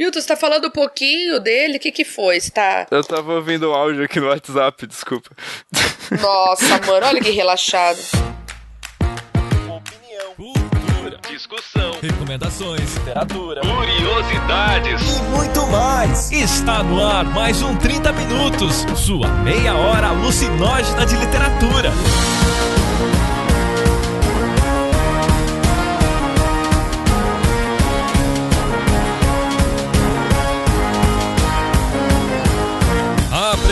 Milton, 0.00 0.18
você 0.18 0.28
tá 0.28 0.34
falando 0.36 0.68
um 0.68 0.70
pouquinho 0.70 1.38
dele? 1.38 1.76
O 1.76 1.78
que 1.78 1.92
que 1.92 2.06
foi? 2.06 2.40
Você 2.40 2.50
tá... 2.50 2.86
Eu 2.90 3.04
tava 3.04 3.34
ouvindo 3.34 3.68
o 3.68 3.74
áudio 3.74 4.02
aqui 4.02 4.18
no 4.18 4.28
WhatsApp, 4.28 4.86
desculpa. 4.86 5.28
Nossa, 6.22 6.80
mano, 6.86 7.06
olha 7.06 7.20
que 7.20 7.30
relaxado. 7.30 7.98
Opinião, 9.68 10.34
cultura, 10.34 11.18
discussão, 11.28 11.92
Recomendações. 12.00 12.96
literatura, 12.96 13.60
curiosidades. 13.60 15.02
E 15.18 15.22
muito 15.24 15.66
mais. 15.66 16.32
Está 16.32 16.82
no 16.82 17.04
ar 17.04 17.26
mais 17.26 17.60
um 17.60 17.76
30 17.76 18.10
Minutos. 18.12 18.86
Sua 18.96 19.28
meia 19.28 19.74
hora 19.74 20.06
alucinógena 20.06 21.04
de 21.04 21.14
literatura. 21.16 21.92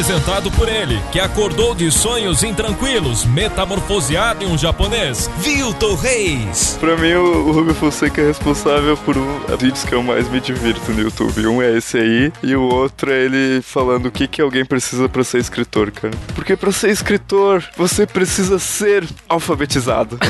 Apresentado 0.09 0.51
por 0.53 0.71
ele, 0.71 0.99
que 1.13 1.21
acordou 1.21 1.75
de 1.75 1.93
sonhos 1.93 2.43
intranquilos, 2.43 3.27
metamorfoseado 3.27 4.43
em 4.43 4.47
um 4.47 4.57
japonês, 4.57 5.29
Vilton 5.37 5.95
Reis. 5.97 6.79
Pra 6.81 6.97
mim, 6.97 7.13
o 7.13 7.49
o 7.49 7.53
Rubio 7.53 7.75
Fonseca 7.75 8.23
é 8.23 8.29
responsável 8.29 8.97
por 8.97 9.19
um 9.19 9.41
dos 9.41 9.61
vídeos 9.61 9.85
que 9.85 9.95
eu 9.95 10.03
mais 10.03 10.27
me 10.31 10.41
divirto 10.41 10.93
no 10.93 11.03
YouTube. 11.03 11.47
Um 11.47 11.61
é 11.61 11.77
esse 11.77 11.99
aí, 11.99 12.33
e 12.43 12.57
o 12.57 12.63
outro 12.63 13.13
é 13.13 13.23
ele 13.23 13.61
falando 13.61 14.07
o 14.07 14.11
que, 14.11 14.27
que 14.27 14.41
alguém 14.41 14.65
precisa 14.65 15.11
pra 15.11 15.23
ser 15.23 15.41
escritor, 15.41 15.91
cara. 15.91 16.15
Porque 16.35 16.57
pra 16.57 16.73
ser 16.73 16.89
escritor, 16.89 17.63
você 17.77 18.07
precisa 18.07 18.59
ser 18.59 19.07
alfabetizado. 19.29 20.19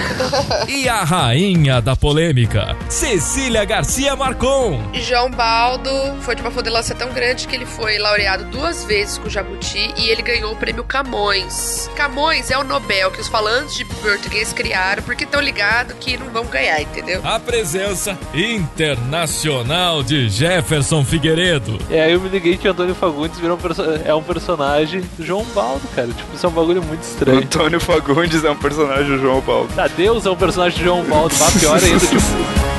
E 0.66 0.88
a 0.88 1.02
rainha 1.02 1.80
da 1.80 1.96
polêmica, 1.96 2.76
Cecília 2.88 3.65
Garcia 3.65 4.15
Marcon. 4.15 4.82
João 4.92 5.30
Baldo 5.30 5.90
foi 6.20 6.34
de 6.34 6.42
uma 6.42 6.51
fodelância 6.51 6.95
tão 6.95 7.12
grande 7.12 7.46
que 7.46 7.56
ele 7.56 7.65
foi 7.65 7.96
laureado 7.98 8.45
duas 8.45 8.84
vezes 8.84 9.18
com 9.18 9.29
o 9.29 9.30
Jabuti 9.30 9.67
e 9.77 10.09
ele 10.10 10.23
ganhou 10.23 10.52
o 10.52 10.56
prêmio 10.56 10.84
Camões. 10.84 11.90
Camões 11.96 12.51
é 12.51 12.56
o 12.59 12.65
Nobel 12.65 13.10
que 13.10 13.20
os 13.20 13.29
falantes 13.29 13.76
de 13.76 13.84
português 13.84 14.52
criaram 14.52 15.02
porque 15.02 15.24
estão 15.24 15.40
ligados 15.40 15.95
que 16.01 16.16
não 16.16 16.26
vão 16.30 16.45
ganhar, 16.46 16.80
entendeu? 16.80 17.20
A 17.24 17.38
presença 17.38 18.16
internacional 18.34 20.02
de 20.02 20.28
Jefferson 20.28 21.04
Figueiredo. 21.04 21.78
E 21.90 21.98
aí 21.98 22.12
eu 22.12 22.20
me 22.20 22.28
liguei 22.28 22.56
que 22.56 22.66
o 22.68 22.70
Antônio 22.70 22.95
Fagundes 22.95 23.38
virou 23.38 23.56
um 23.56 23.60
perso- 23.60 23.82
é 24.04 24.15
um 24.15 24.23
personagem 24.23 25.02
do 25.18 25.24
João 25.24 25.45
Baldo, 25.54 25.82
cara. 25.95 26.09
Tipo, 26.09 26.34
isso 26.34 26.46
é 26.46 26.48
um 26.48 26.52
bagulho 26.52 26.82
muito 26.82 27.02
estranho. 27.02 27.38
Antônio 27.40 27.80
Fagundes 27.80 28.45
é 28.45 28.50
um 28.50 28.56
personagem 28.56 29.06
do 29.09 29.18
João 29.18 29.40
Paulo. 29.43 29.68
Ah, 29.76 29.88
Deus 29.88 30.24
é 30.26 30.30
um 30.30 30.37
personagem 30.37 30.78
do 30.78 30.84
João 30.84 31.04
Baldo, 31.04 31.34
vá 31.34 31.50
pior 31.59 31.82
ainda, 31.82 31.98
tipo. 32.06 32.77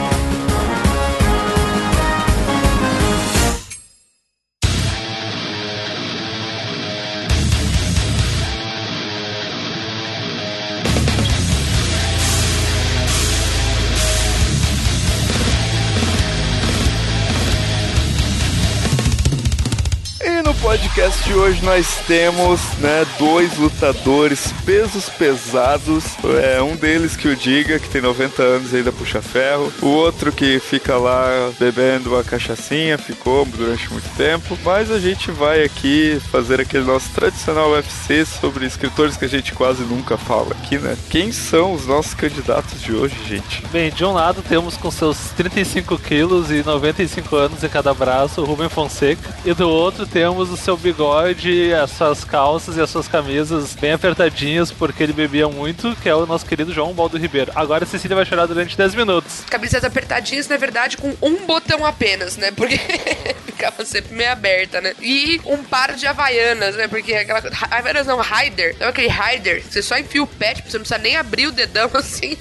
De 21.30 21.36
hoje 21.36 21.64
nós 21.64 22.00
temos, 22.08 22.60
né, 22.80 23.06
dois 23.20 23.56
lutadores 23.56 24.52
pesos 24.66 25.10
pesados. 25.10 26.04
É 26.44 26.60
um 26.60 26.76
deles 26.76 27.16
que 27.16 27.28
o 27.28 27.36
diga, 27.36 27.78
que 27.78 27.88
tem 27.88 28.02
90 28.02 28.42
anos 28.42 28.74
e 28.74 28.78
ainda 28.78 28.92
puxa 28.92 29.22
ferro. 29.22 29.72
O 29.80 29.90
outro 29.90 30.32
que 30.32 30.60
fica 30.60 30.98
lá 30.98 31.52
bebendo 31.60 32.10
uma 32.10 32.24
cachaçinha, 32.24 32.98
ficou 32.98 33.46
durante 33.46 33.92
muito 33.92 34.10
tempo. 34.18 34.58
Mas 34.66 34.90
a 34.90 34.98
gente 34.98 35.30
vai 35.30 35.64
aqui 35.64 36.20
fazer 36.32 36.62
aquele 36.62 36.86
nosso 36.86 37.12
tradicional 37.12 37.70
UFC 37.74 38.26
sobre 38.26 38.66
escritores 38.66 39.16
que 39.16 39.26
a 39.26 39.30
gente 39.30 39.54
quase 39.54 39.84
nunca 39.84 40.18
fala 40.18 40.54
aqui, 40.54 40.80
né? 40.80 40.98
Quem 41.12 41.32
são 41.32 41.74
os 41.74 41.86
nossos 41.86 42.16
candidatos 42.16 42.82
de 42.82 42.92
hoje, 42.92 43.16
gente? 43.28 43.64
Bem, 43.72 43.92
de 43.92 44.04
um 44.04 44.14
lado 44.14 44.42
temos 44.42 44.78
com 44.78 44.90
seus 44.90 45.18
35 45.38 45.96
quilos 46.00 46.50
e 46.50 46.64
95 46.64 47.36
anos 47.36 47.64
em 47.64 47.70
cada 47.70 47.94
braço 47.94 48.42
o 48.42 48.46
Rubem 48.46 48.70
Fonseca. 48.70 49.30
E 49.46 49.54
do 49.54 49.70
outro 49.70 50.08
temos 50.08 50.50
o 50.50 50.58
seu 50.58 50.76
bigode, 50.76 51.19
as 51.28 51.92
suas 51.92 52.24
calças 52.24 52.78
e 52.78 52.82
as 52.82 52.90
suas 52.90 53.08
camisas 53.08 53.76
bem 53.76 53.94
apertadinhas 53.94 54.72
porque 54.72 55.04
ele 55.04 55.14
bebia 55.14 55.48
muito, 55.48 55.96
que 56.02 56.08
é 56.08 56.16
o 56.16 56.26
nosso 56.26 56.46
querido 56.46 56.74
João 56.74 56.94
Baldo 56.94 57.18
Ribeiro. 57.18 57.52
Agora 57.56 57.84
a 57.84 57.88
Cecília 57.88 58.16
vai 58.16 58.26
chorar 58.26 58.46
durante 58.46 58.78
10 58.78 58.96
minutos. 58.96 59.44
Camisetas 59.50 59.84
apertadinhas, 59.84 60.48
na 60.48 60.58
verdade, 60.58 60.98
com 60.98 61.16
um 61.22 61.46
botão 61.46 61.86
apenas, 61.86 62.38
né? 62.38 62.52
Porque 62.52 62.78
ficava 63.46 63.84
sempre 63.86 64.16
meio 64.16 64.32
aberta, 64.32 64.80
né? 64.80 64.94
E 65.02 65.42
um 65.46 65.64
par 65.64 65.94
de 65.94 66.08
havaianas, 66.08 66.76
né? 66.76 66.88
Porque 66.88 67.14
aquela. 67.14 67.40
Havaianas 67.70 68.08
não, 68.08 68.22
Rider. 68.22 68.78
Sabe 68.78 68.90
aquele 68.90 69.10
Rider? 69.10 69.64
Você 69.64 69.82
só 69.82 69.98
enfia 69.98 70.24
o 70.24 70.28
pé, 70.28 70.54
tipo, 70.54 70.70
você 70.70 70.78
não 70.78 70.84
precisa 70.84 71.02
nem 71.02 71.16
abrir 71.16 71.48
o 71.48 71.52
dedão 71.52 71.90
assim. 71.96 72.38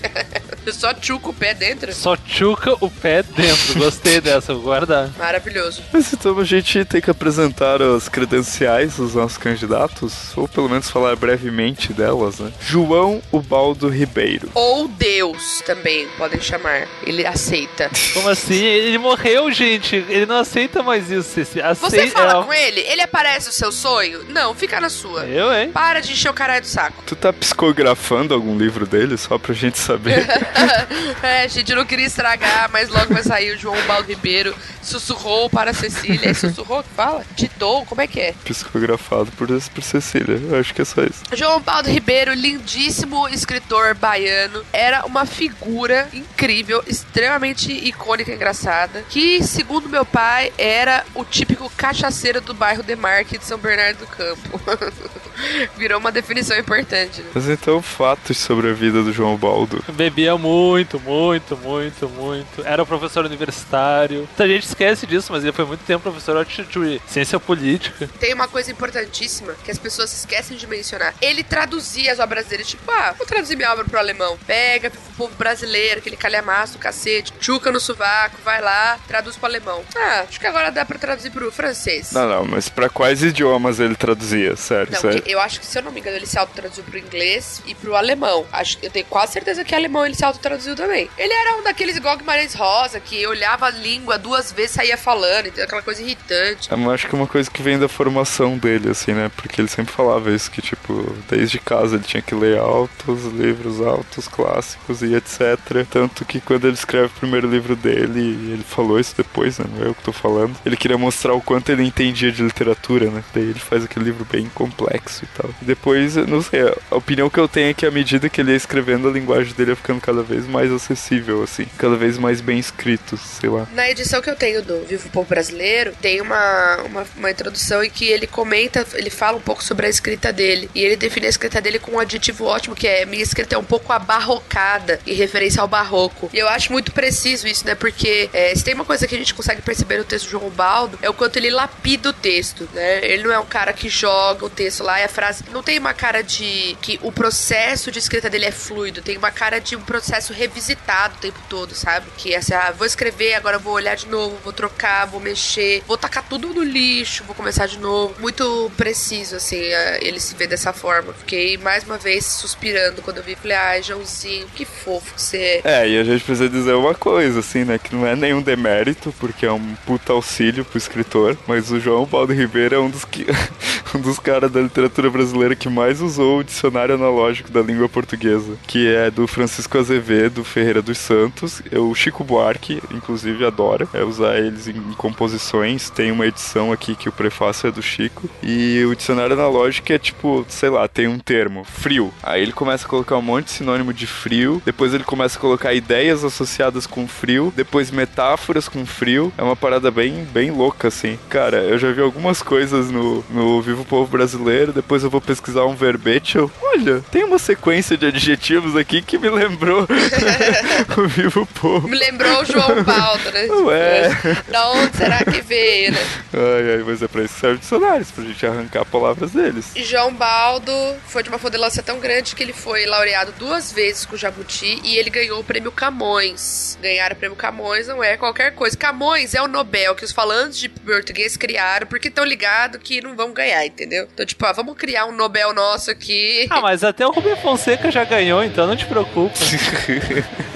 Você 0.64 0.72
só 0.72 0.94
tchuca 0.94 1.30
o 1.30 1.34
pé 1.34 1.54
dentro. 1.54 1.92
Só 1.92 2.16
tchuca 2.16 2.72
o 2.80 2.90
pé 2.90 3.22
dentro. 3.22 3.78
Gostei 3.78 4.20
dessa, 4.20 4.54
vou 4.54 4.62
guardar. 4.62 5.10
Maravilhoso. 5.16 5.82
Mas 5.92 6.12
então 6.12 6.38
a 6.38 6.44
gente 6.44 6.84
tem 6.84 7.00
que 7.00 7.10
apresentar 7.10 7.80
as 7.80 8.08
credenciais 8.08 8.67
dos 8.96 9.14
nossos 9.14 9.38
candidatos, 9.38 10.36
ou 10.36 10.46
pelo 10.46 10.68
menos 10.68 10.90
falar 10.90 11.16
brevemente 11.16 11.92
delas, 11.92 12.38
né? 12.38 12.52
João 12.60 13.22
Ubaldo 13.32 13.88
Ribeiro. 13.88 14.50
Ou 14.54 14.86
Deus 14.86 15.62
também, 15.64 16.06
podem 16.18 16.40
chamar. 16.40 16.86
Ele 17.04 17.26
aceita. 17.26 17.90
Como 18.12 18.28
assim? 18.28 18.62
Ele 18.62 18.98
morreu, 18.98 19.50
gente. 19.50 19.96
Ele 19.96 20.26
não 20.26 20.36
aceita 20.36 20.82
mais 20.82 21.10
isso, 21.10 21.30
Cecília. 21.30 21.74
Você 21.74 21.86
Aceita. 21.98 22.18
fala 22.18 22.42
é- 22.42 22.44
com 22.44 22.52
ele, 22.52 22.80
ele 22.80 23.00
aparece 23.00 23.48
o 23.48 23.52
seu 23.52 23.72
sonho? 23.72 24.24
Não, 24.28 24.54
fica 24.54 24.80
na 24.80 24.88
sua. 24.90 25.24
Eu, 25.24 25.52
hein? 25.54 25.70
Para 25.72 26.00
de 26.00 26.12
encher 26.12 26.30
o 26.30 26.34
caralho 26.34 26.60
do 26.62 26.66
saco. 26.66 27.02
Tu 27.06 27.16
tá 27.16 27.32
psicografando 27.32 28.34
algum 28.34 28.56
livro 28.56 28.86
dele, 28.86 29.16
só 29.16 29.38
pra 29.38 29.54
gente 29.54 29.78
saber? 29.78 30.26
é, 31.22 31.42
a 31.42 31.48
gente 31.48 31.74
não 31.74 31.84
queria 31.84 32.06
estragar, 32.06 32.68
mas 32.72 32.88
logo 32.88 33.12
vai 33.12 33.22
sair 33.22 33.54
o 33.54 33.58
João 33.58 33.76
Baldo 33.86 34.08
Ribeiro. 34.08 34.54
Sussurrou 34.82 35.48
para 35.50 35.70
a 35.70 35.74
Cecília. 35.74 36.34
Sussurrou 36.34 36.82
que 36.82 36.88
fala? 36.94 37.24
Ditou, 37.34 37.84
como 37.86 38.00
é 38.00 38.06
que 38.06 38.20
é? 38.20 38.34
Psicografado 38.58 39.30
por, 39.32 39.48
por 39.48 39.82
Cecília. 39.82 40.40
Eu 40.50 40.58
acho 40.58 40.74
que 40.74 40.82
é 40.82 40.84
só 40.84 41.02
isso. 41.02 41.22
João 41.32 41.60
Baldo 41.60 41.88
Ribeiro, 41.88 42.32
lindíssimo 42.34 43.28
escritor 43.28 43.94
baiano, 43.94 44.64
era 44.72 45.06
uma 45.06 45.24
figura 45.24 46.08
incrível, 46.12 46.82
extremamente 46.86 47.72
icônica 47.72 48.30
e 48.30 48.34
engraçada, 48.34 49.04
que, 49.08 49.42
segundo 49.42 49.88
meu 49.88 50.04
pai, 50.04 50.52
era 50.58 51.04
o 51.14 51.24
típico 51.24 51.70
cachaceiro 51.76 52.40
do 52.40 52.54
bairro 52.54 52.82
Demarque 52.82 53.38
de 53.38 53.44
São 53.44 53.58
Bernardo 53.58 53.98
do 53.98 54.06
Campo. 54.06 54.60
Virou 55.76 55.98
uma 55.98 56.10
definição 56.12 56.56
importante. 56.58 57.20
né? 57.20 57.30
Mas 57.34 57.48
então, 57.48 57.80
fatos 57.82 58.36
sobre 58.38 58.70
a 58.70 58.72
vida 58.72 59.02
do 59.02 59.12
João 59.12 59.36
Baldo. 59.36 59.84
Bebia 59.88 60.36
muito, 60.36 60.98
muito, 61.00 61.56
muito, 61.56 62.08
muito. 62.08 62.62
Era 62.64 62.82
um 62.82 62.86
professor 62.86 63.24
universitário. 63.24 64.18
Muita 64.18 64.48
gente 64.48 64.66
esquece 64.66 65.06
disso, 65.06 65.32
mas 65.32 65.42
ele 65.42 65.52
foi 65.52 65.64
muito 65.64 65.80
tempo 65.84 66.02
professor 66.02 66.44
de 66.44 66.58
de 66.64 67.00
ciência 67.06 67.38
política. 67.40 68.08
Tem 68.18 68.34
uma 68.34 68.48
coisa 68.48 68.70
importantíssima 68.70 69.54
que 69.64 69.70
as 69.70 69.78
pessoas 69.78 70.12
esquecem 70.12 70.56
de 70.56 70.66
mencionar. 70.66 71.14
Ele 71.20 71.42
traduzia 71.42 72.12
as 72.12 72.18
obras 72.18 72.46
dele, 72.46 72.64
tipo, 72.64 72.90
ah, 72.90 73.14
vou 73.16 73.26
traduzir 73.26 73.56
minha 73.56 73.72
obra 73.72 73.84
pro 73.84 73.98
alemão. 73.98 74.38
Pega 74.46 74.90
pro 74.90 75.00
povo 75.16 75.34
brasileiro, 75.36 75.98
aquele 75.98 76.16
calhamaço 76.16 76.74
do 76.74 76.78
cacete, 76.78 77.32
chuca 77.40 77.70
no 77.70 77.80
sovaco, 77.80 78.36
vai 78.44 78.60
lá, 78.60 78.98
traduz 79.06 79.36
pro 79.36 79.46
alemão. 79.46 79.82
Ah, 79.96 80.24
acho 80.28 80.38
que 80.38 80.46
agora 80.46 80.70
dá 80.70 80.84
pra 80.84 80.98
traduzir 80.98 81.30
pro 81.30 81.50
francês. 81.50 82.12
Não, 82.12 82.28
não, 82.28 82.44
mas 82.44 82.68
pra 82.68 82.88
quais 82.88 83.22
idiomas 83.22 83.80
ele 83.80 83.94
traduzia? 83.94 84.56
Sério, 84.56 84.92
Não, 84.92 85.00
sério. 85.00 85.22
Eu 85.28 85.40
acho 85.40 85.60
que, 85.60 85.66
se 85.66 85.78
eu 85.78 85.82
não 85.82 85.92
me 85.92 86.00
engano, 86.00 86.16
ele 86.16 86.26
se 86.26 86.38
autotraduziu 86.38 86.82
pro 86.84 86.98
inglês 86.98 87.62
e 87.66 87.74
pro 87.74 87.94
alemão. 87.94 88.46
Acho, 88.52 88.78
eu 88.82 88.90
tenho 88.90 89.06
quase 89.06 89.32
certeza 89.32 89.64
que 89.64 89.74
alemão 89.74 90.04
ele 90.04 90.14
se 90.14 90.24
autotraduziu 90.24 90.74
também. 90.74 91.08
Ele 91.16 91.32
era 91.32 91.56
um 91.56 91.62
daqueles 91.62 91.96
igual 91.96 92.18
Rosa, 92.56 93.00
que 93.00 93.26
olhava 93.26 93.66
a 93.66 93.70
língua 93.70 94.18
duas 94.18 94.52
vezes 94.52 94.72
saía 94.72 94.96
falando, 94.96 95.46
entendeu? 95.46 95.64
Aquela 95.64 95.82
coisa 95.82 96.02
irritante. 96.02 96.70
Eu 96.70 96.90
acho 96.90 97.06
que 97.06 97.14
é 97.14 97.18
uma 97.18 97.26
coisa 97.26 97.50
que 97.50 97.62
vem 97.62 97.78
da 97.78 97.88
formação 97.88 98.56
dele, 98.56 98.90
assim, 98.90 99.12
né? 99.12 99.30
Porque 99.36 99.60
ele 99.60 99.68
sempre 99.68 99.92
falava 99.92 100.30
isso, 100.30 100.50
que, 100.50 100.62
tipo, 100.62 101.14
desde 101.28 101.58
casa 101.58 101.96
ele 101.96 102.04
tinha 102.04 102.22
que 102.22 102.34
ler 102.34 102.58
altos 102.58 103.24
livros 103.24 103.80
altos, 103.80 104.28
clássicos 104.28 105.02
e 105.02 105.14
etc. 105.14 105.58
Tanto 105.90 106.24
que 106.24 106.40
quando 106.40 106.66
ele 106.66 106.74
escreve 106.74 107.06
o 107.06 107.18
primeiro 107.18 107.48
livro 107.48 107.76
dele, 107.76 108.52
ele 108.52 108.64
falou 108.64 108.98
isso 108.98 109.14
depois, 109.16 109.58
né? 109.58 109.66
Não 109.68 109.84
é 109.84 109.88
eu 109.88 109.94
que 109.94 110.02
tô 110.02 110.12
falando. 110.12 110.56
Ele 110.64 110.76
queria 110.76 110.98
mostrar 110.98 111.34
o 111.34 111.40
quanto 111.40 111.70
ele 111.70 111.84
entendia 111.84 112.30
de 112.30 112.42
literatura, 112.42 113.10
né? 113.10 113.22
Daí 113.34 113.44
ele 113.44 113.58
faz 113.58 113.84
aquele 113.84 114.04
livro 114.04 114.26
bem 114.30 114.48
complexo. 114.54 115.17
Isso 115.18 115.24
e 115.24 115.28
tal. 115.28 115.50
Depois, 115.60 116.16
não 116.16 116.42
sei, 116.42 116.60
a 116.90 116.96
opinião 116.96 117.28
que 117.28 117.38
eu 117.38 117.48
tenho 117.48 117.70
é 117.70 117.74
que 117.74 117.86
à 117.86 117.90
medida 117.90 118.28
que 118.28 118.40
ele 118.40 118.52
ia 118.52 118.56
escrevendo, 118.56 119.08
a 119.08 119.10
linguagem 119.10 119.52
dele 119.54 119.70
ia 119.70 119.76
ficando 119.76 120.00
cada 120.00 120.22
vez 120.22 120.46
mais 120.46 120.70
acessível, 120.70 121.42
assim, 121.42 121.66
cada 121.76 121.96
vez 121.96 122.18
mais 122.18 122.40
bem 122.40 122.58
escrito, 122.58 123.16
sei 123.16 123.50
lá. 123.50 123.66
Na 123.74 123.88
edição 123.90 124.20
que 124.20 124.30
eu 124.30 124.36
tenho 124.36 124.62
do 124.62 124.84
Vivo 124.84 125.08
Povo 125.10 125.28
Brasileiro, 125.28 125.92
tem 126.00 126.20
uma, 126.20 126.76
uma, 126.84 127.06
uma 127.16 127.30
introdução 127.30 127.82
em 127.82 127.90
que 127.90 128.06
ele 128.06 128.26
comenta, 128.26 128.86
ele 128.94 129.10
fala 129.10 129.36
um 129.36 129.40
pouco 129.40 129.62
sobre 129.62 129.86
a 129.86 129.88
escrita 129.88 130.32
dele. 130.32 130.70
E 130.74 130.82
ele 130.82 130.96
define 130.96 131.26
a 131.26 131.30
escrita 131.30 131.60
dele 131.60 131.78
com 131.78 131.92
um 131.92 132.00
adjetivo 132.00 132.44
ótimo, 132.44 132.76
que 132.76 132.86
é 132.86 133.04
minha 133.04 133.22
escrita 133.22 133.54
é 133.54 133.58
um 133.58 133.64
pouco 133.64 133.92
abarrocada, 133.92 135.00
em 135.06 135.14
referência 135.14 135.60
ao 135.60 135.68
barroco. 135.68 136.30
E 136.32 136.38
eu 136.38 136.48
acho 136.48 136.72
muito 136.72 136.92
preciso 136.92 137.46
isso, 137.46 137.66
né? 137.66 137.74
Porque 137.74 138.28
é, 138.32 138.54
se 138.54 138.62
tem 138.62 138.74
uma 138.74 138.84
coisa 138.84 139.06
que 139.06 139.14
a 139.14 139.18
gente 139.18 139.34
consegue 139.34 139.62
perceber 139.62 139.98
no 139.98 140.04
texto 140.04 140.26
do 140.26 140.30
João 140.30 140.50
Baldo, 140.50 140.98
é 141.02 141.08
o 141.08 141.14
quanto 141.14 141.36
ele 141.36 141.50
lapida 141.50 142.10
o 142.10 142.12
texto, 142.12 142.68
né? 142.72 143.04
Ele 143.04 143.24
não 143.24 143.32
é 143.32 143.38
um 143.38 143.46
cara 143.46 143.72
que 143.72 143.88
joga 143.88 144.44
o 144.44 144.50
texto 144.50 144.82
lá 144.82 145.00
e 145.00 145.07
a 145.08 145.10
frase. 145.10 145.44
Não 145.50 145.62
tem 145.62 145.78
uma 145.78 145.94
cara 145.94 146.22
de 146.22 146.76
que 146.80 147.00
o 147.02 147.10
processo 147.10 147.90
de 147.90 147.98
escrita 147.98 148.30
dele 148.30 148.46
é 148.46 148.52
fluido, 148.52 149.02
tem 149.02 149.16
uma 149.16 149.30
cara 149.30 149.58
de 149.58 149.74
um 149.74 149.80
processo 149.80 150.32
revisitado 150.32 151.16
o 151.16 151.18
tempo 151.18 151.38
todo, 151.48 151.74
sabe? 151.74 152.06
Que 152.16 152.34
é 152.34 152.38
assim, 152.38 152.54
ah, 152.54 152.72
vou 152.76 152.86
escrever, 152.86 153.34
agora 153.34 153.58
vou 153.58 153.74
olhar 153.74 153.96
de 153.96 154.06
novo, 154.06 154.36
vou 154.44 154.52
trocar, 154.52 155.06
vou 155.06 155.20
mexer, 155.20 155.82
vou 155.86 155.96
tacar 155.96 156.24
tudo 156.28 156.48
no 156.48 156.62
lixo, 156.62 157.24
vou 157.24 157.34
começar 157.34 157.66
de 157.66 157.78
novo. 157.78 158.14
Muito 158.20 158.70
preciso, 158.76 159.36
assim, 159.36 159.60
ele 160.00 160.20
se 160.20 160.34
vê 160.34 160.46
dessa 160.46 160.72
forma. 160.72 161.12
Fiquei 161.12 161.56
mais 161.58 161.84
uma 161.84 161.98
vez 161.98 162.24
suspirando 162.24 163.02
quando 163.02 163.18
eu 163.18 163.22
vi. 163.22 163.34
Falei, 163.34 163.56
ai, 163.56 163.82
Joãozinho, 163.82 164.46
que 164.54 164.64
fofo 164.64 165.14
que 165.14 165.22
você 165.22 165.38
é. 165.38 165.60
É, 165.64 165.88
e 165.88 165.98
a 165.98 166.04
gente 166.04 166.24
precisa 166.24 166.48
dizer 166.48 166.74
uma 166.74 166.94
coisa, 166.94 167.40
assim, 167.40 167.64
né? 167.64 167.78
Que 167.78 167.94
não 167.94 168.06
é 168.06 168.14
nenhum 168.14 168.42
demérito, 168.42 169.14
porque 169.18 169.46
é 169.46 169.52
um 169.52 169.74
puta 169.86 170.12
auxílio 170.12 170.64
pro 170.64 170.78
escritor, 170.78 171.36
mas 171.46 171.70
o 171.70 171.80
João 171.80 172.06
Paulo 172.06 172.32
Ribeiro 172.32 172.74
é 172.74 172.78
um 172.78 172.90
dos, 172.90 173.04
que, 173.04 173.26
um 173.94 174.00
dos 174.00 174.18
caras 174.18 174.50
da 174.50 174.60
literatura 174.60 175.10
brasileira 175.10 175.56
que 175.56 175.68
mais 175.68 176.00
usou 176.00 176.40
o 176.40 176.44
dicionário 176.44 176.94
analógico 176.94 177.50
da 177.50 177.60
língua 177.60 177.88
portuguesa, 177.88 178.56
que 178.66 178.88
é 178.88 179.10
do 179.10 179.26
Francisco 179.26 179.78
Azevedo 179.78 180.44
Ferreira 180.44 180.82
dos 180.82 180.98
Santos. 180.98 181.62
O 181.72 181.94
Chico 181.94 182.24
Buarque, 182.24 182.82
inclusive, 182.92 183.44
adora 183.44 183.88
é, 183.92 184.02
usar 184.02 184.38
eles 184.38 184.68
em 184.68 184.80
composições. 184.96 185.90
Tem 185.90 186.10
uma 186.10 186.26
edição 186.26 186.72
aqui 186.72 186.94
que 186.94 187.08
o 187.08 187.12
prefácio 187.12 187.68
é 187.68 187.70
do 187.70 187.82
Chico. 187.82 188.28
E 188.42 188.84
o 188.84 188.94
dicionário 188.94 189.34
analógico 189.34 189.92
é 189.92 189.98
tipo, 189.98 190.44
sei 190.48 190.70
lá, 190.70 190.86
tem 190.88 191.06
um 191.06 191.18
termo, 191.18 191.64
frio. 191.64 192.12
Aí 192.22 192.42
ele 192.42 192.52
começa 192.52 192.86
a 192.86 192.88
colocar 192.88 193.16
um 193.16 193.22
monte 193.22 193.46
de 193.46 193.50
sinônimo 193.52 193.92
de 193.92 194.06
frio, 194.06 194.62
depois 194.64 194.94
ele 194.94 195.04
começa 195.04 195.38
a 195.38 195.40
colocar 195.40 195.74
ideias 195.74 196.24
associadas 196.24 196.86
com 196.86 197.06
frio, 197.06 197.52
depois 197.54 197.90
metáforas 197.90 198.68
com 198.68 198.84
frio. 198.84 199.32
É 199.36 199.42
uma 199.42 199.56
parada 199.56 199.90
bem, 199.90 200.24
bem 200.32 200.50
louca, 200.50 200.88
assim. 200.88 201.18
Cara, 201.28 201.58
eu 201.58 201.78
já 201.78 201.90
vi 201.92 202.00
algumas 202.00 202.42
coisas 202.42 202.90
no, 202.90 203.24
no 203.30 203.60
Vivo 203.62 203.77
Povo 203.84 204.10
Brasileiro, 204.10 204.72
depois 204.72 205.02
eu 205.02 205.10
vou 205.10 205.20
pesquisar 205.20 205.64
um 205.64 205.74
verbete. 205.74 206.36
Eu, 206.36 206.50
olha, 206.62 207.00
tem 207.10 207.24
uma 207.24 207.38
sequência 207.38 207.96
de 207.96 208.06
adjetivos 208.06 208.76
aqui 208.76 209.02
que 209.02 209.18
me 209.18 209.28
lembrou 209.28 209.86
o 210.96 211.08
Vivo 211.08 211.46
Povo. 211.46 211.88
Me 211.88 211.96
lembrou 211.96 212.42
o 212.42 212.44
João 212.44 212.82
Baldo, 212.82 213.30
né? 213.30 213.46
Ué. 213.46 214.08
Da 214.48 214.70
onde 214.70 214.96
será 214.96 215.24
que 215.24 215.40
veio, 215.42 215.92
né? 215.92 215.98
Ai, 216.32 216.76
ai, 216.76 216.84
mas 216.86 217.02
é 217.02 217.08
pra 217.08 217.22
isso 217.22 217.34
que 217.34 217.40
serve 217.40 217.58
dicionários, 217.58 218.10
pra 218.10 218.24
gente 218.24 218.46
arrancar 218.46 218.84
palavras 218.84 219.32
deles. 219.32 219.72
João 219.76 220.12
Baldo 220.12 220.72
foi 221.06 221.22
de 221.22 221.28
uma 221.28 221.38
fodelância 221.38 221.82
tão 221.82 221.98
grande 221.98 222.34
que 222.34 222.42
ele 222.42 222.52
foi 222.52 222.86
laureado 222.86 223.32
duas 223.38 223.72
vezes 223.72 224.06
com 224.06 224.14
o 224.14 224.18
Jabuti 224.18 224.80
e 224.84 224.96
ele 224.96 225.10
ganhou 225.10 225.40
o 225.40 225.44
prêmio 225.44 225.72
Camões. 225.72 226.78
Ganhar 226.80 227.12
o 227.12 227.16
prêmio 227.16 227.36
Camões 227.36 227.86
não 227.88 228.02
é 228.02 228.16
qualquer 228.16 228.54
coisa. 228.54 228.76
Camões 228.76 229.34
é 229.34 229.42
o 229.42 229.48
Nobel 229.48 229.94
que 229.94 230.04
os 230.04 230.12
falantes 230.12 230.58
de 230.58 230.68
português 230.68 231.36
criaram 231.36 231.86
porque 231.86 232.08
estão 232.08 232.24
ligados 232.24 232.80
que 232.82 233.00
não 233.00 233.14
vão 233.16 233.32
ganhar, 233.32 233.64
entendeu? 233.68 234.08
Então, 234.12 234.26
tipo, 234.26 234.44
ah, 234.44 234.52
vamos 234.52 234.76
criar 234.76 235.06
um 235.06 235.12
Nobel 235.12 235.54
nosso 235.54 235.90
aqui. 235.90 236.46
Ah, 236.50 236.60
mas 236.60 236.82
até 236.82 237.06
o 237.06 237.10
Rubem 237.10 237.36
Fonseca 237.36 237.90
já 237.90 238.04
ganhou, 238.04 238.42
então 238.42 238.66
não 238.66 238.76
te 238.76 238.86
preocupa. 238.86 239.34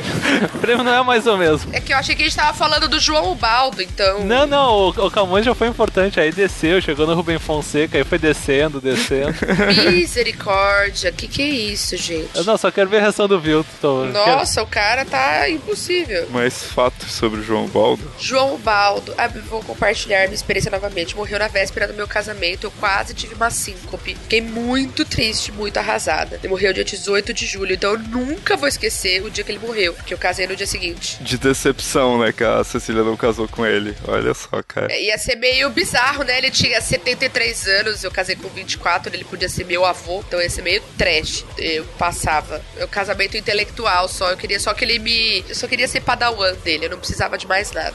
o 0.54 0.58
prêmio 0.58 0.84
não 0.84 0.92
é 0.94 1.02
mais 1.02 1.26
ou 1.26 1.36
mesmo. 1.36 1.70
É 1.74 1.80
que 1.80 1.92
eu 1.92 1.96
achei 1.96 2.14
que 2.14 2.22
a 2.22 2.26
gente 2.26 2.36
tava 2.36 2.52
falando 2.56 2.88
do 2.88 2.98
João 3.00 3.34
Baldo, 3.34 3.82
então. 3.82 4.24
Não, 4.24 4.46
não, 4.46 4.72
o, 4.72 4.88
o 4.88 5.10
Camões 5.10 5.44
já 5.44 5.54
foi 5.54 5.68
importante. 5.68 6.18
Aí 6.20 6.30
desceu, 6.32 6.80
chegou 6.80 7.06
no 7.06 7.14
Rubem 7.14 7.38
Fonseca, 7.38 7.96
aí 7.98 8.04
foi 8.04 8.18
descendo, 8.18 8.80
descendo. 8.80 9.34
Misericórdia, 9.92 11.10
que 11.12 11.26
que 11.26 11.42
é 11.42 11.46
isso, 11.48 11.96
gente? 11.96 12.28
Eu 12.34 12.44
não, 12.44 12.56
só 12.56 12.70
quero 12.70 12.88
ver 12.88 12.98
a 12.98 13.00
reação 13.00 13.26
do 13.26 13.40
Vilto. 13.40 13.68
Tô, 13.80 14.02
quero- 14.02 14.12
Nossa, 14.12 14.62
o 14.62 14.66
cara 14.66 15.04
tá 15.04 15.48
impossível. 15.48 16.28
Mais 16.30 16.62
fatos 16.64 17.10
sobre 17.12 17.40
o 17.40 17.42
João 17.42 17.66
Baldo. 17.66 18.10
João 18.18 18.56
Baldo, 18.58 19.14
ah, 19.16 19.28
vou 19.48 19.62
compartilhar 19.62 20.22
minha 20.24 20.34
experiência 20.34 20.70
novamente. 20.70 21.16
Morreu 21.16 21.38
na 21.38 21.48
véspera 21.48 21.86
do 21.88 21.94
meu 21.94 22.06
casamento, 22.06 22.64
eu 22.66 22.70
quase 22.72 23.14
tive 23.14 23.34
uma 23.34 23.50
síncope. 23.50 24.14
Fiquei 24.22 24.40
muito 24.40 25.04
triste, 25.04 25.50
muito 25.52 25.76
arrasada. 25.78 26.38
Ele 26.42 26.48
morreu 26.48 26.72
dia 26.72 26.84
18 26.84 27.32
de 27.32 27.46
julho, 27.46 27.74
então 27.74 27.92
eu 27.92 27.98
nunca 27.98 28.56
vou 28.56 28.68
esquecer 28.68 29.22
o 29.22 29.30
dia 29.30 29.44
que 29.44 29.52
ele 29.52 29.58
morreu, 29.64 29.94
porque 29.94 30.11
eu 30.12 30.18
casei 30.18 30.46
no 30.46 30.56
dia 30.56 30.66
seguinte. 30.66 31.22
De 31.22 31.36
decepção, 31.38 32.18
né, 32.18 32.32
que 32.32 32.44
a 32.44 32.62
Cecília 32.64 33.02
não 33.02 33.16
casou 33.16 33.48
com 33.48 33.64
ele. 33.66 33.96
Olha 34.06 34.34
só, 34.34 34.62
cara. 34.62 34.92
É, 34.92 35.02
Ia 35.02 35.18
ser 35.18 35.36
meio 35.36 35.70
bizarro, 35.70 36.24
né? 36.24 36.38
Ele 36.38 36.50
tinha 36.50 36.80
73 36.80 37.66
anos, 37.66 38.04
eu 38.04 38.10
casei 38.10 38.36
com 38.36 38.48
24, 38.48 39.14
ele 39.14 39.24
podia 39.24 39.48
ser 39.48 39.64
meu 39.64 39.84
avô, 39.84 40.22
então 40.26 40.40
ia 40.40 40.50
ser 40.50 40.62
meio 40.62 40.82
trash. 40.96 41.44
Eu 41.58 41.84
passava. 41.98 42.62
Meu 42.76 42.88
casamento 42.88 43.36
intelectual 43.36 44.08
só, 44.08 44.30
eu 44.30 44.36
queria 44.36 44.60
só 44.60 44.72
que 44.74 44.84
ele 44.84 44.98
me. 44.98 45.44
Eu 45.48 45.54
só 45.54 45.66
queria 45.66 45.88
ser 45.88 46.00
padawan 46.00 46.54
dele, 46.64 46.86
eu 46.86 46.90
não 46.90 46.98
precisava 46.98 47.36
de 47.38 47.46
mais 47.46 47.72
nada. 47.72 47.94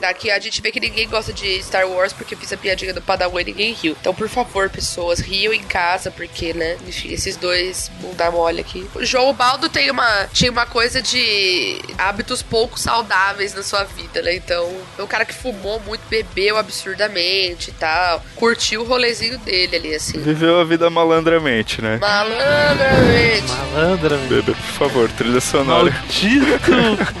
Daqui 0.00 0.30
a 0.30 0.38
gente 0.38 0.60
vê 0.60 0.70
que 0.70 0.80
ninguém 0.80 1.08
gosta 1.08 1.32
de 1.32 1.62
Star 1.62 1.88
Wars 1.88 2.12
porque 2.12 2.34
eu 2.34 2.38
fiz 2.38 2.52
a 2.52 2.56
piadinha 2.56 2.92
do 2.92 3.02
Padawan 3.02 3.40
e 3.40 3.44
ninguém 3.44 3.72
riu. 3.72 3.96
Então, 4.00 4.14
por 4.14 4.28
favor, 4.28 4.68
pessoas, 4.68 5.20
riam 5.20 5.52
em 5.52 5.62
casa, 5.62 6.10
porque, 6.10 6.52
né? 6.52 6.76
Enfim, 6.86 7.12
esses 7.12 7.36
dois 7.36 7.90
vão 8.00 8.14
dar 8.14 8.30
mole 8.30 8.60
aqui. 8.60 8.86
O 8.94 9.04
João 9.04 9.32
Baldo 9.32 9.68
tem 9.68 9.90
uma, 9.90 10.26
tinha 10.32 10.50
uma 10.50 10.66
coisa 10.66 11.00
de 11.00 11.80
hábitos 11.98 12.42
pouco 12.42 12.78
saudáveis 12.78 13.54
na 13.54 13.62
sua 13.62 13.84
vida, 13.84 14.22
né? 14.22 14.34
Então, 14.34 14.70
é 14.98 15.02
um 15.02 15.06
cara 15.06 15.24
que 15.24 15.34
fumou 15.34 15.80
muito, 15.80 16.02
bebeu 16.08 16.56
absurdamente 16.56 17.70
e 17.70 17.74
tal. 17.74 18.22
Curtiu 18.34 18.82
o 18.82 18.84
rolezinho 18.84 19.38
dele 19.38 19.76
ali, 19.76 19.94
assim. 19.94 20.18
Viveu 20.18 20.60
a 20.60 20.64
vida 20.64 20.88
malandramente, 20.90 21.80
né? 21.80 21.98
Malandramente. 22.00 23.46
Malandra, 23.48 24.16
meu. 24.18 24.36
Bebê, 24.36 24.52
por 24.52 24.72
favor, 24.72 25.08
trilha 25.12 25.40
sonora. 25.40 25.90
Maldito, 25.90 26.70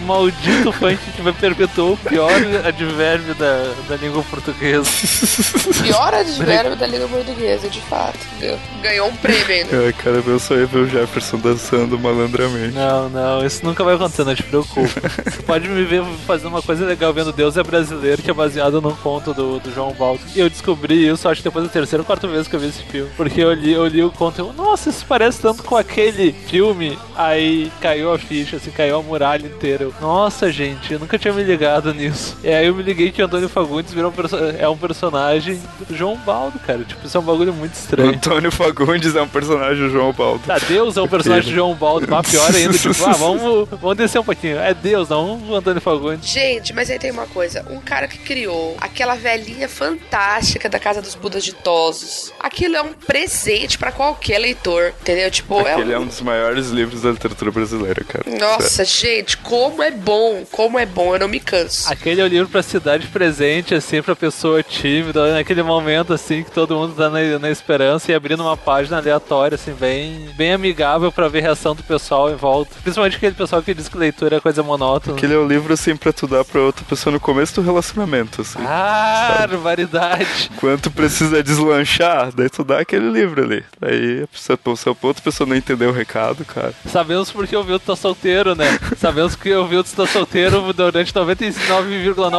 maldito 0.02 0.72
funk 0.72 0.98
que 1.12 1.22
vai 1.22 1.32
perpetuar 1.32 1.92
o 1.92 1.96
pior 1.96 2.30
advérbio 2.66 3.34
da, 3.34 3.72
da 3.88 3.96
língua 3.96 4.22
portuguesa. 4.24 4.90
Pior 5.82 6.14
advérbio 6.14 6.76
da 6.76 6.86
língua 6.86 7.08
portuguesa, 7.08 7.68
de 7.68 7.80
fato. 7.82 8.18
Ganhou- 8.40 8.58
Ganhou 8.82 9.08
um 9.08 9.16
prêmio 9.16 9.46
ainda. 9.48 9.84
Ai, 9.86 9.92
cara, 9.92 10.22
meu 10.24 10.38
sonho 10.38 10.62
é 10.62 10.66
ver 10.66 10.78
o 10.78 10.88
Jefferson 10.88 11.38
dançando 11.38 11.98
malandramente. 11.98 12.74
Não, 12.74 13.08
não, 13.08 13.44
isso 13.44 13.64
nunca 13.64 13.82
vai 13.84 13.94
acontecer, 13.94 14.24
não 14.24 14.34
te 14.34 14.42
preocupa. 14.42 15.00
Você 15.24 15.42
pode 15.42 15.68
me 15.68 15.84
ver 15.84 16.02
fazendo 16.26 16.48
uma 16.48 16.62
coisa 16.62 16.84
legal 16.84 17.12
vendo 17.12 17.32
Deus 17.32 17.56
é 17.56 17.62
Brasileiro, 17.62 18.22
que 18.22 18.30
é 18.30 18.34
baseado 18.34 18.80
num 18.80 18.94
conto 18.94 19.34
do, 19.34 19.58
do 19.58 19.72
João 19.74 19.92
Baldo. 19.92 20.20
E 20.34 20.40
eu 20.40 20.48
descobri 20.48 21.06
isso, 21.08 21.28
acho 21.28 21.40
que 21.42 21.48
depois 21.48 21.64
da 21.64 21.70
terceira 21.70 22.02
ou 22.02 22.06
quarta 22.06 22.26
vez 22.28 22.46
que 22.46 22.54
eu 22.54 22.60
vi 22.60 22.68
esse 22.68 22.82
filme. 22.82 23.10
Porque 23.16 23.40
eu 23.40 23.52
li, 23.52 23.72
eu 23.72 23.86
li 23.86 24.02
o 24.02 24.10
conto 24.10 24.38
e 24.38 24.40
eu, 24.42 24.52
nossa, 24.52 24.90
isso 24.90 25.04
parece 25.08 25.40
tanto 25.40 25.62
com 25.62 25.76
aquele 25.76 26.32
filme. 26.32 26.98
Aí 27.16 27.70
caiu 27.80 28.12
a 28.12 28.18
ficha, 28.18 28.56
assim, 28.56 28.70
caiu 28.70 28.98
a 28.98 29.02
muralha 29.02 29.46
inteira. 29.46 29.84
Eu, 29.84 29.94
nossa, 30.00 30.50
gente, 30.52 30.92
eu 30.92 30.98
nunca 30.98 31.18
tinha 31.18 31.32
me 31.34 31.42
ligado 31.42 31.92
nisso. 31.92 32.36
E 32.44 32.48
aí 32.56 32.66
eu 32.66 32.74
me 32.74 32.82
liguei 32.82 33.10
que 33.12 33.22
o 33.22 33.26
Antônio 33.26 33.48
Fagundes 33.48 33.92
virou 33.92 34.10
um 34.10 34.14
perso- 34.14 34.36
é 34.36 34.68
um 34.68 34.76
personagem 34.76 35.60
do 35.88 35.94
João 35.96 36.16
Baldo, 36.16 36.58
cara. 36.60 36.84
Tipo, 36.84 37.06
isso 37.06 37.16
é 37.16 37.20
um 37.20 37.24
bagulho 37.24 37.52
muito 37.52 37.74
estranho. 37.74 38.10
Antônio 38.10 38.50
Fagundes 38.50 39.14
é 39.14 39.22
um 39.22 39.28
personagem 39.28 39.84
do 39.86 39.90
João 39.90 40.12
Baldo. 40.12 40.42
Tá, 40.46 40.58
Deus 40.58 40.96
é 40.96 41.02
um 41.02 41.08
personagem 41.08 41.50
do 41.50 41.54
João 41.54 41.74
Baldo, 41.74 42.06
mas 42.08 42.30
pior 42.30 42.54
ainda, 42.54 42.76
tipo, 42.78 43.04
ah, 43.04 43.12
vamos, 43.12 43.68
vamos 43.68 43.96
descer 43.96 44.18
um 44.20 44.24
pouquinho. 44.24 44.58
É 44.58 44.72
Deus, 44.74 45.08
não 45.08 45.38
o 45.48 45.54
Antônio 45.56 45.80
Fagundes. 45.80 46.28
Gente, 46.28 46.72
mas 46.72 46.90
aí 46.90 46.98
tem 46.98 47.10
uma 47.10 47.26
coisa. 47.26 47.64
Um 47.70 47.80
cara 47.80 48.08
que 48.08 48.18
criou 48.18 48.76
aquela 48.80 49.14
velhinha 49.14 49.68
fantástica 49.68 50.68
da 50.68 50.78
Casa 50.78 51.00
dos 51.02 51.14
Budas 51.14 51.44
Ditosos. 51.44 52.32
Aquilo 52.40 52.76
é 52.76 52.82
um 52.82 52.92
presente 52.92 53.78
pra 53.78 53.90
qualquer 53.92 54.38
leitor, 54.38 54.92
entendeu? 55.00 55.30
Tipo, 55.30 55.60
é 55.66 55.80
Ele 55.80 55.90
um... 55.92 55.96
é 55.96 55.98
um 55.98 56.06
dos 56.06 56.20
maiores 56.20 56.68
livros 56.68 57.02
da 57.02 57.10
literatura 57.10 57.50
brasileira, 57.50 58.04
cara. 58.04 58.24
Nossa, 58.38 58.84
gente, 58.84 59.36
como 59.38 59.82
é 59.82 59.90
bom, 59.90 60.44
como 60.50 60.78
é 60.78 60.86
bom, 60.86 61.14
eu 61.14 61.18
não 61.20 61.28
me 61.28 61.40
canso. 61.40 61.90
Aquele 61.90 62.20
é 62.20 62.24
o 62.24 62.28
livro 62.28 62.45
pra 62.48 62.62
cidade 62.62 63.06
presente, 63.08 63.74
assim, 63.74 64.02
pra 64.02 64.14
pessoa 64.16 64.62
tímida, 64.62 65.32
naquele 65.34 65.62
momento, 65.62 66.12
assim, 66.12 66.42
que 66.42 66.50
todo 66.50 66.74
mundo 66.76 66.94
tá 66.94 67.08
na, 67.10 67.38
na 67.38 67.50
esperança 67.50 68.10
e 68.10 68.14
abrindo 68.14 68.40
uma 68.42 68.56
página 68.56 68.98
aleatória, 68.98 69.54
assim, 69.56 69.72
bem, 69.72 70.28
bem 70.36 70.52
amigável 70.52 71.10
pra 71.12 71.28
ver 71.28 71.38
a 71.40 71.42
reação 71.42 71.74
do 71.74 71.82
pessoal 71.82 72.30
em 72.30 72.34
volta. 72.36 72.72
Principalmente 72.82 73.16
aquele 73.16 73.34
pessoal 73.34 73.62
que 73.62 73.74
diz 73.74 73.88
que 73.88 73.98
leitura 73.98 74.36
é 74.36 74.40
coisa 74.40 74.62
monótona. 74.62 75.16
Aquele 75.16 75.34
é 75.34 75.38
o 75.38 75.46
livro, 75.46 75.72
assim, 75.72 75.96
pra 75.96 76.12
tu 76.12 76.26
dar 76.26 76.44
pra 76.44 76.60
outra 76.60 76.84
pessoa 76.88 77.12
no 77.12 77.20
começo 77.20 77.54
do 77.60 77.62
relacionamento, 77.66 78.42
assim. 78.42 78.58
Ah, 78.60 79.46
barbaridade. 79.48 80.50
Quando 80.60 80.90
precisa 80.90 81.42
deslanchar, 81.42 82.30
daí 82.34 82.48
tu 82.48 82.64
dá 82.64 82.80
aquele 82.80 83.10
livro 83.10 83.42
ali. 83.42 83.64
Daí, 83.80 84.22
a 84.22 84.26
pessoa- 84.26 84.58
a 84.66 85.06
outra 85.06 85.22
pessoa 85.22 85.46
não 85.48 85.56
entender 85.56 85.86
o 85.86 85.92
recado, 85.92 86.44
cara. 86.44 86.72
Sabemos 86.86 87.30
porque 87.30 87.56
o 87.56 87.62
Vilto 87.62 87.86
tá 87.86 87.96
solteiro, 87.96 88.54
né? 88.54 88.78
Sabemos 88.96 89.34
que 89.36 89.52
o 89.54 89.66
Vilto 89.66 89.88
está 89.88 90.06
solteiro 90.06 90.72
durante 90.72 91.12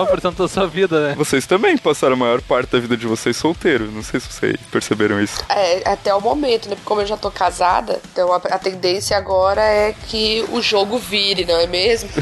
99% 0.06 0.36
da 0.36 0.48
sua 0.48 0.68
vida, 0.68 1.10
né? 1.10 1.16
Vocês 1.16 1.46
também 1.46 1.78
passaram 1.78 2.14
a 2.14 2.18
maior 2.18 2.42
parte 2.42 2.72
da 2.72 2.80
vida 2.80 2.96
de 2.98 3.08
vocês 3.08 3.36
solteiro. 3.36 3.90
Não 3.92 4.04
sei 4.04 4.20
se 4.20 4.32
vocês 4.32 4.58
perceberam 4.72 5.22
isso. 5.22 5.44
É, 5.50 5.90
até 5.90 6.14
o 6.14 6.22
momento, 6.22 6.70
né? 6.70 6.76
Porque 6.76 6.88
como 6.88 7.02
eu 7.02 7.06
já 7.06 7.18
tô 7.18 7.32
casada, 7.32 8.00
então 8.12 8.32
a, 8.32 8.38
a 8.38 8.60
tendência 8.60 9.18
agora 9.18 9.62
é 9.62 9.94
que 10.08 10.46
o 10.52 10.62
jogo 10.62 10.98
vire, 10.98 11.46
não 11.46 11.60
é 11.60 11.68
mesmo? 11.68 12.10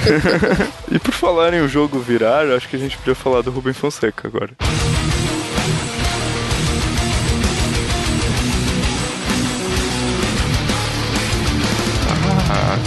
E 0.91 0.99
por 0.99 1.13
falar 1.13 1.53
em 1.53 1.61
o 1.61 1.67
jogo 1.67 1.99
virar, 1.99 2.47
acho 2.51 2.69
que 2.69 2.75
a 2.75 2.79
gente 2.79 2.97
podia 2.97 3.15
falar 3.15 3.41
do 3.41 3.51
Rubem 3.51 3.73
Fonseca 3.73 4.27
agora. 4.27 4.51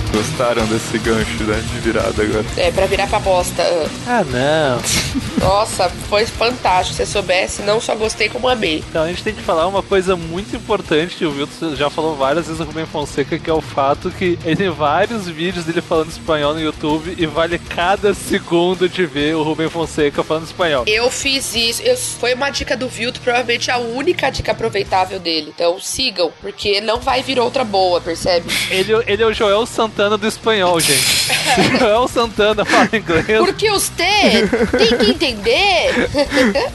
Gostaram 0.09 0.67
desse 0.67 0.99
gancho, 0.99 1.45
né? 1.45 1.63
De 1.73 1.81
virada 1.81 2.23
agora. 2.23 2.45
é, 2.57 2.71
pra 2.71 2.87
virar 2.87 3.07
pra 3.07 3.19
bosta. 3.19 3.63
Ah, 4.07 4.25
não. 4.25 4.81
Nossa, 5.41 5.89
foi 6.09 6.27
fantástico. 6.27 6.97
Se 6.97 7.05
você 7.05 7.13
soubesse, 7.13 7.63
não 7.63 7.81
só 7.81 7.95
gostei, 7.95 8.29
como 8.29 8.49
amei. 8.49 8.83
Então 8.89 9.03
a 9.03 9.09
gente 9.09 9.23
tem 9.23 9.35
que 9.35 9.43
falar 9.43 9.67
uma 9.67 9.83
coisa 9.83 10.17
muito 10.17 10.55
importante 10.57 11.17
que 11.17 11.25
o 11.25 11.33
Wilton 11.33 11.77
já 11.77 11.91
falou 11.91 12.17
várias 12.17 12.47
vezes 12.47 12.59
no 12.61 12.67
Rubem 12.67 12.87
Fonseca, 12.87 13.39
que 13.39 13.51
é 13.51 13.53
o 13.53 13.61
fato 13.61 14.11
que 14.11 14.39
ele 14.45 14.57
tem 14.57 14.71
vários 14.71 15.29
vídeos 15.29 15.65
dele 15.65 15.81
falando 15.81 16.11
espanhol 16.11 16.55
no 16.55 16.61
YouTube 16.61 17.15
e 17.17 17.27
vale 17.27 17.59
cada 17.59 18.15
segundo 18.15 18.89
de 18.89 19.05
ver 19.07 19.35
o 19.37 19.43
Rubem 19.43 19.69
Fonseca 19.69 20.23
falando 20.23 20.45
espanhol. 20.47 20.85
Eu 20.87 21.11
fiz 21.11 21.55
isso. 21.55 21.83
Eu, 21.83 21.97
foi 21.97 22.35
uma 22.35 22.51
dica 22.51 22.77
do 22.77 22.89
Vilto, 22.89 23.21
provavelmente 23.21 23.71
a 23.71 23.79
única 23.79 24.31
dica 24.31 24.53
aproveitável 24.53 25.19
dele. 25.21 25.53
Então 25.55 25.79
sigam, 25.81 26.33
porque 26.41 26.81
não 26.81 26.99
vai 27.01 27.23
vir 27.23 27.39
outra 27.39 27.65
boa, 27.65 28.01
percebe? 28.01 28.49
Ele, 28.71 28.93
ele 29.07 29.23
é 29.23 29.27
o 29.27 29.33
Joel 29.33 29.67
Santana 29.67 30.08
do 30.17 30.27
espanhol, 30.27 30.79
gente. 30.81 31.29
Joel 31.79 32.09
Santana 32.09 32.65
fala 32.65 32.89
inglês. 32.93 33.27
Porque 33.39 33.71
você 33.71 33.93
tem 34.77 34.99
que 34.99 35.11
entender. 35.11 36.09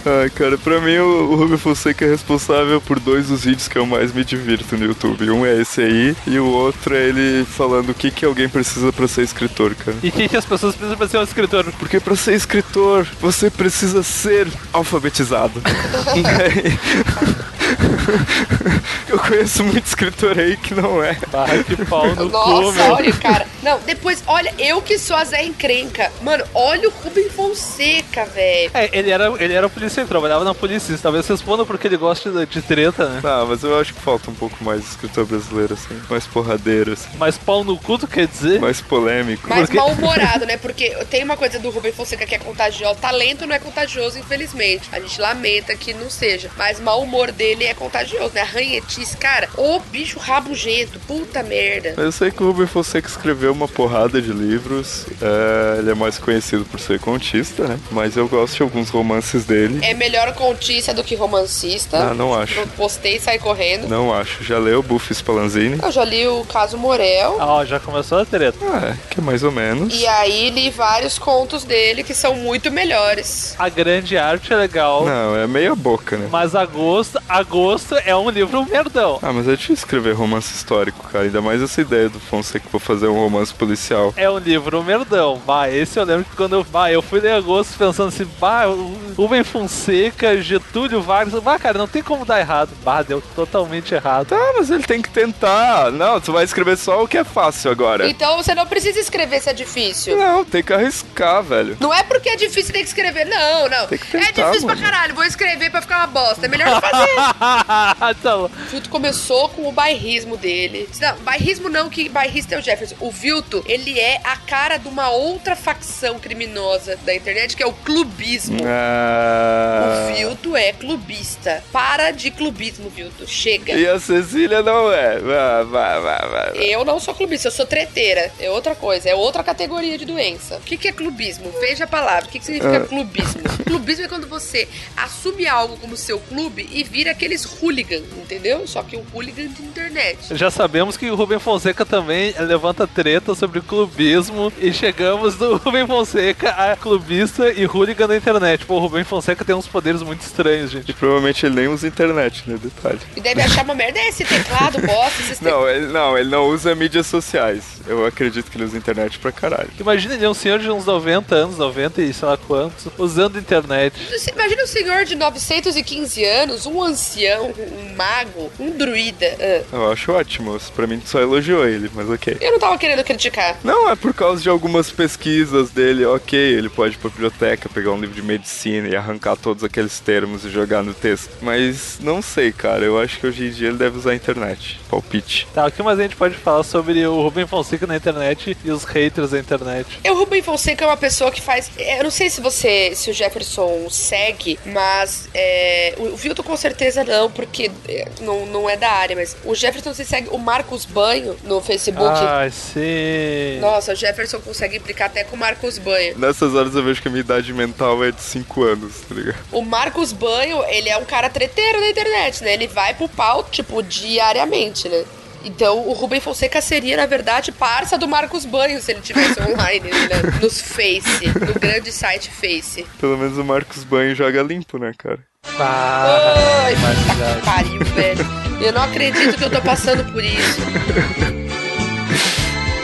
Ai, 0.06 0.30
cara, 0.30 0.58
pra 0.58 0.80
mim 0.80 0.98
o, 0.98 1.32
o 1.32 1.36
Rubem 1.36 1.58
Fonseca 1.58 2.06
é 2.06 2.10
responsável 2.10 2.82
por 2.82 3.00
dois 3.00 3.28
dos 3.28 3.44
vídeos 3.44 3.68
que 3.68 3.78
eu 3.78 3.86
mais 3.86 4.14
me 4.14 4.24
divirto 4.24 4.78
no 4.78 4.86
YouTube. 4.86 5.30
Um 5.30 5.46
é 5.46 5.62
esse 5.62 5.82
aí, 5.82 6.16
e 6.28 6.40
o 6.40 6.46
outro 6.46 6.96
é 6.96 7.08
ele 7.08 7.46
falando 7.46 7.90
o 7.90 7.94
que, 7.94 8.12
que 8.12 8.26
alguém 8.26 8.50
precisa 8.50 8.92
pra 8.92 9.08
ser 9.08 9.24
escritor, 9.24 9.76
cara. 9.76 9.98
E 10.04 10.10
o 10.10 10.12
que, 10.12 10.28
que 10.30 10.38
as 10.38 10.46
pessoas 10.46 10.76
precisam 10.76 10.98
pra 10.98 11.08
ser 11.08 11.18
um 11.18 11.24
escritor? 11.24 11.66
Porque 11.80 12.00
pra 12.00 12.16
ser 12.16 12.34
escritor, 12.36 13.08
você 13.20 13.50
precisa 13.50 14.04
ser 14.04 14.48
alfabetizado. 14.72 15.62
Eu 19.08 19.20
conheço 19.20 19.64
muito 19.64 19.86
escritor 19.86 20.38
aí 20.38 20.58
que 20.58 20.74
não 20.74 21.04
é. 21.04 21.16
Barra 21.32 21.64
que 21.64 21.76
pau 21.86 22.08
no 22.16 22.30
Nossa, 22.30 22.94
olha, 22.94 23.14
cara. 23.14 23.46
Não, 23.62 23.80
depois, 23.80 24.24
olha, 24.28 24.54
eu 24.58 24.82
que 24.82 24.98
sou 24.98 25.16
a 25.16 25.24
Zé 25.24 25.44
Encrenca. 25.44 26.12
Mano, 26.22 26.44
olha 26.54 26.90
o 26.90 26.92
Rubem 26.92 27.30
Fonseca, 27.30 28.26
velho. 28.26 28.72
É, 28.74 28.90
ele 28.92 29.10
era, 29.12 29.32
ele 29.40 29.54
era 29.54 29.70
polícia, 29.70 30.02
ele 30.02 30.08
trabalhava 30.08 30.44
na 30.44 30.54
polícia. 30.54 30.98
Talvez 31.02 31.28
responda 31.28 31.66
porque 31.66 31.88
ele 31.88 31.98
gosta 31.98 32.30
de, 32.32 32.46
de 32.46 32.62
treta, 32.62 33.08
né? 33.08 33.22
Ah, 33.24 33.46
mas 33.48 33.64
eu 33.64 33.80
acho 33.80 33.94
que 33.94 34.02
falta 34.02 34.30
um 34.32 34.36
pouco 34.36 34.64
mais 34.64 34.82
de 34.82 34.88
escritor 34.88 35.26
brasileiro, 35.26 35.74
assim. 35.74 36.02
Mais 36.10 36.26
porradeiro, 36.26 36.94
assim. 36.94 37.10
Mas 37.18 37.38
pau 37.38 37.64
no 37.64 37.78
cu, 37.78 37.98
tu 37.98 38.08
quer 38.08 38.28
dizer? 38.28 38.60
Mais 38.60 38.82
polêmico. 38.82 39.48
Mais 39.48 39.62
Porque- 39.62 39.78
mal-humorado, 39.78 40.46
né? 40.46 40.58
Porque 40.58 40.90
tem 41.10 41.24
uma 41.24 41.38
coisa 41.38 41.60
do 41.60 41.70
Rubem 41.70 41.92
Fonseca 41.94 42.26
que 42.26 42.36
é 42.36 42.40
contagiosa. 42.40 42.96
Talento 43.00 43.46
não 43.46 43.56
é 43.56 43.60
contagioso, 43.60 44.18
infelizmente. 44.18 44.90
A 44.92 45.00
gente 45.00 45.20
lamenta 45.22 45.76
que 45.76 45.94
não 45.94 46.10
seja. 46.10 46.50
Mas 46.58 46.80
mau 46.80 47.02
humor 47.02 47.32
dele 47.32 47.63
é 47.66 47.74
contagioso, 47.74 48.34
né? 48.34 48.42
Arranhetice, 48.42 49.16
cara. 49.18 49.50
Ô 49.58 49.80
bicho 49.92 50.20
rabugento, 50.20 51.00
puta 51.02 51.44
merda. 51.44 51.94
Eu 51.98 52.12
sei 52.12 52.32
que 52.32 52.42
o 52.44 52.48
Rubem 52.48 52.68
Fonseca 52.68 53.08
escreveu 53.08 53.52
uma 53.52 53.68
porrada 53.68 54.22
de 54.22 54.32
livros. 54.32 55.06
é, 55.22 55.80
ele 55.80 55.92
é 55.92 55.96
mais 55.96 56.18
conhecido 56.18 56.66
por 56.66 56.80
ser 56.80 57.00
contista, 57.00 57.68
né? 57.68 57.80
Mas 57.92 58.16
eu 58.18 58.28
gosto 58.28 58.56
de 58.58 58.64
alguns 58.64 58.90
romances 58.90 59.46
dele. 59.46 59.80
É 59.84 59.94
melhor 59.94 60.34
contista 60.34 60.94
do 60.94 61.04
que 61.04 61.16
romancista. 61.16 61.98
Ah, 61.98 62.14
não 62.14 62.34
acho. 62.34 62.60
Eu 62.60 62.68
postei 62.68 63.18
e 63.18 63.20
saí 63.20 63.40
correndo. 63.40 63.88
Não 63.88 64.14
acho. 64.14 64.44
Já 64.44 64.58
leu 64.58 64.82
Buffy 64.84 65.14
Spallanzini? 65.16 65.80
Eu 65.82 65.92
já 65.92 66.04
li 66.04 66.28
o 66.28 66.44
caso 66.46 66.78
Morel. 66.78 67.38
Ah, 67.40 67.54
ó, 67.56 67.66
já 67.66 67.80
começou 67.80 68.20
a 68.20 68.26
treta. 68.26 68.58
Ah, 68.64 68.88
é, 68.90 68.98
que 69.10 69.20
é 69.20 69.24
mais 69.24 69.44
ou 69.44 69.52
menos. 69.52 69.94
E 69.94 70.06
aí 70.08 70.50
li 70.50 70.70
vários 70.70 71.18
contos 71.18 71.64
dele 71.64 72.04
que 72.04 72.14
são 72.14 72.36
muito 72.36 72.72
melhores. 72.72 73.56
A 73.58 73.70
grande 73.70 74.18
arte 74.18 74.52
é 74.54 74.56
legal. 74.56 75.06
Não, 75.06 75.36
é 75.38 75.48
meia 75.48 75.76
boca, 75.76 76.18
né? 76.18 76.28
Mas 76.32 76.56
agosto, 76.56 77.20
agosto 77.44 77.96
é 78.06 78.16
um 78.16 78.30
livro 78.30 78.66
merdão. 78.66 79.20
Ah, 79.22 79.34
mas 79.34 79.48
é 79.48 79.52
difícil 79.52 79.76
escrever 79.76 80.14
romance 80.14 80.54
histórico, 80.54 81.08
cara. 81.10 81.26
Ainda 81.26 81.42
mais 81.42 81.62
essa 81.62 81.82
ideia 81.82 82.10
do 82.10 82.20
Fonseca 82.20 82.68
pra 82.70 82.80
fazer 82.80 83.08
um 83.08 83.16
romance 83.16 83.54
policial. 83.54 84.14
É 84.16 84.30
um 84.30 84.38
livro 84.38 84.82
merdão. 84.84 85.42
Bah, 85.46 85.70
esse 85.70 86.00
eu 86.00 86.06
lembro 86.06 86.26
que 86.26 86.36
quando 86.36 86.54
eu. 86.56 86.64
Bah, 86.64 86.92
eu 86.92 87.02
fui 87.02 87.20
ler 87.20 87.34
agosto 87.34 87.78
pensando 87.78 88.08
assim, 88.08 88.26
bah, 88.40 88.68
o 88.68 88.96
Rubem 89.18 89.44
Fonseca, 89.44 90.42
Getúlio 90.42 91.02
Vargas. 91.02 91.42
Bah, 91.44 91.60
cara, 91.60 91.78
não 91.78 91.88
tem 91.88 92.02
como 92.02 92.26
dar 92.26 92.40
errado. 92.40 92.70
Bah, 92.84 93.02
deu 93.04 93.22
totalmente 93.36 93.94
errado. 93.94 94.28
Tá, 94.28 94.54
mas 94.58 94.70
ele 94.72 94.84
tem 94.84 95.02
que 95.02 95.10
tentar. 95.10 95.92
Não, 95.92 96.20
tu 96.22 96.32
vai 96.32 96.44
escrever 96.46 96.78
só 96.78 97.04
o 97.04 97.08
que 97.08 97.18
é 97.18 97.24
fácil 97.24 97.72
agora. 97.72 98.08
Então 98.08 98.38
você 98.38 98.56
não 98.56 98.66
precisa 98.66 99.00
escrever 99.00 99.42
se 99.42 99.50
é 99.50 99.54
difícil. 99.54 100.18
Não, 100.18 100.46
tem 100.46 100.64
que 100.64 100.72
arriscar, 100.74 101.44
velho. 101.44 101.76
Não 101.80 101.94
é 101.94 102.04
porque 102.04 102.30
é 102.30 102.36
difícil 102.36 102.72
tem 102.74 102.82
que 102.82 102.88
escrever, 102.88 103.26
não, 103.26 103.68
não. 103.70 103.88
Tem 103.88 103.98
que 103.98 104.18
é 104.18 104.20
tentar, 104.22 104.44
difícil 104.50 104.68
mano. 104.68 104.80
pra 104.80 104.90
caralho, 104.92 105.14
vou 105.14 105.26
escrever 105.26 105.70
pra 105.70 105.82
ficar 105.82 105.98
uma 106.00 106.08
bosta. 106.08 106.46
É 106.46 106.50
melhor 106.50 106.70
não 106.70 106.82
fazer. 106.82 107.10
O 108.44 108.50
Vilto 108.70 108.90
começou 108.90 109.50
com 109.50 109.68
o 109.68 109.72
bairrismo 109.72 110.38
dele. 110.38 110.88
Não, 111.00 111.18
bairrismo 111.18 111.70
não, 111.70 111.90
que 111.90 112.10
bairrista 112.10 112.56
é 112.56 112.60
o 112.60 112.62
Jefferson. 112.62 112.96
O 113.00 113.12
Vilto, 113.12 113.64
ele 113.68 114.00
é 114.00 114.20
a 114.24 114.38
cara 114.38 114.78
de 114.78 114.88
uma 114.88 115.10
outra 115.10 115.56
facção 115.56 116.20
criminosa 116.20 116.96
da 116.98 117.14
internet, 117.14 117.56
que 117.56 117.64
é 117.64 117.66
o 117.68 117.74
clubismo. 117.74 118.60
Ah. 118.66 120.10
O 120.10 120.16
Vilto 120.16 120.56
é 120.56 120.72
clubista. 120.74 121.64
Para 121.72 122.12
de 122.12 122.32
clubismo, 122.32 122.90
Vilto. 122.90 123.28
Chega. 123.28 123.74
E 123.74 123.88
a 123.88 124.00
Cecília 124.00 124.62
não 124.62 124.92
é. 124.92 125.20
Vai, 125.20 125.64
vai, 125.66 126.02
vai, 126.02 126.30
vai. 126.30 126.52
Eu 126.58 126.84
não 126.86 127.00
sou 127.00 127.14
clubista, 127.14 127.48
eu 127.48 127.52
sou 127.52 127.66
treteira. 127.66 128.32
É 128.40 128.50
outra 128.50 128.76
coisa, 128.76 129.10
é 129.10 129.16
outra 129.16 129.44
categoria 129.44 129.98
de 129.98 130.06
doença. 130.06 130.58
O 130.58 130.62
que, 130.62 130.78
que 130.78 130.88
é 130.88 130.92
clubismo? 130.92 131.52
Veja 131.60 131.84
a 131.86 131.88
palavra. 131.88 132.26
O 132.26 132.30
que, 132.30 132.40
que 132.40 132.46
significa 132.46 132.78
Ah. 132.78 132.88
clubismo? 132.88 133.42
Clubismo 133.64 134.06
é 134.06 134.08
quando 134.08 134.28
você 134.28 134.68
assume 134.96 135.48
algo 135.48 135.78
como 135.78 135.98
seu 135.98 136.20
clube 136.20 136.70
e 136.72 136.84
vira 136.84 137.12
aqueles 137.24 137.46
hooligan, 137.62 138.02
entendeu? 138.18 138.68
Só 138.68 138.84
que 138.84 138.98
um 138.98 139.04
hooligan 139.14 139.48
de 139.48 139.62
internet. 139.62 140.36
já 140.36 140.52
sabemos 140.52 140.98
que 140.98 141.10
o 141.10 141.16
Rubem 141.16 141.40
Fonseca 141.40 141.86
também 141.86 142.34
levanta 142.40 142.86
treta 142.86 143.34
sobre 143.34 143.62
clubismo. 143.62 144.52
E 144.60 144.74
chegamos 144.74 145.36
do 145.36 145.58
Rubem 145.64 145.88
Fonseca 145.88 146.50
a 146.50 146.76
clubista 146.76 147.52
e 147.52 147.66
hooligan 147.66 148.08
na 148.08 148.18
internet. 148.18 148.66
Pô, 148.66 148.76
o 148.76 148.80
Rubem 148.80 149.04
Fonseca 149.04 149.46
tem 149.46 149.56
uns 149.56 149.68
poderes 149.68 150.02
muito 150.02 150.22
estranhos, 150.22 150.72
gente. 150.72 150.90
E 150.90 150.94
provavelmente 150.94 151.46
ele 151.46 151.56
nem 151.56 151.68
usa 151.68 151.88
internet, 151.88 152.44
né? 152.48 152.58
Detalhe. 152.62 153.00
E 153.16 153.22
deve 153.22 153.42
achar 153.42 153.64
uma 153.64 153.74
merda. 153.74 154.00
É 154.00 154.10
esse 154.10 154.26
teclado, 154.26 154.80
bosta, 154.86 155.22
esses 155.22 155.40
te... 155.40 155.46
Não, 155.46 155.68
ele 155.70 155.88
não, 155.88 156.18
ele 156.18 156.30
não 156.30 156.48
usa 156.48 156.76
mídias 156.76 157.08
sociais. 157.08 157.64
Eu 157.88 158.06
acredito 158.06 158.50
que 158.52 158.58
ele 158.58 158.66
usa 158.66 158.78
internet 158.78 159.18
pra 159.20 159.32
caralho. 159.32 159.70
Imagina 159.80 160.16
ele 160.16 160.26
é 160.26 160.30
um 160.30 160.34
senhor 160.34 160.60
de 160.60 160.70
uns 160.70 160.86
90 160.86 161.36
anos, 161.36 161.58
90 161.58 162.02
e 162.02 162.14
sei 162.14 162.28
lá 162.28 162.38
quantos, 162.38 162.88
usando 162.98 163.40
internet. 163.40 163.96
Você 164.12 164.32
Imagina 164.44 164.64
um 164.64 164.68
senhor 164.68 165.06
de 165.06 165.16
915 165.16 166.26
anos, 166.26 166.66
um 166.66 166.82
ancião, 166.82 167.13
um 167.42 167.96
mago, 167.96 168.52
um 168.60 168.72
druida. 168.72 169.36
Ah, 169.40 169.64
Eu 169.76 169.92
acho 169.92 170.12
ótimo. 170.12 170.58
Pra 170.76 170.86
mim 170.88 171.02
só 171.06 171.20
elogiou 171.20 171.68
ele, 171.68 171.90
mas 171.94 172.10
ok. 172.10 172.38
eu 172.40 172.52
não 172.52 172.60
tava 172.60 172.78
querendo 172.78 173.04
criticar. 173.04 173.58
Não, 173.64 173.90
é 173.90 173.96
por 173.96 174.14
causa 174.14 174.42
de 174.42 174.50
algumas 174.50 174.92
pesquisas 174.92 175.70
dele, 175.72 176.06
ok, 176.06 176.38
ele 176.40 176.70
pode 176.70 176.96
ir 176.96 176.98
pra 176.98 177.10
biblioteca, 177.10 177.70
pegar 177.70 177.92
um 177.92 178.00
livro 178.00 178.16
de 178.16 178.22
medicina 178.22 178.88
e 178.88 178.96
arrancar 178.96 179.36
todos 179.36 179.64
aqueles 179.64 180.00
termos 180.00 180.46
e 180.46 180.50
jogar 180.50 180.84
no 180.84 180.94
texto. 180.94 181.32
Mas 181.42 181.98
não 182.00 182.22
sei, 182.22 182.52
cara, 182.52 182.84
eu 182.84 183.00
acho 183.00 183.20
que 183.20 183.28
hoje 183.28 183.46
em 183.48 183.50
dia 183.52 183.68
ele 183.70 183.78
deve 183.78 183.98
usar 183.98 184.12
a 184.12 184.16
internet. 184.16 184.80
Palpite. 184.90 185.48
Tá, 185.54 185.66
o 185.66 185.72
que 185.72 185.82
mais 185.84 186.00
a 186.00 186.04
gente 186.04 186.16
pode 186.16 186.36
falar 186.36 186.64
sobre 186.64 187.06
o 187.06 187.22
Rubem 187.22 187.48
Fonseca 187.48 187.88
na 187.88 187.96
internet 187.96 188.56
e 188.64 188.72
os 188.72 188.84
haters 188.84 189.32
da 189.32 189.40
internet? 189.40 190.00
O 190.08 190.14
Rubem 190.14 190.42
Fonseca 190.42 190.86
é 190.86 190.88
uma 190.88 190.98
pessoa 190.98 191.32
que 191.32 191.42
faz. 191.42 191.72
Eu 191.78 192.04
não 192.04 192.12
sei 192.12 192.30
se 192.30 192.42
você, 192.42 192.94
se 192.96 193.10
o 193.10 193.14
Jefferson 193.14 193.88
segue, 193.90 194.60
mas 194.66 195.28
é, 195.34 195.96
o, 195.98 196.04
o 196.14 196.16
Vilton 196.18 196.44
com 196.44 196.56
certeza 196.58 197.03
não, 197.04 197.30
porque 197.32 197.72
é, 197.88 198.08
não, 198.22 198.46
não 198.46 198.70
é 198.70 198.78
da 198.78 198.90
área, 198.90 199.16
mas 199.16 199.36
o 199.44 199.56
Jefferson 199.56 199.94
você 199.94 200.06
segue 200.06 200.30
o 200.30 200.38
Marcos 200.38 200.86
Banho 200.86 201.36
no 201.44 201.62
Facebook. 201.62 202.10
Ai, 202.10 202.50
sim. 202.52 203.60
Nossa, 203.60 203.94
o 203.94 203.96
Jefferson 203.96 204.40
consegue 204.40 204.78
implicar 204.78 205.08
até 205.08 205.24
com 205.24 205.36
o 205.36 205.40
Marcos 205.40 205.78
Banho. 205.78 206.18
Nessas 206.18 206.54
horas 206.56 206.76
eu 206.76 206.84
vejo 206.84 207.02
que 207.02 207.08
a 207.08 207.12
minha 207.12 207.22
idade 207.22 207.54
mental 207.54 208.04
é 208.04 208.12
de 208.12 208.22
5 208.22 208.64
anos, 208.64 209.02
tá 209.08 209.16
ligado? 209.16 209.38
O 209.52 209.62
Marcos 209.62 210.12
Banho, 210.12 210.64
ele 210.68 210.90
é 210.90 210.98
um 210.98 211.06
cara 211.06 211.30
treteiro 211.30 211.80
na 211.80 211.90
internet, 211.90 212.44
né? 212.44 212.54
Ele 212.54 212.68
vai 212.68 212.94
pro 212.94 213.10
pau, 213.10 213.44
tipo, 213.44 213.82
diariamente, 213.82 214.88
né? 214.90 215.04
Então, 215.44 215.88
o 215.88 215.94
Rubem 215.94 216.22
Fonseca 216.22 216.62
seria, 216.62 216.96
na 216.96 217.06
verdade, 217.06 217.52
parça 217.52 217.98
do 217.98 218.08
Marcos 218.08 218.46
Banho 218.46 218.82
se 218.82 218.92
ele 218.92 219.02
tivesse 219.02 219.42
online, 219.42 219.90
né? 219.90 220.40
Nos 220.42 220.62
Face, 220.62 221.28
no 221.28 221.60
grande 221.60 221.92
site 221.92 222.30
Face. 222.30 222.86
Pelo 223.00 223.18
menos 223.18 223.38
o 223.38 223.44
Marcos 223.44 223.84
Banho 223.84 224.16
joga 224.16 224.42
limpo, 224.42 224.78
né, 224.78 224.94
cara? 224.98 225.20
Ah, 225.60 226.66
Ai, 226.66 226.74
que 226.76 227.46
pariu, 227.46 227.84
velho. 227.94 228.26
Eu 228.62 228.72
não 228.72 228.84
acredito 228.84 229.38
que 229.38 229.44
eu 229.44 229.50
tô 229.50 229.62
passando 229.62 230.04
por 230.14 230.24
isso. 230.24 230.62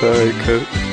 Ai, 0.01 0.33
cara. 0.45 0.88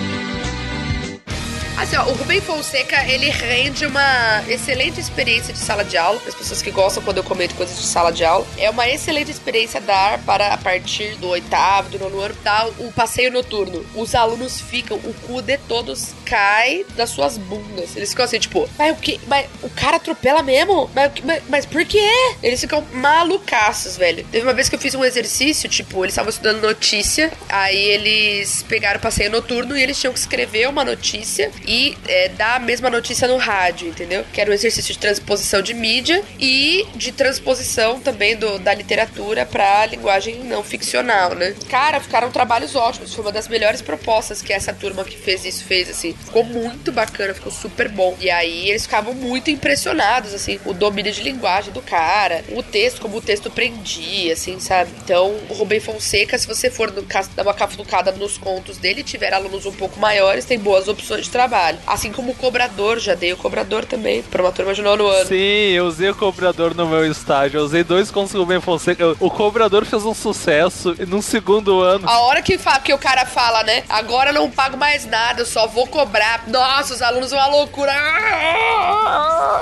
Assim, 1.76 1.94
ó, 1.96 2.04
o 2.04 2.14
Rubem 2.14 2.40
Fonseca, 2.40 3.04
ele 3.04 3.28
rende 3.28 3.84
uma 3.84 4.42
excelente 4.48 4.98
experiência 4.98 5.52
de 5.52 5.58
sala 5.58 5.84
de 5.84 5.98
aula. 5.98 6.18
As 6.26 6.34
pessoas 6.34 6.62
que 6.62 6.70
gostam 6.70 7.02
quando 7.02 7.18
eu 7.18 7.24
comento 7.24 7.54
coisas 7.54 7.76
de 7.76 7.84
sala 7.84 8.10
de 8.10 8.24
aula. 8.24 8.46
É 8.56 8.70
uma 8.70 8.88
excelente 8.88 9.30
experiência 9.30 9.78
dar 9.78 10.18
para, 10.20 10.54
a 10.54 10.56
partir 10.56 11.16
do 11.16 11.28
oitavo, 11.28 11.90
do 11.90 11.98
nono 11.98 12.18
ano, 12.18 12.34
dar 12.42 12.66
o 12.78 12.90
passeio 12.92 13.30
noturno. 13.30 13.84
Os 13.94 14.14
alunos 14.14 14.58
ficam, 14.58 14.96
o 14.96 15.12
cu 15.26 15.42
de 15.42 15.58
todos 15.58 16.14
cai 16.24 16.86
das 16.96 17.10
suas 17.10 17.36
bundas. 17.36 17.94
Eles 17.94 18.08
ficam 18.08 18.24
assim, 18.24 18.38
tipo, 18.38 18.66
mas 18.78 18.96
o 18.96 19.00
que? 19.00 19.20
Mas 19.26 19.46
o 19.62 19.68
cara 19.68 19.98
atropela 19.98 20.42
mesmo? 20.42 20.90
Mas, 20.94 21.12
mas, 21.22 21.42
mas 21.46 21.66
por 21.66 21.84
quê? 21.84 22.10
Eles 22.42 22.58
ficam 22.58 22.82
malucaços, 22.90 23.98
velho. 23.98 24.24
Teve 24.32 24.46
uma 24.46 24.54
vez 24.54 24.70
que 24.70 24.76
eu 24.76 24.80
fiz 24.80 24.94
um 24.94 25.04
exercício, 25.04 25.68
tipo, 25.68 26.02
eles 26.02 26.12
estavam 26.12 26.30
estudando 26.30 26.62
notícia, 26.62 27.30
aí 27.50 27.76
eles 27.76 28.62
pegaram 28.62 28.98
o 28.98 29.02
passeio 29.02 29.30
noturno 29.30 29.76
e 29.76 29.82
eles 29.82 30.00
tinham 30.00 30.12
que 30.14 30.18
escrever 30.18 30.66
uma 30.70 30.82
notícia 30.82 31.50
e 31.66 31.96
é, 32.06 32.28
dar 32.30 32.56
a 32.56 32.58
mesma 32.58 32.88
notícia 32.88 33.26
no 33.26 33.36
rádio, 33.36 33.88
entendeu? 33.88 34.24
Que 34.32 34.40
era 34.40 34.50
um 34.50 34.54
exercício 34.54 34.92
de 34.92 34.98
transposição 34.98 35.60
de 35.60 35.74
mídia 35.74 36.22
e 36.38 36.86
de 36.94 37.12
transposição 37.12 38.00
também 38.00 38.36
do, 38.36 38.58
da 38.58 38.72
literatura 38.74 39.44
pra 39.44 39.86
linguagem 39.86 40.44
não 40.44 40.62
ficcional, 40.62 41.34
né? 41.34 41.54
Cara, 41.68 42.00
ficaram 42.00 42.30
trabalhos 42.30 42.74
ótimos. 42.74 43.14
Foi 43.14 43.24
uma 43.24 43.32
das 43.32 43.48
melhores 43.48 43.82
propostas 43.82 44.40
que 44.40 44.52
essa 44.52 44.72
turma 44.72 45.04
que 45.04 45.16
fez 45.16 45.44
isso 45.44 45.64
fez, 45.64 45.88
assim. 45.90 46.14
Ficou 46.14 46.44
muito 46.44 46.92
bacana, 46.92 47.34
ficou 47.34 47.52
super 47.52 47.88
bom. 47.88 48.16
E 48.20 48.30
aí 48.30 48.68
eles 48.68 48.82
ficavam 48.82 49.12
muito 49.12 49.50
impressionados, 49.50 50.32
assim, 50.34 50.60
o 50.64 50.72
domínio 50.72 51.12
de 51.12 51.22
linguagem 51.22 51.72
do 51.72 51.82
cara, 51.82 52.44
o 52.52 52.62
texto, 52.62 53.00
como 53.00 53.18
o 53.18 53.20
texto 53.20 53.50
prendia, 53.50 54.32
assim, 54.32 54.60
sabe? 54.60 54.90
Então, 55.02 55.36
o 55.48 55.54
Rubem 55.54 55.80
Fonseca, 55.80 56.38
se 56.38 56.46
você 56.46 56.70
for 56.70 56.92
no, 56.92 57.02
dar 57.02 57.42
uma 57.42 57.54
cafucada 57.54 58.12
nos 58.12 58.38
contos 58.38 58.78
dele 58.78 59.02
tiver 59.02 59.32
alunos 59.32 59.66
um 59.66 59.72
pouco 59.72 59.98
maiores, 59.98 60.44
tem 60.44 60.58
boas 60.58 60.88
opções 60.88 61.24
de 61.24 61.30
trabalho. 61.30 61.55
Assim 61.86 62.12
como 62.12 62.32
o 62.32 62.34
cobrador, 62.34 62.98
já 62.98 63.14
dei 63.14 63.32
o 63.32 63.36
cobrador 63.36 63.84
também, 63.84 64.22
pra 64.22 64.42
uma 64.42 64.52
turma 64.52 64.74
de 64.74 64.82
nono 64.82 65.06
ano. 65.06 65.26
Sim, 65.26 65.70
eu 65.72 65.86
usei 65.86 66.10
o 66.10 66.14
cobrador 66.14 66.74
no 66.74 66.86
meu 66.86 67.10
estágio. 67.10 67.58
Eu 67.58 67.64
usei 67.64 67.82
dois 67.82 68.10
contos 68.10 68.32
do 68.32 68.40
Rubem 68.40 68.60
Fonseca. 68.60 69.16
O 69.18 69.30
cobrador 69.30 69.84
fez 69.84 70.04
um 70.04 70.14
sucesso 70.14 70.94
no 71.08 71.22
segundo 71.22 71.80
ano. 71.80 72.08
A 72.08 72.20
hora 72.20 72.42
que, 72.42 72.58
que 72.84 72.92
o 72.92 72.98
cara 72.98 73.24
fala, 73.24 73.62
né? 73.62 73.84
Agora 73.88 74.30
eu 74.30 74.34
não 74.34 74.50
pago 74.50 74.76
mais 74.76 75.06
nada, 75.06 75.42
eu 75.42 75.46
só 75.46 75.66
vou 75.66 75.86
cobrar. 75.86 76.44
Nossa, 76.46 76.92
os 76.94 77.02
alunos 77.02 77.32
uma 77.32 77.46
loucura. 77.46 77.92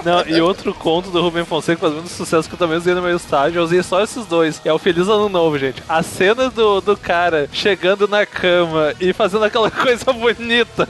Não, 0.04 0.26
e 0.26 0.40
outro 0.40 0.74
conto 0.74 1.10
do 1.10 1.22
Rubem 1.22 1.44
Fonseca 1.44 1.80
fazendo 1.80 2.08
sucesso 2.08 2.48
que 2.48 2.54
eu 2.54 2.58
também 2.58 2.78
usei 2.78 2.94
no 2.94 3.02
meu 3.02 3.16
estágio. 3.16 3.60
Eu 3.60 3.64
usei 3.64 3.82
só 3.82 4.02
esses 4.02 4.26
dois. 4.26 4.60
É 4.64 4.72
o 4.72 4.78
Feliz 4.78 5.08
Ano 5.08 5.28
Novo, 5.28 5.58
gente. 5.58 5.82
A 5.88 6.02
cena 6.02 6.50
do, 6.50 6.80
do 6.80 6.96
cara 6.96 7.48
chegando 7.52 8.08
na 8.08 8.26
cama 8.26 8.94
e 9.00 9.12
fazendo 9.12 9.44
aquela 9.44 9.70
coisa 9.70 10.12
bonita, 10.12 10.88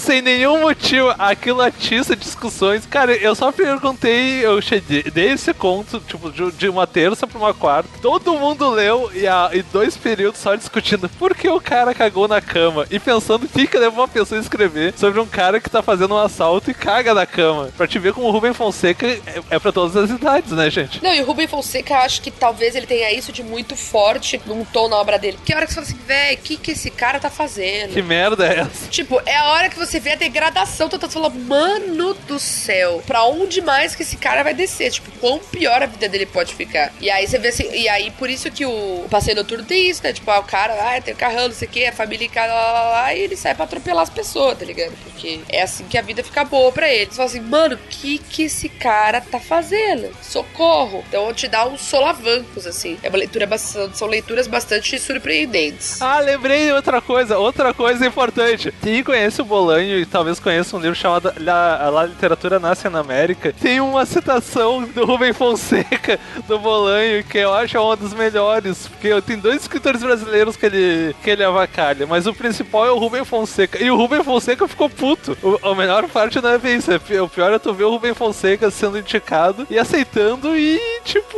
sem 0.00 0.22
nenhum 0.22 0.35
motivo, 0.44 1.14
aquilo 1.18 1.62
atiça 1.62 2.16
discussões. 2.16 2.84
Cara, 2.86 3.14
eu 3.16 3.34
só 3.34 3.52
perguntei, 3.52 4.44
eu 4.44 4.60
cheguei, 4.60 5.02
dei 5.04 5.32
esse 5.32 5.54
conto, 5.54 6.00
tipo, 6.00 6.30
de, 6.30 6.50
de 6.52 6.68
uma 6.68 6.86
terça 6.86 7.26
pra 7.26 7.38
uma 7.38 7.54
quarta. 7.54 7.88
Todo 8.02 8.34
mundo 8.34 8.68
leu 8.70 9.10
e, 9.14 9.26
a, 9.26 9.50
e 9.52 9.62
dois 9.62 9.96
períodos 9.96 10.40
só 10.40 10.54
discutindo 10.54 11.08
por 11.10 11.34
que 11.34 11.48
o 11.48 11.60
cara 11.60 11.94
cagou 11.94 12.28
na 12.28 12.40
cama 12.40 12.86
e 12.90 12.98
pensando 12.98 13.44
o 13.44 13.48
que 13.48 13.66
que 13.66 13.78
levou 13.78 14.00
uma 14.00 14.08
pessoa 14.08 14.38
a 14.38 14.42
escrever 14.42 14.94
sobre 14.96 15.20
um 15.20 15.26
cara 15.26 15.60
que 15.60 15.70
tá 15.70 15.82
fazendo 15.82 16.14
um 16.14 16.18
assalto 16.18 16.70
e 16.70 16.74
caga 16.74 17.14
na 17.14 17.26
cama. 17.26 17.70
Pra 17.76 17.86
te 17.86 17.98
ver 17.98 18.12
como 18.12 18.26
o 18.26 18.30
Rubem 18.30 18.52
Fonseca 18.52 19.06
é, 19.06 19.20
é 19.50 19.58
pra 19.58 19.72
todas 19.72 19.96
as 19.96 20.10
idades, 20.10 20.52
né, 20.52 20.70
gente? 20.70 21.02
Não, 21.02 21.14
e 21.14 21.20
o 21.20 21.24
Rubem 21.24 21.46
Fonseca, 21.46 21.94
eu 21.94 21.98
acho 21.98 22.20
que 22.20 22.30
talvez 22.30 22.74
ele 22.74 22.86
tenha 22.86 23.12
isso 23.12 23.32
de 23.32 23.42
muito 23.42 23.76
forte 23.76 24.40
num 24.46 24.64
tom 24.64 24.88
na 24.88 24.96
obra 24.96 25.18
dele. 25.18 25.38
A 25.48 25.56
hora 25.56 25.66
que 25.66 25.72
você 25.72 25.80
fala 25.80 25.86
assim, 25.86 26.06
véi, 26.06 26.34
o 26.34 26.38
que, 26.38 26.56
que 26.56 26.72
esse 26.72 26.90
cara 26.90 27.18
tá 27.18 27.30
fazendo? 27.30 27.92
Que 27.92 28.02
merda 28.02 28.46
é 28.46 28.60
essa? 28.60 28.88
Tipo, 28.88 29.20
é 29.24 29.36
a 29.36 29.48
hora 29.50 29.68
que 29.68 29.78
você 29.78 29.98
vê 29.98 30.10
a 30.10 30.16
degradação 30.26 30.88
total. 30.88 31.08
Você 31.08 31.14
fala, 31.14 31.30
mano 31.30 32.14
do 32.26 32.38
céu, 32.38 33.02
pra 33.06 33.24
onde 33.24 33.60
mais 33.60 33.94
que 33.94 34.02
esse 34.02 34.16
cara 34.16 34.42
vai 34.42 34.52
descer? 34.52 34.90
Tipo, 34.90 35.10
quão 35.20 35.38
pior 35.38 35.82
a 35.82 35.86
vida 35.86 36.08
dele 36.08 36.26
pode 36.26 36.54
ficar. 36.54 36.92
E 37.00 37.08
aí 37.08 37.26
você 37.26 37.38
vê 37.38 37.48
assim, 37.48 37.70
e 37.72 37.88
aí 37.88 38.10
por 38.10 38.28
isso 38.28 38.50
que 38.50 38.66
o 38.66 39.06
passeio 39.08 39.36
noturno 39.36 39.64
tem 39.64 39.88
isso, 39.88 40.02
né? 40.02 40.12
Tipo, 40.12 40.30
ah, 40.30 40.40
o 40.40 40.44
cara, 40.44 40.74
ah, 40.74 41.00
tem 41.00 41.14
o 41.14 41.16
carrão, 41.16 41.48
não 41.48 41.54
sei 41.54 41.68
o 41.68 41.70
que, 41.70 41.86
a 41.86 41.92
família 41.92 42.26
em 42.26 42.30
lá, 42.36 42.72
lá, 42.72 42.90
lá, 42.90 43.14
e 43.14 43.20
ele 43.20 43.36
sai 43.36 43.54
pra 43.54 43.64
atropelar 43.64 44.02
as 44.02 44.10
pessoas, 44.10 44.58
tá 44.58 44.64
ligado? 44.64 44.92
Porque 45.04 45.40
é 45.48 45.62
assim 45.62 45.84
que 45.84 45.96
a 45.96 46.02
vida 46.02 46.22
fica 46.22 46.44
boa 46.44 46.72
pra 46.72 46.92
ele. 46.92 47.06
Você 47.06 47.16
fala 47.16 47.28
assim, 47.28 47.40
mano, 47.40 47.76
o 47.76 47.78
que 47.88 48.18
que 48.18 48.44
esse 48.44 48.68
cara 48.68 49.20
tá 49.20 49.38
fazendo? 49.38 50.10
Socorro. 50.22 51.04
Então 51.08 51.32
te 51.32 51.48
dá 51.48 51.66
uns 51.66 51.82
solavancos, 51.82 52.66
assim. 52.66 52.98
É 53.02 53.08
uma 53.08 53.18
leitura 53.18 53.46
bastante, 53.46 53.96
são 53.96 54.08
leituras 54.08 54.46
bastante 54.46 54.98
surpreendentes. 54.98 56.00
Ah, 56.02 56.18
lembrei 56.20 56.72
outra 56.72 57.00
coisa, 57.00 57.38
outra 57.38 57.72
coisa 57.72 58.06
importante. 58.06 58.72
Quem 58.82 59.02
conhece 59.02 59.40
o 59.40 59.44
Bolanho 59.44 59.98
e 59.98 60.06
talvez 60.16 60.40
conheça 60.40 60.74
um 60.74 60.80
livro 60.80 60.94
chamado 60.94 61.30
La, 61.36 61.90
La 61.90 62.06
Literatura 62.06 62.58
Nasce 62.58 62.88
na 62.88 63.00
América, 63.00 63.52
tem 63.60 63.82
uma 63.82 64.06
citação 64.06 64.82
do 64.82 65.04
Rubem 65.04 65.34
Fonseca 65.34 66.18
do 66.48 66.58
Bolanho 66.58 67.22
que 67.22 67.36
eu 67.36 67.52
acho 67.52 67.78
uma 67.78 67.94
das 67.94 68.14
melhores, 68.14 68.88
porque 68.88 69.20
tem 69.20 69.38
dois 69.38 69.60
escritores 69.60 70.02
brasileiros 70.02 70.56
que 70.56 70.64
ele, 70.64 71.14
que 71.22 71.28
ele 71.28 71.44
avacalha, 71.44 72.06
mas 72.06 72.26
o 72.26 72.32
principal 72.32 72.86
é 72.86 72.90
o 72.90 72.96
Rubem 72.96 73.26
Fonseca. 73.26 73.78
E 73.78 73.90
o 73.90 73.96
Rubem 73.96 74.24
Fonseca 74.24 74.66
ficou 74.66 74.88
puto. 74.88 75.36
O, 75.42 75.68
a 75.68 75.74
melhor 75.74 76.08
parte 76.08 76.40
não 76.40 76.48
é 76.48 76.56
ver 76.56 76.78
isso, 76.78 76.90
é, 76.90 77.20
o 77.20 77.28
pior 77.28 77.52
é 77.52 77.58
tu 77.58 77.74
ver 77.74 77.84
o 77.84 77.90
Rubem 77.90 78.14
Fonseca 78.14 78.70
sendo 78.70 78.98
indicado 78.98 79.66
e 79.68 79.78
aceitando 79.78 80.56
e, 80.56 80.80
tipo, 81.04 81.36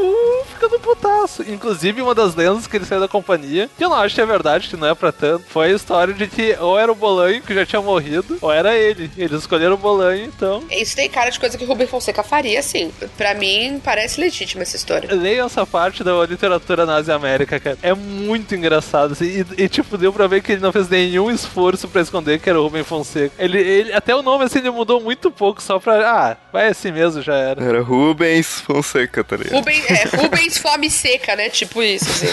ficando 0.53 0.79
putaço. 0.79 1.43
Inclusive, 1.51 2.01
uma 2.01 2.15
das 2.15 2.37
lendas 2.37 2.69
que 2.69 2.77
ele 2.77 2.85
saiu 2.85 3.01
da 3.01 3.09
companhia, 3.09 3.69
que 3.77 3.85
eu 3.85 3.89
não 3.89 3.97
acho 3.97 4.15
que 4.15 4.21
é 4.21 4.27
verdade, 4.27 4.69
que 4.69 4.77
não 4.77 4.87
é 4.87 4.95
pra 4.95 5.11
tanto, 5.11 5.47
foi 5.49 5.73
a 5.73 5.75
história 5.75 6.15
de 6.15 6.29
que 6.29 6.57
ou 6.61 6.79
era 6.79 6.93
o 6.93 6.95
Bolanho, 6.95 7.43
que 7.43 7.53
já 7.53 7.67
tinha 7.67 7.83
morrido, 7.83 8.39
ou 8.41 8.53
era 8.53 8.68
ele. 8.77 9.11
Eles 9.17 9.41
escolheram 9.41 9.75
o 9.75 9.79
Bolanho, 9.79 10.25
então. 10.25 10.63
Isso 10.71 10.97
tem 10.97 11.09
cara 11.09 11.31
de 11.31 11.39
coisa 11.39 11.57
que 11.57 11.65
o 11.65 11.67
Rubem 11.67 11.87
Fonseca 11.87 12.23
faria, 12.23 12.63
sim. 12.63 12.93
Pra 13.17 13.35
mim, 13.35 13.81
parece 13.83 14.21
legítima 14.21 14.63
essa 14.63 14.77
história. 14.77 15.15
Leiam 15.15 15.47
essa 15.47 15.67
parte 15.67 16.03
da 16.03 16.25
literatura 16.27 16.85
nazi 16.85 17.11
América, 17.11 17.59
cara. 17.61 17.79
É 17.83 17.95
muito 17.95 18.55
engraçado, 18.55 19.13
assim. 19.13 19.45
E, 19.57 19.65
e, 19.65 19.69
tipo, 19.69 19.97
deu 19.97 20.13
pra 20.13 20.27
ver 20.27 20.43
que 20.43 20.53
ele 20.53 20.61
não 20.61 20.73
fez 20.73 20.89
nenhum 20.89 21.31
esforço 21.31 21.89
pra 21.89 22.03
esconder 22.03 22.39
que 22.39 22.49
era 22.49 22.61
o 22.61 22.65
Rubem 22.65 22.85
Fonseca. 22.85 23.35
Ele, 23.39 23.59
ele, 23.59 23.93
até 23.93 24.15
o 24.15 24.23
nome, 24.23 24.45
assim, 24.45 24.59
ele 24.59 24.71
mudou 24.71 25.01
muito 25.01 25.31
pouco, 25.31 25.63
só 25.63 25.79
pra. 25.79 25.99
Ah, 26.09 26.37
vai 26.53 26.69
assim 26.69 26.93
mesmo, 26.93 27.23
já 27.23 27.35
era. 27.35 27.63
Era 27.63 27.83
Rubens 27.83 28.61
Fonseca, 28.61 29.23
tá 29.25 29.37
ligado? 29.37 29.55
Rubem, 29.55 29.83
é, 29.89 30.05
Rubens 30.17 30.59
fome 30.59 30.91
seca, 30.91 31.37
né? 31.37 31.49
Tipo 31.49 31.83
isso, 31.83 32.07
assim. 32.09 32.27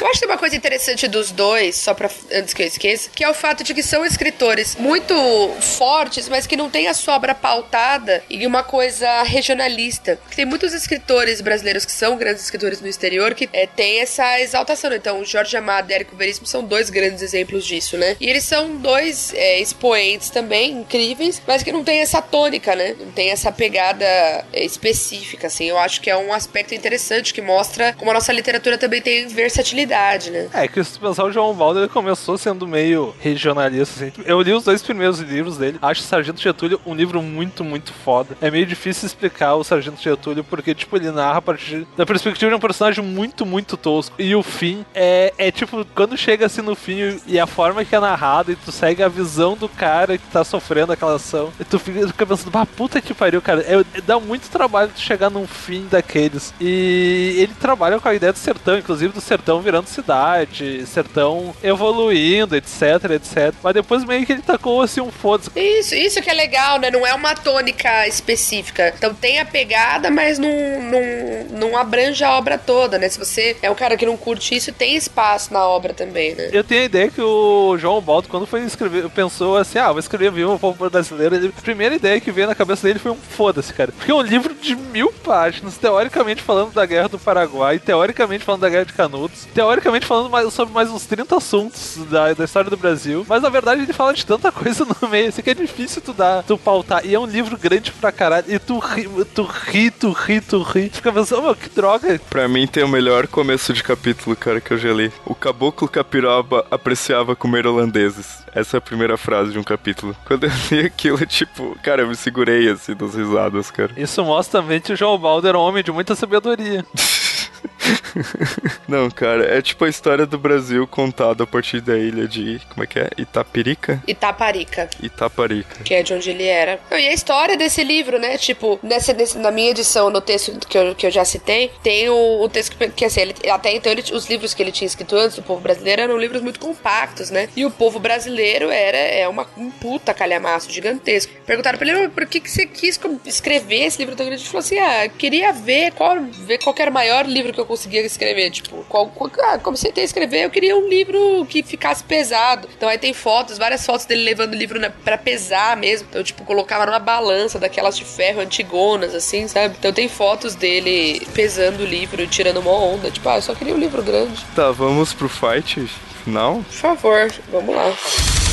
Eu 0.00 0.06
acho 0.06 0.14
que 0.14 0.20
tem 0.20 0.28
uma 0.28 0.38
coisa 0.38 0.56
interessante 0.56 1.08
dos 1.08 1.30
dois, 1.30 1.76
só 1.76 1.94
pra 1.94 2.10
antes 2.32 2.54
que 2.54 2.62
eu 2.62 2.66
esqueça, 2.66 3.10
que 3.14 3.24
é 3.24 3.28
o 3.28 3.34
fato 3.34 3.62
de 3.64 3.74
que 3.74 3.82
são 3.82 4.04
escritores 4.04 4.76
muito 4.76 5.14
fortes, 5.60 6.28
mas 6.28 6.46
que 6.46 6.56
não 6.56 6.70
tem 6.70 6.88
a 6.88 6.94
sua 6.94 7.16
obra 7.16 7.34
pautada 7.34 8.22
em 8.28 8.46
uma 8.46 8.62
coisa 8.62 9.22
regionalista. 9.22 10.18
Tem 10.34 10.44
muitos 10.44 10.72
escritores 10.72 11.40
brasileiros 11.40 11.84
que 11.84 11.92
são 11.92 12.16
grandes 12.16 12.42
escritores 12.42 12.80
no 12.80 12.88
exterior 12.88 13.34
que 13.34 13.48
é, 13.52 13.66
tem 13.66 14.00
essa 14.00 14.40
exaltação. 14.40 14.92
Então, 14.92 15.24
Jorge 15.24 15.56
Amado 15.56 15.90
e 15.90 15.94
Érico 15.94 16.16
Veríssimo 16.16 16.46
são 16.46 16.64
dois 16.64 16.90
grandes 16.90 17.22
exemplos 17.22 17.64
disso, 17.64 17.96
né? 17.96 18.16
E 18.20 18.28
eles 18.28 18.44
são 18.44 18.76
dois 18.76 19.32
é, 19.34 19.60
expoentes 19.60 20.30
também, 20.30 20.72
incríveis, 20.72 21.40
mas 21.46 21.62
que 21.62 21.72
não 21.72 21.84
tem 21.84 22.00
essa 22.00 22.20
tônica, 22.20 22.74
né? 22.74 22.96
Não 22.98 23.10
tem 23.12 23.30
essa 23.30 23.52
pegada 23.52 24.04
é, 24.04 24.64
específica, 24.64 25.46
assim. 25.46 25.66
Eu 25.66 25.78
acho 25.78 26.00
que 26.00 26.10
é 26.10 26.16
um 26.16 26.32
aspecto 26.32 26.74
interessante 26.74 27.32
que 27.32 27.40
mostra 27.40 27.92
como 27.94 28.10
a 28.10 28.14
nossa 28.14 28.32
literatura 28.32 28.78
também 28.78 29.00
tem 29.00 29.26
versatilidade, 29.28 30.30
né? 30.30 30.48
É, 30.52 30.68
que 30.68 30.82
se 30.82 30.98
pensar, 30.98 31.24
o 31.24 31.32
João 31.32 31.54
Baldo 31.54 31.80
ele 31.80 31.88
começou 31.88 32.36
sendo 32.36 32.66
meio 32.66 33.14
regionalista, 33.20 34.04
assim. 34.04 34.12
Eu 34.24 34.40
li 34.40 34.52
os 34.52 34.64
dois 34.64 34.82
primeiros 34.82 35.18
livros 35.20 35.39
dele. 35.56 35.78
Acho 35.80 36.02
Sargento 36.02 36.40
Getúlio 36.40 36.80
um 36.86 36.94
livro 36.94 37.22
muito, 37.22 37.64
muito 37.64 37.92
foda. 37.92 38.36
É 38.40 38.50
meio 38.50 38.66
difícil 38.66 39.06
explicar 39.06 39.54
o 39.54 39.64
Sargento 39.64 40.00
Getúlio, 40.00 40.44
porque, 40.44 40.74
tipo, 40.74 40.96
ele 40.96 41.10
narra 41.10 41.38
a 41.38 41.42
partir 41.42 41.86
da 41.96 42.06
perspectiva 42.06 42.50
de 42.50 42.56
um 42.56 42.60
personagem 42.60 43.04
muito, 43.04 43.46
muito 43.46 43.76
tosco. 43.76 44.14
E 44.18 44.34
o 44.34 44.42
fim 44.42 44.84
é, 44.94 45.32
é 45.38 45.50
tipo, 45.50 45.84
quando 45.94 46.16
chega 46.16 46.46
assim 46.46 46.62
no 46.62 46.74
fim 46.74 47.20
e 47.26 47.38
a 47.38 47.46
forma 47.46 47.84
que 47.84 47.94
é 47.94 48.00
narrado, 48.00 48.52
e 48.52 48.56
tu 48.56 48.72
segue 48.72 49.02
a 49.02 49.08
visão 49.08 49.56
do 49.56 49.68
cara 49.68 50.18
que 50.18 50.26
tá 50.28 50.44
sofrendo 50.44 50.92
aquela 50.92 51.14
ação, 51.14 51.52
e 51.58 51.64
tu 51.64 51.78
fica, 51.78 52.26
pensando, 52.26 52.50
bah, 52.50 52.66
puta 52.66 53.00
que 53.00 53.14
pariu, 53.14 53.40
cara. 53.40 53.60
É, 53.62 54.00
dá 54.02 54.18
muito 54.18 54.50
trabalho 54.50 54.90
tu 54.94 55.00
chegar 55.00 55.30
num 55.30 55.46
fim 55.46 55.86
daqueles. 55.90 56.52
E 56.60 57.36
ele 57.38 57.54
trabalha 57.58 58.00
com 58.00 58.08
a 58.08 58.14
ideia 58.14 58.32
do 58.32 58.38
sertão, 58.38 58.78
inclusive 58.78 59.12
do 59.12 59.20
sertão 59.20 59.60
virando 59.60 59.86
cidade, 59.86 60.86
sertão 60.86 61.54
evoluindo, 61.62 62.56
etc, 62.56 63.10
etc. 63.12 63.54
Mas 63.62 63.74
depois 63.74 64.04
meio 64.04 64.24
que 64.26 64.32
ele 64.32 64.42
tacou 64.42 64.82
assim 64.82 65.00
um 65.00 65.10
foda-se. 65.30 65.50
Isso, 65.56 65.94
isso 65.94 66.22
que 66.22 66.30
é 66.30 66.34
legal, 66.34 66.78
né? 66.78 66.90
Não 66.90 67.06
é 67.06 67.14
uma 67.14 67.34
tônica 67.34 68.06
específica. 68.06 68.92
Então 68.96 69.14
tem 69.14 69.38
a 69.38 69.44
pegada, 69.44 70.10
mas 70.10 70.38
não, 70.38 70.48
não, 70.82 71.58
não 71.70 71.76
abrange 71.78 72.22
a 72.24 72.32
obra 72.36 72.58
toda, 72.58 72.98
né? 72.98 73.08
Se 73.08 73.18
você 73.18 73.56
é 73.62 73.70
um 73.70 73.74
cara 73.74 73.96
que 73.96 74.06
não 74.06 74.16
curte 74.16 74.54
isso, 74.54 74.72
tem 74.72 74.94
espaço 74.96 75.52
na 75.52 75.66
obra 75.66 75.92
também, 75.94 76.34
né? 76.34 76.50
Eu 76.52 76.64
tenho 76.64 76.82
a 76.82 76.84
ideia 76.84 77.10
que 77.10 77.20
o 77.20 77.76
João 77.78 78.00
Baldo, 78.00 78.28
quando 78.28 78.46
foi 78.46 78.60
escrever, 78.62 79.08
pensou 79.10 79.56
assim: 79.56 79.78
ah, 79.78 79.90
vou 79.90 79.98
escrever 80.00 80.30
Viva 80.30 80.52
o 80.52 80.58
Povo 80.58 80.88
Brasileiro. 80.88 81.34
Ele- 81.34 81.52
a 81.56 81.62
primeira 81.62 81.94
ideia 81.94 82.20
que 82.20 82.30
veio 82.32 82.46
na 82.46 82.54
cabeça 82.54 82.86
dele 82.86 82.98
foi 82.98 83.12
um 83.12 83.16
foda-se, 83.16 83.72
cara. 83.72 83.92
Porque 83.92 84.10
é 84.10 84.14
um 84.14 84.20
livro 84.22 84.54
de 84.54 84.74
mil 84.76 85.12
páginas, 85.12 85.76
teoricamente 85.76 86.42
falando 86.42 86.72
da 86.72 86.84
Guerra 86.86 87.08
do 87.08 87.18
Paraguai, 87.18 87.78
teoricamente 87.78 88.44
falando 88.44 88.62
da 88.62 88.68
Guerra 88.68 88.84
de 88.84 88.92
Canudos, 88.92 89.46
teoricamente 89.54 90.06
falando 90.06 90.30
mais, 90.30 90.52
sobre 90.52 90.72
mais 90.74 90.90
uns 90.90 91.04
30 91.06 91.36
assuntos 91.36 91.96
da, 92.10 92.32
da 92.32 92.44
história 92.44 92.70
do 92.70 92.76
Brasil, 92.76 93.24
mas 93.28 93.42
na 93.42 93.48
verdade 93.48 93.82
ele 93.82 93.92
fala 93.92 94.12
de 94.14 94.24
tanta 94.24 94.50
coisa 94.52 94.84
no 94.84 95.08
meio, 95.08 95.19
assim 95.28 95.42
que 95.42 95.50
é 95.50 95.54
difícil 95.54 96.02
tu 96.02 96.12
dar, 96.12 96.42
tu 96.42 96.56
pautar, 96.58 97.04
e 97.04 97.14
é 97.14 97.18
um 97.18 97.26
livro 97.26 97.56
grande 97.56 97.92
pra 97.92 98.12
caralho, 98.12 98.46
e 98.48 98.58
tu 98.58 98.78
ri, 98.78 99.08
tu 99.34 99.42
ri, 99.42 99.90
tu 99.90 100.12
ri, 100.12 100.40
tu 100.40 100.62
ri, 100.62 100.88
tu 100.88 100.96
fica 100.96 101.12
pensando, 101.12 101.42
meu, 101.42 101.54
que 101.54 101.68
droga. 101.68 102.20
Pra 102.30 102.48
mim 102.48 102.66
tem 102.66 102.82
o 102.82 102.88
melhor 102.88 103.26
começo 103.26 103.72
de 103.72 103.82
capítulo, 103.82 104.36
cara, 104.36 104.60
que 104.60 104.72
eu 104.72 104.78
já 104.78 104.92
li. 104.92 105.12
O 105.24 105.34
caboclo 105.34 105.88
capiroba 105.88 106.66
apreciava 106.70 107.36
comer 107.36 107.66
holandeses. 107.66 108.44
Essa 108.54 108.76
é 108.76 108.78
a 108.78 108.80
primeira 108.80 109.16
frase 109.16 109.52
de 109.52 109.58
um 109.58 109.62
capítulo. 109.62 110.16
Quando 110.26 110.44
eu 110.44 110.50
li 110.70 110.86
aquilo, 110.86 111.24
tipo, 111.26 111.76
cara, 111.82 112.02
eu 112.02 112.08
me 112.08 112.16
segurei 112.16 112.68
assim 112.68 112.94
das 112.94 113.14
risadas, 113.14 113.70
cara. 113.70 113.92
Isso 113.96 114.24
mostra 114.24 114.60
também 114.60 114.80
que 114.80 114.92
o 114.92 114.96
João 114.96 115.18
Baldo 115.18 115.46
era 115.46 115.58
um 115.58 115.62
homem 115.62 115.82
de 115.82 115.92
muita 115.92 116.14
sabedoria. 116.14 116.84
Não, 118.86 119.10
cara, 119.10 119.44
é 119.58 119.62
tipo 119.62 119.84
a 119.84 119.88
história 119.88 120.26
do 120.26 120.38
Brasil 120.38 120.86
contada 120.86 121.44
a 121.44 121.46
partir 121.46 121.80
da 121.80 121.96
ilha 121.96 122.26
de. 122.26 122.60
Como 122.70 122.84
é 122.84 122.86
que 122.86 122.98
é? 122.98 123.10
Itapirica? 123.16 124.02
Itaparica. 124.06 124.88
Itaparica. 125.02 125.82
Que 125.84 125.94
é 125.94 126.02
de 126.02 126.14
onde 126.14 126.30
ele 126.30 126.44
era. 126.44 126.78
E 126.90 126.94
a 127.08 127.12
história 127.12 127.56
desse 127.56 127.82
livro, 127.82 128.18
né? 128.18 128.36
Tipo, 128.36 128.78
nessa, 128.82 129.12
nesse, 129.12 129.38
na 129.38 129.50
minha 129.50 129.70
edição, 129.70 130.10
no 130.10 130.20
texto 130.20 130.58
que 130.66 130.76
eu, 130.76 130.94
que 130.94 131.06
eu 131.06 131.10
já 131.10 131.24
citei, 131.24 131.70
tem 131.82 132.08
o, 132.08 132.42
o 132.42 132.48
texto 132.48 132.76
que, 132.76 132.88
que 132.90 133.04
assim, 133.04 133.20
ele, 133.20 133.34
até 133.50 133.74
então 133.74 133.90
ele, 133.90 134.02
os 134.12 134.28
livros 134.28 134.54
que 134.54 134.62
ele 134.62 134.72
tinha 134.72 134.86
escrito 134.86 135.16
antes 135.16 135.36
do 135.36 135.42
povo 135.42 135.60
brasileiro 135.60 136.02
eram 136.02 136.18
livros 136.18 136.42
muito 136.42 136.60
compactos, 136.60 137.30
né? 137.30 137.48
E 137.56 137.64
o 137.64 137.70
povo 137.70 137.98
brasileiro 137.98 138.70
era 138.70 138.98
é 138.98 139.28
uma, 139.28 139.46
um 139.56 139.70
puta 139.70 140.12
calhamaço 140.12 140.70
gigantesco. 140.70 141.32
Perguntaram 141.46 141.78
pra 141.78 141.88
ele, 141.88 142.08
por 142.08 142.26
que, 142.26 142.40
que 142.40 142.50
você 142.50 142.66
quis 142.66 142.98
escrever 143.24 143.84
esse 143.84 143.98
livro 143.98 144.16
tão 144.16 144.26
grande? 144.26 144.42
Ele 144.42 144.48
falou 144.48 144.60
assim: 144.60 144.78
ah, 144.78 145.08
queria 145.08 145.52
ver 145.52 145.92
qual, 145.92 146.20
ver 146.22 146.58
qual 146.58 146.74
era 146.78 146.90
o 146.90 146.94
maior 146.94 147.26
livro 147.26 147.52
que 147.52 147.60
eu 147.60 147.66
conseguia 147.70 148.04
escrever. 148.04 148.50
Tipo, 148.50 148.84
qual, 148.88 149.06
qual, 149.06 149.30
ah, 149.44 149.58
comecei 149.58 149.92
a 149.96 150.00
escrever, 150.00 150.44
eu 150.44 150.50
queria 150.50 150.76
um 150.76 150.88
livro 150.88 151.46
que 151.48 151.62
ficasse 151.62 152.02
pesado. 152.02 152.68
Então 152.76 152.88
aí 152.88 152.98
tem 152.98 153.14
fotos, 153.14 153.58
várias 153.58 153.86
fotos 153.86 154.06
dele 154.06 154.24
levando 154.24 154.54
o 154.54 154.56
livro 154.56 154.80
na, 154.80 154.90
pra 154.90 155.16
pesar 155.16 155.76
mesmo. 155.76 156.08
Então, 156.10 156.24
tipo, 156.24 156.44
colocava 156.44 156.84
numa 156.84 156.98
balança 156.98 157.60
daquelas 157.60 157.96
de 157.96 158.04
ferro 158.04 158.40
antigonas, 158.40 159.14
assim, 159.14 159.46
sabe? 159.46 159.76
Então 159.78 159.92
tem 159.92 160.08
fotos 160.08 160.56
dele 160.56 161.24
pesando 161.32 161.82
o 161.82 161.86
livro, 161.86 162.26
tirando 162.26 162.58
uma 162.58 162.72
onda. 162.72 163.08
Tipo, 163.08 163.28
ah, 163.28 163.36
eu 163.36 163.42
só 163.42 163.54
queria 163.54 163.74
um 163.74 163.78
livro 163.78 164.02
grande. 164.02 164.44
Tá, 164.56 164.72
vamos 164.72 165.12
pro 165.12 165.28
fight 165.28 165.86
final? 166.24 166.56
Por 166.56 166.72
favor, 166.72 167.32
vamos 167.52 167.74
lá. 167.74 168.49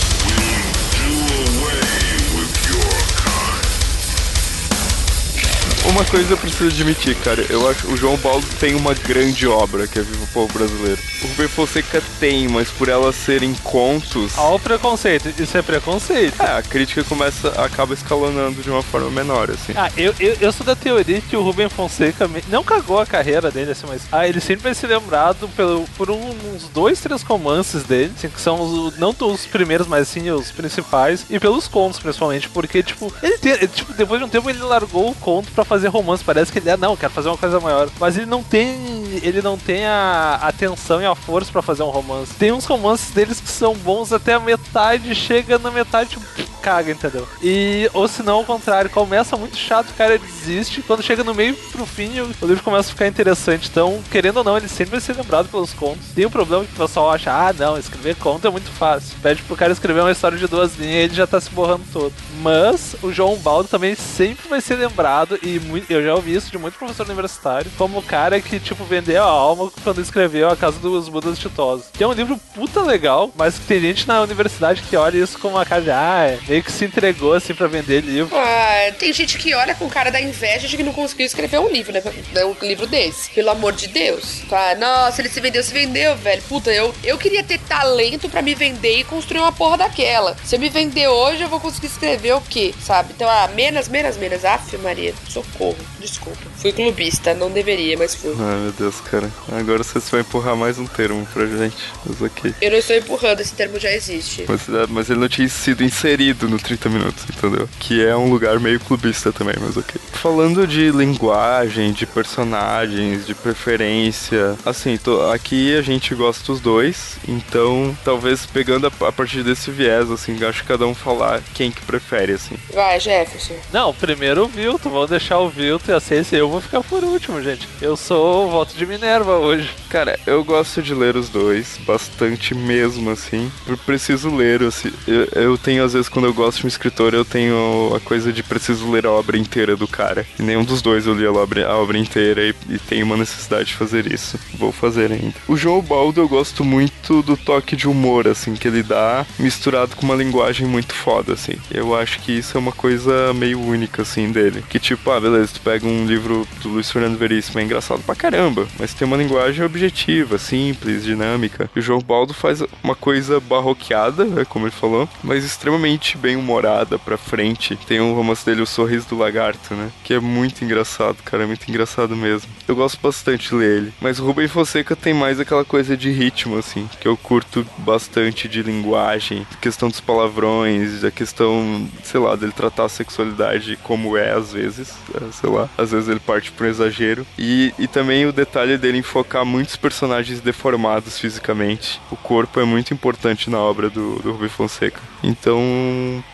Uma 5.88 6.04
coisa 6.04 6.34
eu 6.34 6.38
preciso 6.38 6.68
admitir, 6.68 7.16
cara. 7.16 7.46
Eu 7.50 7.68
acho 7.68 7.88
que 7.88 7.94
o 7.94 7.98
João 7.98 8.18
Baldo 8.18 8.46
tem 8.60 8.76
uma 8.76 8.94
grande 8.94 9.48
obra 9.48 9.88
que 9.88 9.98
é 9.98 10.02
Viva 10.02 10.24
o 10.24 10.28
Povo 10.28 10.54
Brasileiro. 10.54 11.02
O 11.24 11.28
Rubem 11.28 11.48
Fonseca 11.48 12.04
tem, 12.20 12.48
mas 12.48 12.70
por 12.70 12.90
ela 12.90 13.12
serem 13.14 13.54
contos. 13.64 14.38
Olha 14.38 14.56
o 14.56 14.60
preconceito. 14.60 15.34
Isso 15.42 15.58
é 15.58 15.62
preconceito. 15.62 16.40
É, 16.42 16.58
a 16.58 16.62
crítica 16.62 17.04
começa, 17.06 17.50
acaba 17.64 17.94
escalonando 17.94 18.62
de 18.62 18.70
uma 18.70 18.84
forma 18.84 19.10
menor, 19.10 19.50
assim. 19.50 19.74
Ah, 19.76 19.90
eu, 19.98 20.14
eu, 20.20 20.38
eu 20.42 20.52
sou 20.52 20.66
da 20.66 20.76
teoria 20.76 21.22
que 21.22 21.36
o 21.36 21.42
Rubem 21.42 21.70
Fonseca 21.70 22.30
não 22.50 22.64
cagou 22.64 23.00
a 23.00 23.06
carreira 23.06 23.50
dele, 23.50 23.72
assim, 23.72 23.88
mas. 23.88 24.04
Ah, 24.12 24.28
ele 24.28 24.42
sempre 24.42 24.64
vai 24.64 24.76
ser 24.76 24.88
lembrado 24.88 25.48
pelo, 25.56 25.86
por 25.98 26.12
um, 26.12 26.30
uns 26.54 26.68
dois, 26.74 27.00
três 27.00 27.22
romances 27.24 27.84
dele, 27.84 28.12
assim, 28.16 28.30
que 28.30 28.42
são 28.42 28.62
os, 28.62 28.98
não 28.98 29.16
os 29.18 29.46
primeiros, 29.46 29.88
mas 29.88 30.08
sim 30.10 30.30
os 30.30 30.52
principais, 30.52 31.26
e 31.30 31.40
pelos 31.40 31.68
contos, 31.68 32.00
principalmente, 32.00 32.50
porque, 32.50 32.84
tipo, 32.84 33.12
ele 33.24 33.38
tem. 33.38 33.56
Tipo, 33.68 33.94
depois 33.94 34.20
de 34.20 34.26
um 34.26 34.30
tempo 34.30 34.50
ele 34.50 34.60
largou 34.60 35.10
o 35.10 35.16
conto 35.16 35.50
pra 35.52 35.64
fazer 35.64 35.77
romance. 35.86 36.24
Parece 36.24 36.52
que 36.52 36.58
ele 36.58 36.70
é, 36.70 36.78
não, 36.78 36.98
quero 36.98 37.14
fazer 37.14 37.30
uma 37.30 37.38
coisa 37.38 37.60
maior. 37.60 37.90
Mas 38.00 38.18
ele 38.18 38.26
não 38.26 38.42
tem. 38.42 38.98
Ele 39.22 39.42
não 39.42 39.58
tem 39.58 39.86
a 39.86 40.40
atenção 40.42 41.02
e 41.02 41.06
a 41.06 41.14
força 41.14 41.52
para 41.52 41.62
fazer 41.62 41.84
um 41.84 41.90
romance. 41.90 42.34
Tem 42.34 42.52
uns 42.52 42.66
romances 42.66 43.12
deles 43.12 43.40
que 43.40 43.50
são 43.50 43.74
bons 43.76 44.12
até 44.12 44.34
a 44.34 44.40
metade, 44.40 45.14
chega 45.14 45.60
na 45.60 45.72
metade, 45.72 46.12
tipo, 46.12 46.26
caga, 46.62 46.92
entendeu? 46.92 47.28
E, 47.42 47.90
ou 47.94 48.08
se 48.08 48.22
não, 48.22 48.36
ao 48.36 48.44
contrário, 48.44 48.90
começa 48.90 49.38
muito 49.38 49.56
chato, 49.56 49.90
o 49.90 49.94
cara 49.94 50.18
desiste. 50.18 50.82
Quando 50.82 51.02
chega 51.02 51.24
no 51.24 51.34
meio 51.34 51.56
pro 51.72 51.86
fim, 51.86 52.20
o 52.20 52.46
livro 52.46 52.64
começa 52.64 52.90
a 52.90 52.92
ficar 52.92 53.08
interessante. 53.08 53.70
Então, 53.70 54.02
querendo 54.12 54.38
ou 54.38 54.44
não, 54.44 54.58
ele 54.58 54.68
sempre 54.68 54.92
vai 54.92 55.00
ser 55.00 55.16
lembrado 55.16 55.50
pelos 55.50 55.74
contos. 55.74 56.08
Tem 56.14 56.26
um 56.26 56.30
problema 56.30 56.66
que 56.66 56.74
o 56.74 56.88
pessoal 56.88 57.12
acha, 57.12 57.32
ah, 57.32 57.54
não, 57.54 57.78
escrever 57.78 58.16
conto 58.16 58.48
é 58.48 58.50
muito 58.50 58.70
fácil. 58.72 59.16
Pede 59.22 59.42
pro 59.44 59.56
cara 59.56 59.72
escrever 59.72 60.02
uma 60.02 60.12
história 60.12 60.38
de 60.38 60.48
duas 60.48 60.76
linhas 60.76 60.96
e 60.96 60.98
ele 60.98 61.14
já 61.14 61.26
tá 61.26 61.40
se 61.40 61.50
borrando 61.50 61.84
todo. 61.92 62.14
Mas 62.42 62.96
o 63.02 63.12
João 63.12 63.38
Baldo 63.38 63.70
também 63.70 63.96
sempre 63.96 64.48
vai 64.50 64.62
ser 64.62 64.76
lembrado, 64.76 65.40
e 65.42 65.60
eu 65.90 66.04
já 66.04 66.16
ouvi 66.16 66.36
isso 66.36 66.52
de 66.52 66.58
muito 66.58 66.78
professor 66.78 67.06
universitário, 67.06 67.72
como 67.78 68.00
o 68.00 68.04
cara 68.04 68.40
que, 68.42 68.60
tipo, 68.60 68.84
vendeu 68.84 69.24
a 69.24 69.28
alma 69.28 69.72
quando 69.84 70.02
escreveu 70.02 70.50
A 70.50 70.56
Casa 70.56 70.80
dos 70.80 71.10
Budas 71.10 71.40
Titosos. 71.40 71.88
Que 71.94 72.04
é 72.04 72.08
um 72.08 72.14
livro 72.14 72.40
puta 72.54 72.82
legal, 72.82 73.32
mas 73.36 73.58
que 73.58 73.66
tem 73.66 73.80
gente 73.80 74.08
na 74.08 74.22
universidade 74.22 74.82
que 74.84 74.96
olha 74.96 75.18
isso 75.18 75.40
com 75.40 75.50
uma 75.50 75.66
cara 75.66 75.82
de, 75.82 75.92
ah, 75.92 76.38
meio 76.48 76.64
que 76.64 76.72
se 76.72 76.86
entregou 76.86 77.34
assim 77.34 77.54
pra 77.54 77.68
vender 77.68 78.02
livro. 78.02 78.36
Ah, 78.36 78.92
tem 78.98 79.12
gente 79.14 79.38
que 79.38 79.54
olha 79.54 79.76
com 79.76 79.90
cara 79.90 80.10
da 80.10 80.22
inveja 80.22 80.68
de 80.68 80.78
que 80.78 80.84
não 80.84 80.94
conseguiu 80.94 81.26
escrever 81.26 81.60
um 81.60 81.70
livro, 81.70 81.92
né? 81.92 82.02
Um 82.46 82.66
livro 82.66 82.88
desse. 82.88 83.32
Pelo 83.32 83.50
amor 83.50 83.74
de 83.74 83.88
Deus. 83.88 84.42
Tá? 84.50 84.76
Nossa, 84.76 85.22
ele 85.22 85.30
se 85.30 85.40
vendeu, 85.40 85.64
se 85.64 85.74
vendeu, 85.74 86.16
velho. 86.16 86.42
Puta, 86.44 86.72
eu, 86.72 86.94
eu 87.04 87.18
queria 87.18 87.44
ter 87.44 87.60
talento 87.60 88.30
para 88.30 88.42
me 88.42 88.56
vender 88.56 89.00
e 89.00 89.04
construir 89.04 89.40
uma 89.40 89.52
porra 89.52 89.78
daquela. 89.78 90.36
Se 90.44 90.56
eu 90.56 90.60
me 90.60 90.70
vender 90.70 91.08
hoje, 91.08 91.44
eu 91.44 91.50
vou 91.50 91.60
conseguir 91.60 91.88
escrever 91.88 92.34
o 92.34 92.42
quê? 92.42 92.74
Sabe? 92.80 93.14
Então, 93.16 93.30
ah, 93.30 93.50
menos, 93.54 93.88
menos, 93.88 94.18
menos. 94.18 94.46
Aff, 94.46 94.78
Maria, 94.78 95.14
socorro. 95.28 95.57
Desculpa. 96.00 96.50
Fui 96.58 96.72
clubista, 96.72 97.34
não 97.34 97.52
deveria, 97.52 97.98
mas 97.98 98.16
fui. 98.16 98.36
Ai, 98.40 98.60
meu 98.60 98.72
Deus, 98.72 99.00
cara. 99.02 99.30
Agora 99.52 99.84
você 99.84 100.00
vai 100.12 100.22
empurrar 100.22 100.56
mais 100.56 100.80
um 100.80 100.88
termo 100.88 101.26
pra 101.34 101.46
gente. 101.46 101.78
Mas 102.06 102.22
ok. 102.22 102.54
Eu 102.62 102.72
não 102.72 102.78
estou 102.78 102.96
empurrando, 102.96 103.42
esse 103.42 103.54
termo 103.54 103.80
já 103.80 103.92
existe. 103.92 104.46
Mas, 104.48 104.68
é, 104.68 104.88
mas 104.90 105.10
ele 105.10 105.20
não 105.20 105.30
tinha 105.30 105.48
sido 105.48 105.84
inserido 105.84 106.50
no 106.50 106.58
30 106.58 106.90
minutos, 106.90 107.26
entendeu? 107.30 107.70
Que 107.80 108.04
é 108.04 108.16
um 108.16 108.30
lugar 108.30 108.60
meio 108.60 108.80
clubista 108.80 109.32
também, 109.32 109.56
mas 109.60 109.78
ok. 109.78 110.02
Falando 110.14 110.66
de 110.66 110.90
linguagem, 110.92 111.94
de 111.94 112.06
personagens, 112.06 113.26
de 113.28 113.36
preferência, 113.36 114.58
assim, 114.66 114.98
tô, 114.98 115.30
aqui 115.32 115.78
a 115.78 115.82
gente 115.82 116.16
gosta 116.16 116.44
dos 116.52 116.60
dois, 116.60 117.18
então 117.28 117.96
talvez 118.04 118.46
pegando 118.46 118.88
a, 118.88 119.08
a 119.08 119.12
partir 119.12 119.44
desse 119.44 119.70
viés, 119.70 120.10
assim, 120.10 120.44
acho 120.44 120.62
que 120.62 120.68
cada 120.68 120.86
um 120.88 120.96
falar 120.96 121.42
quem 121.54 121.72
que 121.72 121.82
prefere, 121.82 122.34
assim. 122.34 122.56
Vai, 122.74 123.00
Jefferson. 123.00 123.56
Não, 123.72 123.94
primeiro 123.94 124.46
o 124.46 124.48
Vilton, 124.48 124.90
vamos 124.90 125.10
deixar 125.10 125.40
o 125.40 125.50
Vilton 125.50 125.92
e 125.92 125.96
a 125.96 126.00
Ciência, 126.00 126.38
eu 126.48 126.52
vou 126.52 126.62
ficar 126.62 126.82
por 126.82 127.04
último, 127.04 127.42
gente. 127.42 127.68
Eu 127.82 127.98
sou 127.98 128.48
o 128.48 128.50
voto 128.50 128.74
de 128.74 128.86
Minerva 128.86 129.38
hoje. 129.38 129.70
Cara, 129.90 130.18
eu 130.26 130.44
gosto 130.44 130.82
de 130.82 130.94
ler 130.94 131.18
os 131.18 131.28
dois, 131.30 131.78
bastante 131.86 132.56
mesmo, 132.56 133.10
assim. 133.10 133.52
Eu 133.68 133.78
preciso 133.78 134.34
ler, 134.34 134.64
assim, 134.64 134.92
eu, 135.06 135.26
eu 135.36 135.58
tenho 135.58 135.84
às 135.84 135.94
vezes 135.94 136.08
quando 136.08 136.26
eu 136.26 136.34
gosto 136.34 136.60
de 136.60 136.66
um 136.66 136.70
escritor, 136.70 137.14
eu 137.14 137.26
tenho 137.26 137.94
a 137.96 138.00
coisa 138.00 138.32
de 138.32 138.42
preciso 138.42 138.90
ler 138.90 139.06
a 139.06 139.12
obra 139.12 139.38
inteira 139.38 139.76
do 139.76 139.88
cara. 139.88 140.26
E 140.40 140.44
nenhum 140.44 140.64
dos 140.64 140.82
dois 140.82 141.06
eu 141.06 141.14
li 141.14 141.26
a 141.26 141.32
obra, 141.32 141.68
a 141.68 141.76
obra 141.76 141.98
inteira 141.98 142.42
e, 142.42 142.56
e 142.70 142.80
tenho 142.80 143.06
uma 143.06 143.18
necessidade 143.18 143.66
de 143.66 143.76
fazer 143.76 144.12
isso. 144.12 144.40
Vou 144.54 144.72
fazer 144.72 145.12
ainda. 145.12 145.36
O 145.48 145.58
João 145.58 145.82
Baldo 145.82 146.22
eu 146.22 146.30
gosto 146.30 146.64
muito 146.64 147.22
do 147.24 147.36
toque 147.36 147.76
de 147.76 147.90
humor, 147.90 148.26
assim, 148.26 148.56
que 148.56 148.70
ele 148.70 148.84
dá, 148.84 149.26
misturado 149.38 149.98
com 149.98 150.06
uma 150.06 150.16
linguagem 150.16 150.66
muito 150.66 150.94
foda, 150.94 151.34
assim. 151.34 151.56
Eu 151.70 151.94
acho 151.94 152.20
que 152.20 152.32
isso 152.32 152.58
é 152.58 152.60
uma 152.60 152.72
coisa 152.72 153.34
meio 153.34 153.60
única, 153.60 154.04
assim, 154.04 154.32
dele. 154.32 154.64
Que 154.70 154.80
tipo, 154.80 155.12
ah, 155.12 155.20
beleza, 155.20 155.52
tu 155.56 155.62
pega 155.62 155.86
um 155.86 156.06
livro 156.06 156.37
do 156.62 156.70
Luiz 156.70 156.92
Fernando 156.92 157.18
Veríssimo, 157.18 157.60
é 157.60 157.64
engraçado 157.64 158.02
pra 158.04 158.16
caramba, 158.16 158.68
mas 158.80 158.94
tem 158.94 159.08
uma 159.08 159.18
linguagem 159.18 159.64
objetiva, 159.64 160.38
simples, 160.38 161.04
dinâmica. 161.04 161.70
E 161.76 161.80
o 161.80 161.82
João 161.82 162.00
Baldo 162.00 162.34
faz 162.34 162.62
uma 162.84 162.96
coisa 162.96 163.40
barroqueada, 163.40 164.26
né, 164.26 164.46
como 164.46 164.66
ele 164.66 164.72
falou, 164.72 165.08
mas 165.24 165.44
extremamente 165.44 166.18
bem 166.18 166.36
humorada 166.36 167.00
pra 167.00 167.18
frente. 167.18 167.78
Tem 167.88 168.02
um 168.02 168.14
romance 168.14 168.46
dele, 168.46 168.62
O 168.62 168.66
Sorriso 168.66 169.10
do 169.10 169.18
Lagarto, 169.18 169.74
né? 169.74 169.90
Que 170.04 170.14
é 170.14 170.20
muito 170.20 170.64
engraçado, 170.64 171.18
cara, 171.24 171.44
é 171.44 171.48
muito 171.48 171.68
engraçado 171.70 172.16
mesmo. 172.16 172.50
Eu 172.68 172.76
gosto 172.76 173.00
bastante 173.02 173.50
de 173.50 173.56
ler 173.56 173.78
ele. 173.78 173.94
Mas 174.02 174.20
Rubem 174.20 174.48
Fonseca 174.48 174.96
tem 174.96 175.14
mais 175.14 175.40
aquela 175.40 175.64
coisa 175.64 175.96
de 175.96 176.12
ritmo, 176.12 176.58
assim, 176.58 176.90
que 177.00 177.08
eu 177.08 177.16
curto 177.16 177.66
bastante 177.78 178.48
de 178.48 178.62
linguagem, 178.62 179.46
questão 179.62 179.90
dos 179.90 180.00
palavrões, 180.00 181.04
a 181.04 181.12
questão, 181.12 181.88
sei 182.04 182.20
lá, 182.20 182.36
dele 182.36 182.52
tratar 182.52 182.86
a 182.86 182.90
sexualidade 182.90 183.78
como 183.84 184.18
é 184.18 184.32
às 184.32 184.54
vezes, 184.54 184.94
é, 185.16 185.32
sei 185.32 185.50
lá, 185.50 185.70
às 185.78 185.92
vezes 185.92 186.10
ele 186.10 186.20
parte 186.28 186.52
por 186.52 186.66
um 186.66 186.70
exagero. 186.70 187.26
E, 187.40 187.74
e 187.80 187.88
também 187.88 188.26
o 188.26 188.34
detalhe 188.34 188.78
dele 188.78 188.98
enfocar 188.98 189.46
muitos 189.46 189.78
personagens 189.78 190.42
deformados 190.42 191.18
fisicamente. 191.18 192.02
O 192.12 192.18
corpo 192.18 192.60
é 192.60 192.66
muito 192.66 192.94
importante 192.94 193.50
na 193.50 193.60
obra 193.60 193.90
do, 193.90 194.18
do 194.18 194.34
Rubem 194.34 194.50
Fonseca. 194.50 195.00
Então, 195.24 195.62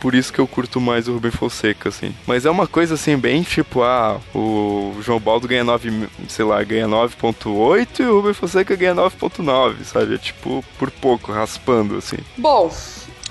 por 0.02 0.16
isso 0.16 0.34
que 0.34 0.40
eu 0.40 0.48
curto 0.48 0.82
mais 0.82 1.08
o 1.08 1.14
Rubem 1.14 1.32
Fonseca, 1.32 1.90
assim. 1.90 2.14
Mas 2.26 2.46
é 2.46 2.50
uma 2.50 2.66
coisa 2.66 2.96
assim, 2.96 3.16
bem 3.16 3.44
tipo, 3.44 3.84
ah, 3.84 4.20
o 4.34 4.96
João 5.02 5.20
Baldo 5.20 5.48
ganha 5.48 5.64
9, 5.64 6.10
sei 6.28 6.46
lá, 6.46 6.62
ganha 6.64 6.88
9.8 6.88 8.00
e 8.00 8.04
o 8.04 8.16
Rubem 8.16 8.34
Fonseca 8.34 8.76
ganha 8.76 8.96
9.9, 8.96 9.84
sabe? 9.84 10.16
É 10.16 10.18
tipo, 10.18 10.64
por 10.80 10.90
pouco, 10.90 11.32
raspando, 11.32 11.98
assim. 11.98 12.18
Bom, 12.38 12.72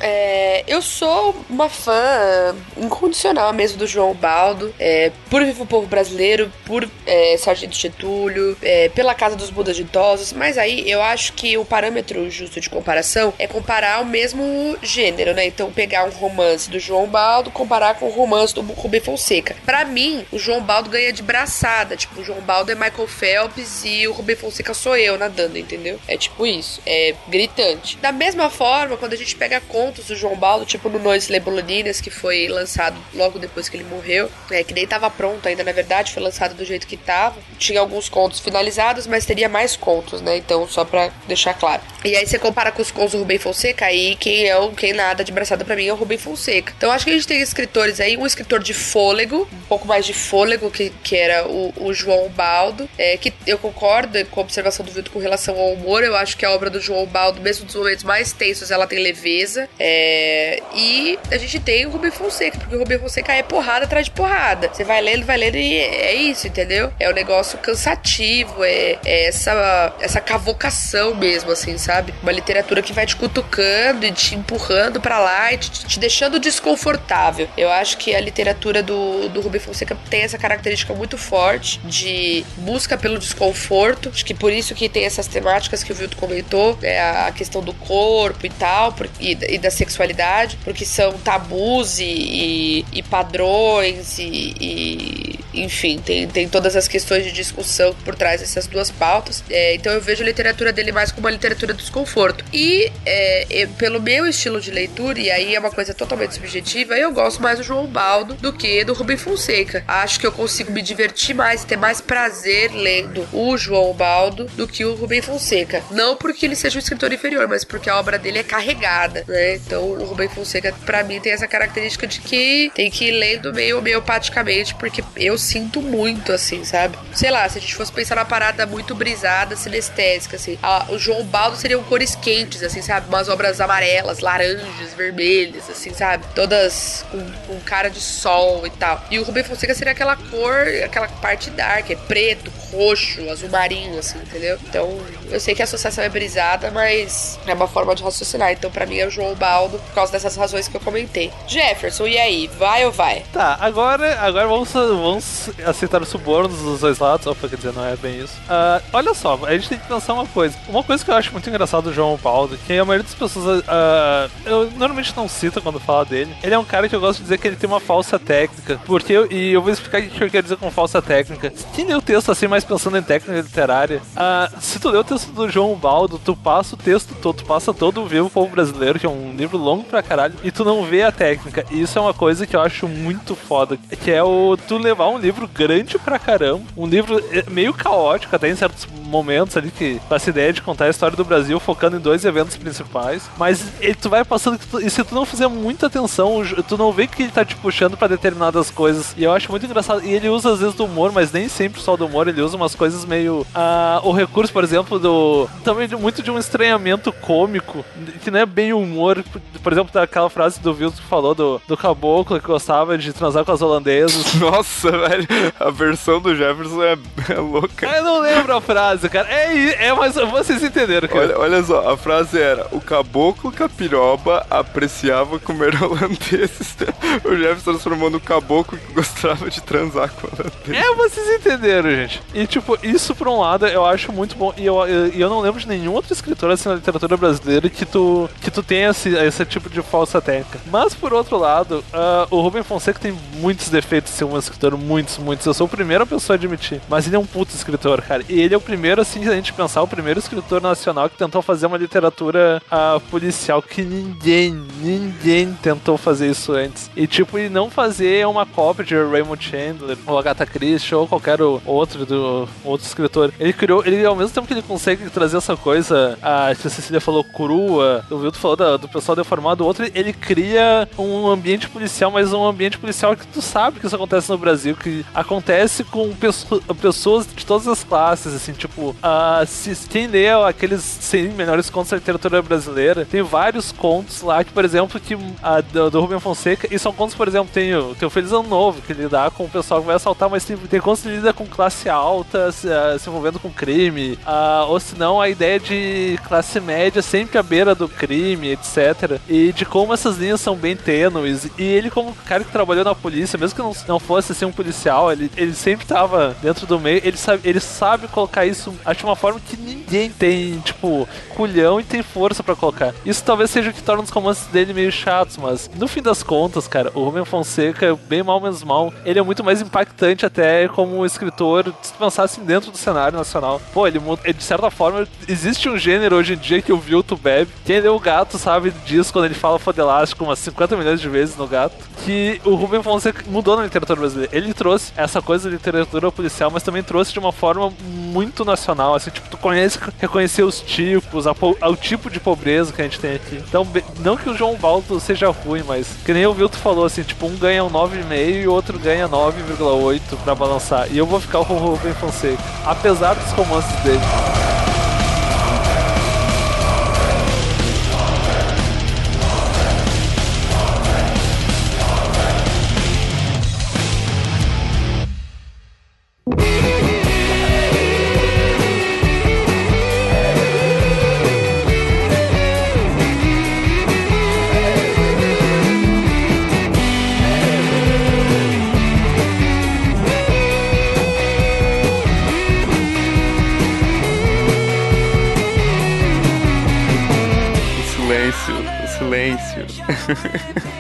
É, 0.02 0.64
eu 0.66 0.82
sou 0.82 1.34
uma 1.48 1.68
fã 1.68 2.54
incondicional 2.76 3.52
mesmo 3.52 3.78
do 3.78 3.86
João 3.86 4.12
Baldo, 4.12 4.74
é, 4.78 5.12
por 5.30 5.44
Vivo 5.44 5.64
Povo 5.64 5.86
Brasileiro, 5.86 6.52
por 6.64 6.88
é, 7.06 7.36
Sargento 7.38 7.76
Getúlio, 7.76 8.56
é, 8.60 8.88
pela 8.88 9.14
Casa 9.14 9.36
dos 9.36 9.48
Budas 9.48 9.76
Ditosos, 9.76 10.32
mas 10.32 10.58
aí 10.58 10.90
eu 10.90 11.00
acho 11.00 11.32
que 11.34 11.56
o 11.56 11.64
parâmetro 11.64 12.28
justo 12.28 12.60
de 12.60 12.68
comparação 12.68 13.32
é 13.38 13.46
comparar 13.46 14.00
o 14.02 14.04
mesmo 14.04 14.76
gênero, 14.82 15.34
né? 15.34 15.46
Então 15.46 15.70
pegar 15.70 16.04
um 16.04 16.10
romance 16.10 16.68
do 16.68 16.80
João 16.80 17.06
Baldo, 17.06 17.50
comparar 17.50 17.94
com 17.94 18.06
o 18.06 18.10
romance 18.10 18.52
do 18.52 18.62
Rubem 18.62 19.00
Fonseca. 19.00 19.54
Para 19.64 19.84
mim, 19.84 20.26
o 20.32 20.38
João 20.38 20.60
Baldo 20.60 20.90
ganha 20.90 21.12
de 21.12 21.22
braçada, 21.22 21.96
tipo, 21.96 22.20
o 22.20 22.24
João 22.24 22.40
Baldo 22.40 22.72
é 22.72 22.74
Michael 22.74 23.06
Phelps 23.06 23.82
e 23.84 24.08
o 24.08 24.12
Rubem 24.12 24.34
Fonseca 24.34 24.74
sou 24.74 24.96
eu 24.96 25.16
nadando, 25.16 25.56
entendeu? 25.56 26.00
É 26.08 26.16
tipo 26.16 26.44
isso, 26.44 26.80
é 26.84 27.14
gritante. 27.28 27.96
Da 27.98 28.10
mesma 28.10 28.50
forma, 28.50 28.96
quando 28.96 29.12
a 29.12 29.16
gente 29.16 29.36
pega 29.36 29.60
contos 29.92 30.06
do 30.06 30.16
João 30.16 30.34
Baldo, 30.36 30.64
tipo 30.64 30.88
no 30.88 30.98
Noites 30.98 31.28
Leboloninas, 31.28 32.00
que 32.00 32.10
foi 32.10 32.48
lançado 32.48 32.96
logo 33.14 33.38
depois 33.38 33.68
que 33.68 33.76
ele 33.76 33.84
morreu, 33.84 34.30
é, 34.50 34.64
que 34.64 34.72
nem 34.72 34.86
tava 34.86 35.10
pronto 35.10 35.46
ainda, 35.46 35.62
na 35.62 35.72
verdade, 35.72 36.12
foi 36.12 36.22
lançado 36.22 36.54
do 36.54 36.64
jeito 36.64 36.86
que 36.86 36.96
tava. 36.96 37.36
Tinha 37.58 37.78
alguns 37.78 38.08
contos 38.08 38.40
finalizados, 38.40 39.06
mas 39.06 39.26
teria 39.26 39.48
mais 39.48 39.76
contos, 39.76 40.22
né? 40.22 40.38
Então, 40.38 40.66
só 40.66 40.84
pra 40.84 41.10
deixar 41.28 41.52
claro. 41.54 41.82
E 42.04 42.16
aí 42.16 42.26
você 42.26 42.38
compara 42.38 42.72
com 42.72 42.80
os 42.80 42.90
contos 42.90 43.12
do 43.12 43.18
Rubem 43.18 43.38
Fonseca, 43.38 43.86
aí 43.86 44.16
quem 44.16 44.48
é 44.48 44.56
o 44.56 44.70
quem 44.72 44.92
nada 44.92 45.22
de 45.22 45.30
braçada 45.30 45.64
para 45.64 45.76
mim 45.76 45.86
é 45.86 45.92
o 45.92 45.96
Rubem 45.96 46.18
Fonseca. 46.18 46.72
Então 46.76 46.90
acho 46.90 47.04
que 47.04 47.10
a 47.10 47.14
gente 47.14 47.26
tem 47.26 47.40
escritores 47.40 48.00
aí, 48.00 48.16
um 48.16 48.26
escritor 48.26 48.60
de 48.60 48.72
fôlego, 48.72 49.46
um 49.52 49.66
pouco 49.68 49.86
mais 49.86 50.06
de 50.06 50.14
fôlego, 50.14 50.70
que, 50.70 50.90
que 51.02 51.16
era 51.16 51.46
o, 51.46 51.72
o 51.76 51.92
João 51.92 52.28
Baldo, 52.30 52.88
é, 52.96 53.16
que 53.16 53.32
eu 53.46 53.58
concordo 53.58 54.24
com 54.26 54.40
a 54.40 54.42
observação 54.42 54.84
do 54.84 54.90
Vitor 54.90 55.12
com 55.12 55.18
relação 55.18 55.58
ao 55.58 55.74
humor, 55.74 56.02
eu 56.02 56.16
acho 56.16 56.36
que 56.36 56.44
a 56.44 56.50
obra 56.50 56.70
do 56.70 56.80
João 56.80 57.06
Baldo, 57.06 57.40
mesmo 57.40 57.66
nos 57.66 57.74
momentos 57.74 58.04
mais 58.04 58.32
tensos, 58.32 58.70
ela 58.70 58.86
tem 58.86 58.98
leveza. 58.98 59.68
É, 59.84 60.62
e 60.76 61.18
a 61.28 61.36
gente 61.36 61.58
tem 61.58 61.84
o 61.86 61.90
Rubem 61.90 62.12
Fonseca, 62.12 62.56
porque 62.56 62.76
o 62.76 62.78
Rubem 62.78 63.00
Fonseca 63.00 63.32
é 63.32 63.42
porrada 63.42 63.84
atrás 63.84 64.04
de 64.04 64.12
porrada. 64.12 64.70
Você 64.72 64.84
vai 64.84 65.00
lendo, 65.00 65.26
vai 65.26 65.36
lendo 65.36 65.56
e 65.56 65.76
é 65.76 66.14
isso, 66.14 66.46
entendeu? 66.46 66.92
É 67.00 67.10
um 67.10 67.12
negócio 67.12 67.58
cansativo, 67.58 68.62
é, 68.62 68.96
é 69.04 69.26
essa, 69.26 69.92
essa 69.98 70.20
cavocação 70.20 71.16
mesmo, 71.16 71.50
assim, 71.50 71.76
sabe? 71.78 72.14
Uma 72.22 72.30
literatura 72.30 72.80
que 72.80 72.92
vai 72.92 73.06
te 73.06 73.16
cutucando 73.16 74.06
e 74.06 74.12
te 74.12 74.36
empurrando 74.36 75.00
para 75.00 75.18
lá 75.18 75.52
e 75.52 75.58
te, 75.58 75.70
te, 75.70 75.98
deixando 75.98 76.38
desconfortável. 76.38 77.48
Eu 77.56 77.68
acho 77.68 77.98
que 77.98 78.14
a 78.14 78.20
literatura 78.20 78.84
do, 78.84 79.28
do 79.30 79.40
Rubem 79.40 79.60
Fonseca 79.60 79.98
tem 80.08 80.22
essa 80.22 80.38
característica 80.38 80.94
muito 80.94 81.18
forte 81.18 81.80
de 81.80 82.44
busca 82.58 82.96
pelo 82.96 83.18
desconforto. 83.18 84.10
Acho 84.10 84.24
que 84.24 84.34
por 84.34 84.52
isso 84.52 84.76
que 84.76 84.88
tem 84.88 85.04
essas 85.04 85.26
temáticas 85.26 85.82
que 85.82 85.90
o 85.90 85.94
Vilto 85.94 86.16
comentou, 86.16 86.78
é 86.82 87.00
a 87.00 87.32
questão 87.32 87.60
do 87.60 87.74
corpo 87.74 88.46
e 88.46 88.50
tal, 88.50 88.94
e, 89.18 89.32
e, 89.32 89.58
da 89.62 89.70
sexualidade, 89.70 90.58
porque 90.64 90.84
são 90.84 91.12
tabus 91.12 91.98
e, 91.98 92.04
e, 92.04 92.86
e 92.92 93.02
padrões 93.02 94.18
e, 94.18 95.38
enfim, 95.54 95.98
tem, 95.98 96.26
tem 96.26 96.48
todas 96.48 96.76
as 96.76 96.88
questões 96.88 97.24
de 97.24 97.32
discussão 97.32 97.94
por 98.04 98.14
trás 98.14 98.40
dessas 98.40 98.66
duas 98.66 98.90
pautas. 98.90 99.42
É, 99.50 99.74
então 99.74 99.92
eu 99.92 100.00
vejo 100.00 100.22
a 100.22 100.26
literatura 100.26 100.72
dele 100.72 100.92
mais 100.92 101.10
como 101.10 101.26
uma 101.26 101.30
literatura 101.30 101.72
do 101.74 101.78
desconforto. 101.78 102.44
E 102.52 102.90
é, 103.04 103.68
pelo 103.78 104.00
meu 104.00 104.26
estilo 104.26 104.60
de 104.60 104.70
leitura, 104.70 105.18
e 105.18 105.30
aí 105.30 105.54
é 105.54 105.58
uma 105.58 105.70
coisa 105.70 105.94
totalmente 105.94 106.34
subjetiva, 106.34 106.94
eu 106.94 107.12
gosto 107.12 107.42
mais 107.42 107.58
do 107.58 107.64
João 107.64 107.86
Baldo 107.86 108.34
do 108.34 108.52
que 108.52 108.84
do 108.84 108.92
Rubem 108.92 109.16
Fonseca. 109.16 109.84
Acho 109.86 110.18
que 110.18 110.26
eu 110.26 110.32
consigo 110.32 110.72
me 110.72 110.82
divertir 110.82 111.34
mais, 111.34 111.64
ter 111.64 111.76
mais 111.76 112.00
prazer 112.00 112.72
lendo 112.72 113.26
o 113.32 113.56
João 113.56 113.92
Baldo 113.92 114.44
do 114.56 114.66
que 114.66 114.84
o 114.84 114.94
Rubem 114.94 115.20
Fonseca. 115.20 115.82
Não 115.90 116.16
porque 116.16 116.46
ele 116.46 116.56
seja 116.56 116.78
um 116.78 116.80
escritor 116.80 117.12
inferior, 117.12 117.46
mas 117.48 117.64
porque 117.64 117.90
a 117.90 117.98
obra 117.98 118.18
dele 118.18 118.38
é 118.38 118.42
carregada, 118.42 119.24
né? 119.28 119.56
Então 119.56 119.82
o 119.84 120.04
Rubem 120.04 120.28
Fonseca, 120.28 120.74
para 120.84 121.04
mim, 121.04 121.20
tem 121.20 121.32
essa 121.32 121.46
característica 121.46 122.06
de 122.06 122.20
que 122.20 122.70
tem 122.74 122.90
que 122.90 123.06
ir 123.06 123.12
lendo 123.12 123.52
meio 123.52 123.78
homeopaticamente, 123.78 124.74
porque 124.74 125.02
eu 125.16 125.36
sinto 125.42 125.82
muito, 125.82 126.32
assim, 126.32 126.64
sabe? 126.64 126.96
Sei 127.14 127.30
lá, 127.30 127.48
se 127.48 127.58
a 127.58 127.60
gente 127.60 127.74
fosse 127.74 127.92
pensar 127.92 128.14
numa 128.14 128.24
parada 128.24 128.64
muito 128.66 128.94
brisada, 128.94 129.56
sinestésica, 129.56 130.36
assim. 130.36 130.58
A, 130.62 130.86
o 130.90 130.98
João 130.98 131.24
Baldo 131.24 131.56
seriam 131.56 131.82
cores 131.84 132.14
quentes, 132.14 132.62
assim, 132.62 132.80
sabe? 132.80 133.08
Umas 133.08 133.28
obras 133.28 133.60
amarelas, 133.60 134.20
laranjas, 134.20 134.94
vermelhas, 134.96 135.68
assim, 135.68 135.92
sabe? 135.92 136.24
Todas 136.34 137.04
com, 137.10 137.32
com 137.46 137.60
cara 137.60 137.90
de 137.90 138.00
sol 138.00 138.66
e 138.66 138.70
tal. 138.70 139.04
E 139.10 139.18
o 139.18 139.24
Rubem 139.24 139.44
Fonseca 139.44 139.74
seria 139.74 139.92
aquela 139.92 140.16
cor, 140.16 140.66
aquela 140.84 141.08
parte 141.08 141.50
dark, 141.50 141.90
é 141.90 141.96
preto, 141.96 142.50
roxo, 142.72 143.28
azul 143.30 143.48
marinho, 143.48 143.98
assim, 143.98 144.18
entendeu? 144.18 144.58
Então, 144.68 144.98
eu 145.30 145.38
sei 145.38 145.54
que 145.54 145.62
a 145.62 145.64
associação 145.64 146.02
é 146.02 146.08
brisada, 146.08 146.70
mas 146.70 147.38
é 147.46 147.54
uma 147.54 147.68
forma 147.68 147.94
de 147.94 148.02
raciocinar. 148.02 148.52
Então, 148.52 148.70
para 148.70 148.86
mim, 148.86 148.98
é 148.98 149.06
o 149.06 149.10
João 149.10 149.34
Baldo, 149.34 149.78
por 149.78 149.94
causa 149.94 150.12
dessas 150.12 150.36
razões 150.36 150.68
que 150.68 150.76
eu 150.76 150.80
comentei. 150.80 151.30
Jefferson, 151.46 152.06
e 152.06 152.18
aí? 152.18 152.50
Vai 152.58 152.84
ou 152.86 152.92
vai? 152.92 153.24
Tá, 153.32 153.58
agora, 153.60 154.18
agora 154.20 154.46
vamos, 154.46 154.72
vamos 154.72 155.50
aceitar 155.64 156.02
os 156.02 156.08
subornos 156.08 156.58
dos 156.60 156.80
dois 156.80 156.98
lados. 156.98 157.26
Opa, 157.26 157.48
quer 157.48 157.56
dizer, 157.56 157.72
não 157.72 157.84
é 157.84 157.96
bem 157.96 158.20
isso. 158.20 158.34
Uh, 158.42 158.82
olha 158.92 159.14
só, 159.14 159.38
a 159.44 159.52
gente 159.52 159.68
tem 159.68 159.78
que 159.78 159.86
pensar 159.86 160.14
uma 160.14 160.26
coisa. 160.26 160.56
Uma 160.68 160.82
coisa 160.82 161.04
que 161.04 161.10
eu 161.10 161.14
acho 161.14 161.32
muito 161.32 161.48
engraçado 161.48 161.84
do 161.84 161.92
João 161.92 162.16
Baldo, 162.16 162.58
que 162.66 162.72
a 162.78 162.84
maioria 162.84 163.04
das 163.04 163.14
pessoas. 163.14 163.60
Uh, 163.60 164.30
eu 164.44 164.70
normalmente 164.72 165.12
não 165.16 165.28
cito 165.28 165.60
quando 165.60 165.80
fala 165.80 166.04
dele. 166.04 166.34
Ele 166.42 166.54
é 166.54 166.58
um 166.58 166.64
cara 166.64 166.88
que 166.88 166.94
eu 166.94 167.00
gosto 167.00 167.18
de 167.18 167.24
dizer 167.24 167.38
que 167.38 167.46
ele 167.46 167.56
tem 167.56 167.68
uma 167.68 167.80
falsa 167.80 168.18
técnica. 168.18 168.80
Porque 168.84 169.12
eu, 169.12 169.30
e 169.30 169.52
eu 169.52 169.62
vou 169.62 169.72
explicar 169.72 170.00
o 170.00 170.08
que 170.08 170.24
eu 170.24 170.30
quero 170.30 170.42
dizer 170.42 170.56
com 170.56 170.70
falsa 170.70 171.00
técnica. 171.00 171.52
Quem 171.74 171.86
lê 171.86 171.94
o 171.94 172.02
texto 172.02 172.30
assim, 172.30 172.46
mais 172.46 172.61
pensando 172.64 172.96
em 172.96 173.02
técnica 173.02 173.40
literária, 173.40 174.00
uh, 174.16 174.60
se 174.60 174.78
tu 174.78 174.88
lê 174.88 174.98
o 174.98 175.04
texto 175.04 175.32
do 175.32 175.48
João 175.48 175.74
Baldo, 175.74 176.20
tu 176.22 176.36
passa 176.36 176.74
o 176.74 176.78
texto 176.78 177.14
todo, 177.20 177.36
tu 177.36 177.44
passa 177.44 177.72
todo 177.72 178.02
o 178.02 178.06
Vivo 178.06 178.30
Povo 178.30 178.52
Brasileiro, 178.52 178.98
que 178.98 179.06
é 179.06 179.08
um 179.08 179.34
livro 179.36 179.56
longo 179.56 179.84
pra 179.84 180.02
caralho, 180.02 180.34
e 180.42 180.50
tu 180.50 180.64
não 180.64 180.84
vê 180.84 181.02
a 181.02 181.12
técnica. 181.12 181.64
E 181.70 181.80
isso 181.80 181.98
é 181.98 182.02
uma 182.02 182.14
coisa 182.14 182.46
que 182.46 182.56
eu 182.56 182.60
acho 182.60 182.88
muito 182.88 183.34
foda. 183.34 183.78
Que 184.02 184.10
é 184.10 184.22
o 184.22 184.56
tu 184.68 184.78
levar 184.78 185.08
um 185.08 185.18
livro 185.18 185.48
grande 185.48 185.98
pra 185.98 186.18
caramba, 186.18 186.62
um 186.76 186.86
livro 186.86 187.22
eh, 187.32 187.44
meio 187.50 187.72
caótico, 187.74 188.34
até 188.34 188.48
em 188.48 188.56
certos 188.56 188.86
momentos 189.12 189.56
ali, 189.56 189.70
que 189.70 190.00
com 190.08 190.14
essa 190.14 190.30
ideia 190.30 190.52
de 190.52 190.62
contar 190.62 190.86
a 190.86 190.90
história 190.90 191.16
do 191.16 191.24
Brasil 191.24 191.60
focando 191.60 191.96
em 191.96 192.00
dois 192.00 192.24
eventos 192.24 192.56
principais. 192.56 193.22
Mas 193.36 193.62
ele, 193.80 193.94
tu 193.94 194.08
vai 194.08 194.24
passando, 194.24 194.58
e 194.80 194.88
se 194.88 195.04
tu 195.04 195.14
não 195.14 195.26
fizer 195.26 195.48
muita 195.48 195.86
atenção, 195.86 196.42
tu 196.66 196.78
não 196.78 196.92
vê 196.92 197.06
que 197.06 197.22
ele 197.22 197.32
tá 197.32 197.44
te 197.44 197.54
puxando 197.56 197.96
para 197.96 198.08
determinadas 198.08 198.70
coisas. 198.70 199.14
E 199.16 199.24
eu 199.24 199.32
acho 199.32 199.50
muito 199.50 199.66
engraçado. 199.66 200.04
E 200.04 200.12
ele 200.12 200.28
usa 200.28 200.52
às 200.52 200.60
vezes 200.60 200.74
do 200.74 200.84
humor, 200.84 201.12
mas 201.12 201.30
nem 201.30 201.48
sempre 201.48 201.80
só 201.80 201.96
do 201.96 202.06
humor, 202.06 202.26
ele 202.26 202.40
usa 202.40 202.51
umas 202.54 202.74
coisas 202.74 203.04
meio. 203.04 203.46
Uh, 203.54 204.08
o 204.08 204.12
recurso, 204.12 204.52
por 204.52 204.64
exemplo, 204.64 204.98
do. 204.98 205.48
Também 205.64 205.88
de, 205.88 205.96
muito 205.96 206.22
de 206.22 206.30
um 206.30 206.38
estranhamento 206.38 207.12
cômico, 207.12 207.84
que 208.22 208.30
não 208.30 208.40
é 208.40 208.46
bem 208.46 208.72
humor. 208.72 209.24
Por 209.62 209.72
exemplo, 209.72 209.92
daquela 209.92 210.28
frase 210.28 210.60
do 210.60 210.72
Wilson 210.72 210.96
que 210.96 211.08
falou 211.08 211.34
do, 211.34 211.62
do 211.66 211.76
caboclo 211.76 212.40
que 212.40 212.46
gostava 212.46 212.98
de 212.98 213.12
transar 213.12 213.44
com 213.44 213.52
as 213.52 213.62
holandesas. 213.62 214.34
Nossa, 214.40 214.90
velho, 214.90 215.26
a 215.58 215.70
versão 215.70 216.20
do 216.20 216.34
Jefferson 216.34 216.82
é, 216.82 216.98
é 217.28 217.38
louca. 217.38 217.86
Eu 217.86 218.04
não 218.04 218.20
lembro 218.20 218.56
a 218.56 218.60
frase, 218.60 219.08
cara. 219.08 219.28
É, 219.28 219.86
é 219.86 219.92
mas 219.94 220.14
vocês 220.14 220.62
entenderam, 220.62 221.08
cara. 221.08 221.20
Olha, 221.20 221.38
olha 221.38 221.62
só, 221.62 221.90
a 221.90 221.96
frase 221.96 222.40
era: 222.40 222.66
o 222.72 222.80
caboclo 222.80 223.52
capiroba 223.52 224.46
apreciava 224.50 225.38
comer 225.38 225.74
holandeses. 225.82 226.76
o 227.24 227.36
Jefferson 227.36 227.72
transformou 227.72 228.10
no 228.10 228.20
caboclo 228.20 228.78
que 228.78 228.92
gostava 228.92 229.50
de 229.50 229.60
transar 229.60 230.10
com 230.10 230.26
holandeses. 230.26 230.52
É, 230.74 230.94
vocês 230.94 231.28
entenderam, 231.40 231.90
gente. 231.90 232.22
E, 232.34 232.41
tipo, 232.46 232.78
isso 232.82 233.14
por 233.14 233.28
um 233.28 233.40
lado 233.40 233.66
eu 233.66 233.84
acho 233.84 234.12
muito 234.12 234.36
bom. 234.36 234.52
E 234.56 234.64
eu, 234.64 234.86
eu, 234.86 235.06
eu 235.08 235.30
não 235.30 235.40
lembro 235.40 235.60
de 235.60 235.68
nenhum 235.68 235.92
outro 235.92 236.12
escritor 236.12 236.50
assim 236.50 236.68
na 236.68 236.76
literatura 236.76 237.16
brasileira 237.16 237.68
que 237.68 237.84
tu, 237.84 238.28
que 238.40 238.50
tu 238.50 238.62
tenha 238.62 238.90
esse, 238.90 239.10
esse 239.10 239.44
tipo 239.44 239.68
de 239.68 239.82
falsa 239.82 240.20
técnica. 240.20 240.60
Mas 240.70 240.94
por 240.94 241.12
outro 241.12 241.38
lado, 241.38 241.84
uh, 241.92 242.34
o 242.34 242.40
Rubem 242.40 242.62
Fonseca 242.62 242.98
tem 242.98 243.14
muitos 243.34 243.68
defeitos 243.68 244.12
de 244.12 244.18
ser 244.18 244.24
um 244.24 244.38
escritor, 244.38 244.76
muitos, 244.76 245.18
muitos. 245.18 245.46
Eu 245.46 245.54
sou 245.54 245.66
a 246.02 246.06
pessoa 246.06 246.34
a 246.34 246.38
admitir. 246.38 246.80
Mas 246.88 247.06
ele 247.06 247.16
é 247.16 247.18
um 247.18 247.26
puto 247.26 247.54
escritor, 247.54 248.02
cara. 248.02 248.24
E 248.28 248.40
ele 248.40 248.54
é 248.54 248.56
o 248.56 248.60
primeiro, 248.60 249.00
assim, 249.00 249.26
a 249.28 249.34
gente 249.34 249.52
pensar, 249.52 249.82
o 249.82 249.88
primeiro 249.88 250.18
escritor 250.18 250.60
nacional 250.60 251.08
que 251.08 251.16
tentou 251.16 251.42
fazer 251.42 251.66
uma 251.66 251.76
literatura 251.76 252.62
uh, 252.70 253.00
policial 253.00 253.62
que 253.62 253.82
ninguém, 253.82 254.52
ninguém 254.80 255.52
tentou 255.62 255.96
fazer 255.96 256.30
isso 256.30 256.52
antes. 256.52 256.90
E, 256.96 257.06
tipo, 257.06 257.38
e 257.38 257.48
não 257.48 257.70
fazer 257.70 258.26
uma 258.26 258.46
cópia 258.46 258.84
de 258.84 258.94
Raymond 258.94 259.42
Chandler, 259.42 259.96
ou 260.06 260.18
Agatha 260.18 260.46
Christie, 260.46 260.94
ou 260.94 261.06
qualquer 261.06 261.38
outro 261.40 262.06
do 262.06 262.31
outro 262.64 262.86
escritor. 262.86 263.32
Ele 263.38 263.52
criou, 263.52 263.84
ele 263.84 264.04
ao 264.04 264.16
mesmo 264.16 264.32
tempo 264.34 264.46
que 264.46 264.54
ele 264.54 264.62
consegue 264.62 265.08
trazer 265.10 265.36
essa 265.36 265.56
coisa, 265.56 266.18
a 266.22 266.54
Cecília 266.54 267.00
falou 267.00 267.24
crua, 267.24 268.04
o 268.10 268.18
Vilto 268.18 268.38
falou 268.38 268.56
da, 268.56 268.76
do 268.76 268.88
pessoal 268.88 269.16
deformado, 269.16 269.64
o 269.64 269.66
outro 269.66 269.84
ele 269.94 270.12
cria 270.12 270.88
um 270.98 271.26
ambiente 271.28 271.68
policial, 271.68 272.10
mas 272.10 272.32
um 272.32 272.44
ambiente 272.44 272.78
policial 272.78 273.16
que 273.16 273.26
tu 273.26 273.42
sabe 273.42 273.80
que 273.80 273.86
isso 273.86 273.96
acontece 273.96 274.30
no 274.30 274.38
Brasil, 274.38 274.76
que 274.76 275.04
acontece 275.14 275.84
com 275.84 276.12
pesso- 276.14 276.62
pessoas 276.80 277.26
de 277.26 277.44
todas 277.44 277.66
as 277.68 277.82
classes, 277.84 278.34
assim, 278.34 278.52
tipo, 278.52 278.94
ah, 279.02 279.42
se 279.46 279.74
quem 279.88 280.06
lê 280.06 280.28
aqueles 280.30 280.82
100 280.82 281.30
melhores 281.30 281.68
contos 281.70 281.90
da 281.90 281.96
literatura 281.96 282.42
brasileira, 282.42 283.04
tem 283.04 283.22
vários 283.22 283.72
contos 283.72 284.22
lá 284.22 284.42
que, 284.44 284.52
por 284.52 284.64
exemplo, 284.64 285.00
que 285.00 285.16
ah, 285.42 285.60
do, 285.60 285.90
do 285.90 286.00
Rubem 286.00 286.20
Fonseca, 286.20 286.68
e 286.70 286.78
são 286.78 286.92
contos, 286.92 287.14
por 287.14 287.26
exemplo, 287.28 287.50
tem 287.52 287.72
tem 287.98 288.06
o 288.06 288.10
Feliz 288.10 288.32
Ano 288.32 288.48
Novo, 288.48 288.82
que 288.82 288.92
lidar 288.92 289.30
com 289.30 289.44
o 289.44 289.48
pessoal 289.48 289.80
que 289.80 289.86
vai 289.86 289.96
assaltar, 289.96 290.28
mas 290.28 290.44
tem, 290.44 290.56
tem 290.56 290.80
contos 290.80 291.02
que 291.02 291.08
lida 291.08 291.32
com 291.32 291.46
classe 291.46 291.88
alta, 291.88 292.11
se, 292.52 292.68
ah, 292.70 292.98
se 292.98 293.08
envolvendo 293.08 293.38
com 293.38 293.50
crime, 293.50 294.18
ah, 294.26 294.66
ou 294.68 294.78
se 294.78 294.98
não, 294.98 295.20
a 295.20 295.28
ideia 295.28 295.58
de 295.58 296.18
classe 296.26 296.60
média 296.60 297.02
sempre 297.02 297.38
à 297.38 297.42
beira 297.42 297.74
do 297.74 297.88
crime, 297.88 298.52
etc. 298.52 299.20
E 299.28 299.52
de 299.52 299.64
como 299.64 299.94
essas 299.94 300.18
linhas 300.18 300.40
são 300.40 300.56
bem 300.56 300.76
tênues. 300.76 301.48
E 301.58 301.62
ele, 301.62 301.90
como 301.90 302.14
cara 302.26 302.44
que 302.44 302.50
trabalhou 302.50 302.84
na 302.84 302.94
polícia, 302.94 303.38
mesmo 303.38 303.56
que 303.56 303.62
não, 303.62 303.74
não 303.86 304.00
fosse 304.00 304.32
assim, 304.32 304.44
um 304.44 304.52
policial, 304.52 305.10
ele, 305.10 305.30
ele 305.36 305.54
sempre 305.54 305.86
tava 305.86 306.36
dentro 306.42 306.66
do 306.66 306.78
meio, 306.78 307.00
ele 307.04 307.16
sabe, 307.16 307.48
ele 307.48 307.60
sabe 307.60 308.08
colocar 308.08 308.44
isso, 308.44 308.74
acho 308.84 309.00
de 309.00 309.04
uma 309.04 309.16
forma 309.16 309.40
que 309.40 309.56
ninguém 309.56 310.10
tem, 310.10 310.60
tipo, 310.60 311.08
culhão 311.34 311.80
e 311.80 311.84
tem 311.84 312.02
força 312.02 312.42
pra 312.42 312.56
colocar. 312.56 312.94
Isso 313.04 313.22
talvez 313.24 313.50
seja 313.50 313.70
o 313.70 313.72
que 313.72 313.82
torna 313.82 314.02
os 314.02 314.10
romances 314.10 314.46
dele 314.46 314.72
meio 314.72 314.92
chatos, 314.92 315.36
mas 315.36 315.70
no 315.74 315.88
fim 315.88 316.02
das 316.02 316.22
contas, 316.22 316.68
cara, 316.68 316.90
o 316.94 317.04
Rubem 317.04 317.24
Fonseca, 317.24 317.98
bem 318.08 318.22
mal 318.22 318.40
menos 318.40 318.62
mal, 318.62 318.92
ele 319.04 319.18
é 319.18 319.22
muito 319.22 319.44
mais 319.44 319.60
impactante 319.60 320.24
até 320.26 320.68
como 320.68 321.04
escritor, 321.04 321.72
se 322.10 322.16
tu 322.18 322.32
pensasse 322.32 322.40
dentro 322.40 322.70
do 322.70 322.78
cenário 322.78 323.18
nacional. 323.18 323.60
Pô, 323.72 323.86
ele, 323.86 324.00
ele, 324.24 324.34
de 324.34 324.42
certa 324.42 324.70
forma, 324.70 325.06
existe 325.28 325.68
um 325.68 325.78
gênero 325.78 326.16
hoje 326.16 326.34
em 326.34 326.38
dia 326.38 326.62
que 326.62 326.72
o 326.72 326.78
Vilto 326.78 327.16
bebe. 327.16 327.50
Quem 327.64 327.80
lê 327.80 327.88
o 327.88 327.98
gato 327.98 328.38
sabe 328.38 328.72
disso 328.84 329.12
quando 329.12 329.26
ele 329.26 329.34
fala 329.34 329.58
fodelástico 329.58 330.24
umas 330.24 330.38
50 330.38 330.76
milhões 330.76 331.00
de 331.00 331.08
vezes 331.08 331.36
no 331.36 331.46
gato. 331.46 331.76
Que 332.04 332.40
o 332.44 332.54
Rubem 332.54 332.82
Fonseca 332.82 333.22
mudou 333.26 333.56
na 333.56 333.64
literatura 333.64 334.00
brasileira. 334.00 334.36
Ele 334.36 334.52
trouxe 334.54 334.92
essa 334.96 335.20
coisa 335.20 335.48
da 335.48 335.54
literatura 335.54 336.10
policial, 336.10 336.50
mas 336.50 336.62
também 336.62 336.82
trouxe 336.82 337.12
de 337.12 337.18
uma 337.18 337.32
forma 337.32 337.72
muito 337.80 338.44
nacional. 338.44 338.94
Assim, 338.94 339.10
tipo, 339.10 339.28
tu 339.28 339.36
conhece, 339.36 339.78
reconhecer 339.98 340.42
os 340.42 340.60
tipos, 340.60 341.26
a 341.26 341.34
ao 341.60 341.76
tipo 341.76 342.08
de 342.08 342.20
pobreza 342.20 342.72
que 342.72 342.80
a 342.80 342.84
gente 342.84 343.00
tem 343.00 343.14
aqui. 343.14 343.36
Então, 343.36 343.66
não 344.00 344.16
que 344.16 344.28
o 344.28 344.34
João 344.34 344.54
Baldo 344.56 344.98
seja 345.00 345.30
ruim, 345.30 345.62
mas 345.66 345.88
que 346.04 346.12
nem 346.12 346.26
o 346.26 346.32
Vilto 346.32 346.56
falou, 346.56 346.84
assim, 346.84 347.02
tipo, 347.02 347.26
um 347.26 347.36
ganha 347.36 347.64
um 347.64 347.70
9,5 347.70 348.42
e 348.42 348.46
o 348.46 348.52
outro 348.52 348.78
ganha 348.78 349.08
9,8 349.08 350.00
pra 350.22 350.34
balançar. 350.34 350.86
E 350.90 350.98
eu 350.98 351.06
vou 351.06 351.20
ficar 351.20 351.44
com 351.44 351.54
o 351.54 351.58
Rubem 351.58 351.91
Fonseca, 351.94 352.42
apesar 352.64 353.14
dos 353.14 353.32
romances 353.32 353.82
dele. 353.82 354.00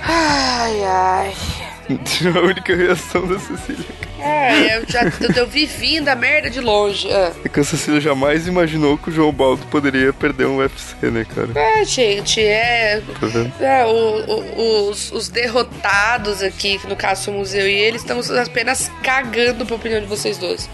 Ai, 0.02 0.84
ai. 0.84 1.34
a 2.36 2.40
única 2.40 2.74
reação 2.74 3.26
da 3.26 3.38
Cecília. 3.38 3.84
É, 4.18 4.76
eu 4.78 4.84
já 4.88 5.02
eu, 5.02 5.30
eu 5.36 5.46
vi 5.48 5.66
vindo 5.66 6.08
a 6.08 6.14
merda 6.14 6.48
de 6.48 6.60
longe. 6.60 7.08
Ah. 7.12 7.32
É 7.44 7.48
que 7.48 7.58
a 7.60 7.64
Cecília 7.64 8.00
jamais 8.00 8.46
imaginou 8.46 8.96
que 8.96 9.10
o 9.10 9.12
João 9.12 9.32
Baldo 9.32 9.66
poderia 9.66 10.12
perder 10.12 10.46
um 10.46 10.58
UFC, 10.58 11.10
né, 11.10 11.26
cara? 11.34 11.48
É, 11.54 11.84
gente, 11.84 12.40
é. 12.40 13.02
Tá 13.20 13.26
vendo? 13.26 13.52
é, 13.60 13.84
o- 13.84 13.88
o- 13.90 14.90
os, 14.90 15.10
os 15.10 15.28
derrotados 15.28 16.40
aqui, 16.42 16.78
que 16.78 16.86
no 16.86 16.94
caso 16.96 17.24
somos 17.24 17.52
eu 17.52 17.68
e 17.68 17.72
ele, 17.74 17.96
estamos 17.96 18.30
apenas 18.30 18.90
cagando 19.02 19.66
pra 19.66 19.74
opinião 19.76 20.00
de 20.00 20.06
vocês 20.06 20.38
dois. 20.38 20.68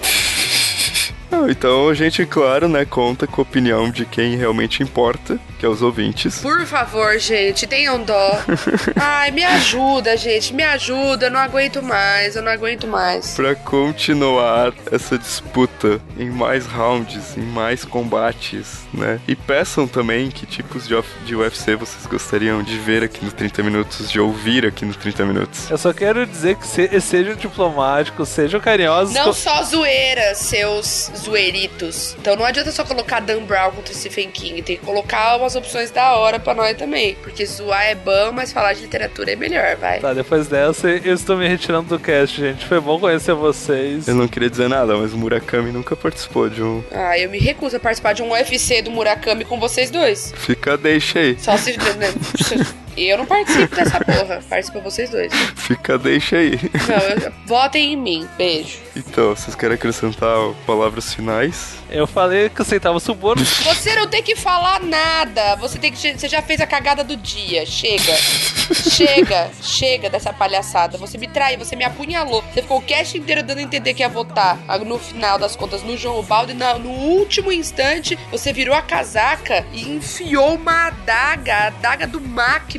Então 1.50 1.88
a 1.88 1.94
gente, 1.94 2.24
claro, 2.24 2.68
né, 2.68 2.84
conta 2.84 3.26
com 3.26 3.40
a 3.40 3.42
opinião 3.42 3.90
de 3.90 4.06
quem 4.06 4.36
realmente 4.36 4.82
importa, 4.84 5.36
que 5.64 5.66
é 5.66 5.70
os 5.70 5.80
ouvintes. 5.80 6.40
Por 6.40 6.66
favor, 6.66 7.18
gente, 7.18 7.66
tenham 7.66 8.02
dó. 8.04 8.38
Ai, 9.00 9.30
me 9.30 9.42
ajuda, 9.42 10.14
gente, 10.14 10.52
me 10.52 10.62
ajuda. 10.62 11.26
Eu 11.26 11.30
não 11.30 11.40
aguento 11.40 11.82
mais, 11.82 12.36
eu 12.36 12.42
não 12.42 12.52
aguento 12.52 12.86
mais. 12.86 13.34
Pra 13.34 13.54
continuar 13.54 14.74
essa 14.92 15.16
disputa 15.16 15.98
em 16.18 16.28
mais 16.28 16.66
rounds, 16.66 17.34
em 17.38 17.40
mais 17.40 17.82
combates, 17.82 18.80
né? 18.92 19.18
E 19.26 19.34
peçam 19.34 19.88
também 19.88 20.30
que 20.30 20.44
tipos 20.44 20.86
de, 20.86 20.94
of- 20.94 21.08
de 21.24 21.34
UFC 21.34 21.74
vocês 21.76 22.04
gostariam 22.06 22.62
de 22.62 22.76
ver 22.76 23.02
aqui 23.02 23.24
no 23.24 23.32
30 23.32 23.62
Minutos, 23.62 24.10
de 24.10 24.20
ouvir 24.20 24.66
aqui 24.66 24.84
no 24.84 24.92
30 24.94 25.24
Minutos. 25.24 25.70
Eu 25.70 25.78
só 25.78 25.94
quero 25.94 26.26
dizer 26.26 26.56
que 26.56 26.66
se, 26.66 27.00
sejam 27.00 27.34
diplomáticos, 27.36 28.28
sejam 28.28 28.60
carinhosos. 28.60 29.14
Não 29.14 29.24
com- 29.26 29.32
só 29.32 29.62
zoeira, 29.62 30.34
seus 30.34 31.10
zoeiritos. 31.16 32.14
Então 32.20 32.36
não 32.36 32.44
adianta 32.44 32.70
só 32.70 32.84
colocar 32.84 33.20
Dan 33.20 33.44
Brown 33.44 33.70
contra 33.72 33.94
Stephen 33.94 34.30
King. 34.30 34.60
Tem 34.60 34.76
que 34.76 34.84
colocar 34.84 35.36
umas 35.36 35.53
opções 35.54 35.90
da 35.90 36.14
hora 36.14 36.38
pra 36.38 36.54
nós 36.54 36.76
também. 36.76 37.16
Porque 37.22 37.44
zoar 37.46 37.84
é 37.84 37.94
bom, 37.94 38.32
mas 38.32 38.52
falar 38.52 38.72
de 38.72 38.82
literatura 38.82 39.32
é 39.32 39.36
melhor, 39.36 39.76
vai. 39.76 40.00
Tá, 40.00 40.12
depois 40.12 40.48
dessa, 40.48 40.88
eu 40.88 41.14
estou 41.14 41.36
me 41.36 41.48
retirando 41.48 41.88
do 41.88 41.98
cast, 41.98 42.40
gente. 42.40 42.64
Foi 42.66 42.80
bom 42.80 42.98
conhecer 42.98 43.34
vocês. 43.34 44.08
Eu 44.08 44.14
não 44.14 44.28
queria 44.28 44.50
dizer 44.50 44.68
nada, 44.68 44.96
mas 44.96 45.12
o 45.12 45.18
Murakami 45.18 45.72
nunca 45.72 45.96
participou 45.96 46.48
de 46.48 46.62
um. 46.62 46.82
Ah, 46.92 47.18
eu 47.18 47.30
me 47.30 47.38
recuso 47.38 47.76
a 47.76 47.80
participar 47.80 48.12
de 48.12 48.22
um 48.22 48.32
UFC 48.32 48.82
do 48.82 48.90
Murakami 48.90 49.44
com 49.44 49.58
vocês 49.58 49.90
dois. 49.90 50.32
Fica, 50.36 50.76
deixa 50.76 51.18
aí. 51.18 51.36
Só 51.38 51.56
se. 51.56 51.74
né, 52.96 53.02
Eu 53.02 53.18
não 53.18 53.26
participo 53.26 53.74
dessa 53.74 53.98
porra. 54.00 54.40
Participa 54.48 54.80
vocês 54.80 55.10
dois. 55.10 55.32
Fica, 55.56 55.98
deixa 55.98 56.36
aí. 56.36 56.52
Não, 56.88 57.24
eu- 57.26 57.32
votem 57.46 57.92
em 57.92 57.96
mim. 57.96 58.28
Beijo. 58.36 58.78
Então, 58.96 59.34
vocês 59.34 59.54
querem 59.56 59.74
acrescentar 59.74 60.36
palavras 60.66 61.12
finais? 61.12 61.74
Eu 61.90 62.06
falei 62.06 62.48
que 62.48 62.62
aceitava 62.62 62.98
suborno. 63.00 63.42
Você 63.64 63.94
não 63.96 64.06
tem 64.06 64.22
que 64.22 64.36
falar 64.36 64.80
nada. 64.80 65.56
Você 65.56 65.78
tem 65.78 65.92
que. 65.92 65.98
Você 66.18 66.28
já 66.28 66.40
fez 66.42 66.60
a 66.60 66.66
cagada 66.66 67.02
do 67.02 67.16
dia. 67.16 67.66
Chega. 67.66 68.14
chega. 68.72 69.50
Chega 69.62 70.08
dessa 70.10 70.32
palhaçada. 70.32 70.96
Você 70.98 71.18
me 71.18 71.26
traiu, 71.28 71.58
você 71.58 71.74
me 71.76 71.84
apunhalou. 71.84 72.42
Você 72.52 72.62
ficou 72.62 72.78
o 72.78 72.82
cast 72.82 73.16
inteiro 73.18 73.42
dando 73.42 73.58
a 73.58 73.62
entender 73.62 73.94
que 73.94 74.02
ia 74.02 74.08
votar 74.08 74.58
ah, 74.68 74.78
no 74.78 74.98
final 74.98 75.38
das 75.38 75.56
contas 75.56 75.82
no 75.82 75.96
João 75.96 76.22
Baldo 76.22 76.52
e 76.52 76.54
na- 76.54 76.78
no 76.78 76.90
último 76.90 77.52
instante 77.52 78.18
você 78.30 78.52
virou 78.52 78.74
a 78.74 78.82
casaca 78.82 79.64
e 79.72 79.88
enfiou 79.88 80.54
uma 80.54 80.86
adaga, 80.88 81.54
a 81.54 81.66
adaga 81.68 82.06
do 82.06 82.20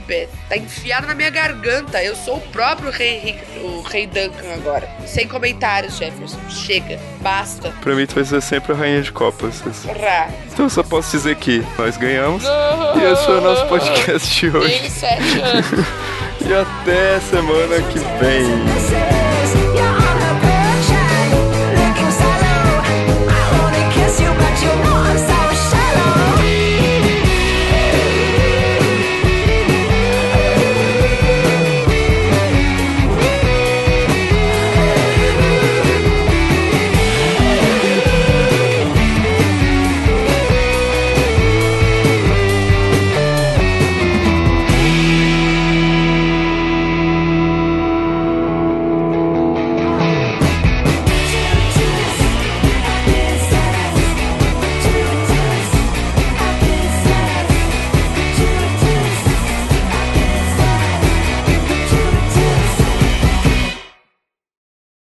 Macbeth. 0.06 0.30
Tá 0.48 0.58
enfiada 0.58 1.08
na 1.08 1.16
minha 1.16 1.30
garganta. 1.30 2.04
Eu 2.04 2.16
sou 2.16 2.38
o 2.38 2.42
próprio 2.42 2.92
rei, 2.92 3.40
o 3.62 3.82
rei 3.82 4.06
Duncan 4.08 4.54
agora. 4.54 4.88
Sem 5.06 5.28
comentários, 5.28 5.98
Jefferson. 5.98 6.40
Chega. 6.50 7.00
Basta. 7.22 7.74
Pra 7.82 7.96
mim, 7.96 8.06
tu 8.06 8.16
vai 8.16 8.24
ser 8.24 8.42
sempre 8.42 8.74
a 8.74 8.76
rainha 8.76 9.02
de 9.02 9.12
copas. 9.12 9.62
Rá. 9.86 10.30
Então, 10.54 10.66
eu 10.66 10.70
só 10.70 10.84
posso 10.84 11.12
dizer 11.12 11.36
que 11.36 11.66
nós 11.78 11.98
ganhamos. 11.98 12.44
E 12.44 13.12
esse 13.12 13.26
foi 13.26 13.38
o 13.38 13.42
nosso 13.42 13.66
podcast 13.68 14.40
de 14.40 14.56
hoje. 14.56 14.80
Tenho 14.80 14.92
sete 14.92 15.40
anos. 15.40 15.66
E 16.48 16.54
até 16.54 17.20
semana 17.22 17.82
que 17.92 17.98
vem. 17.98 18.46
Você 18.76 19.05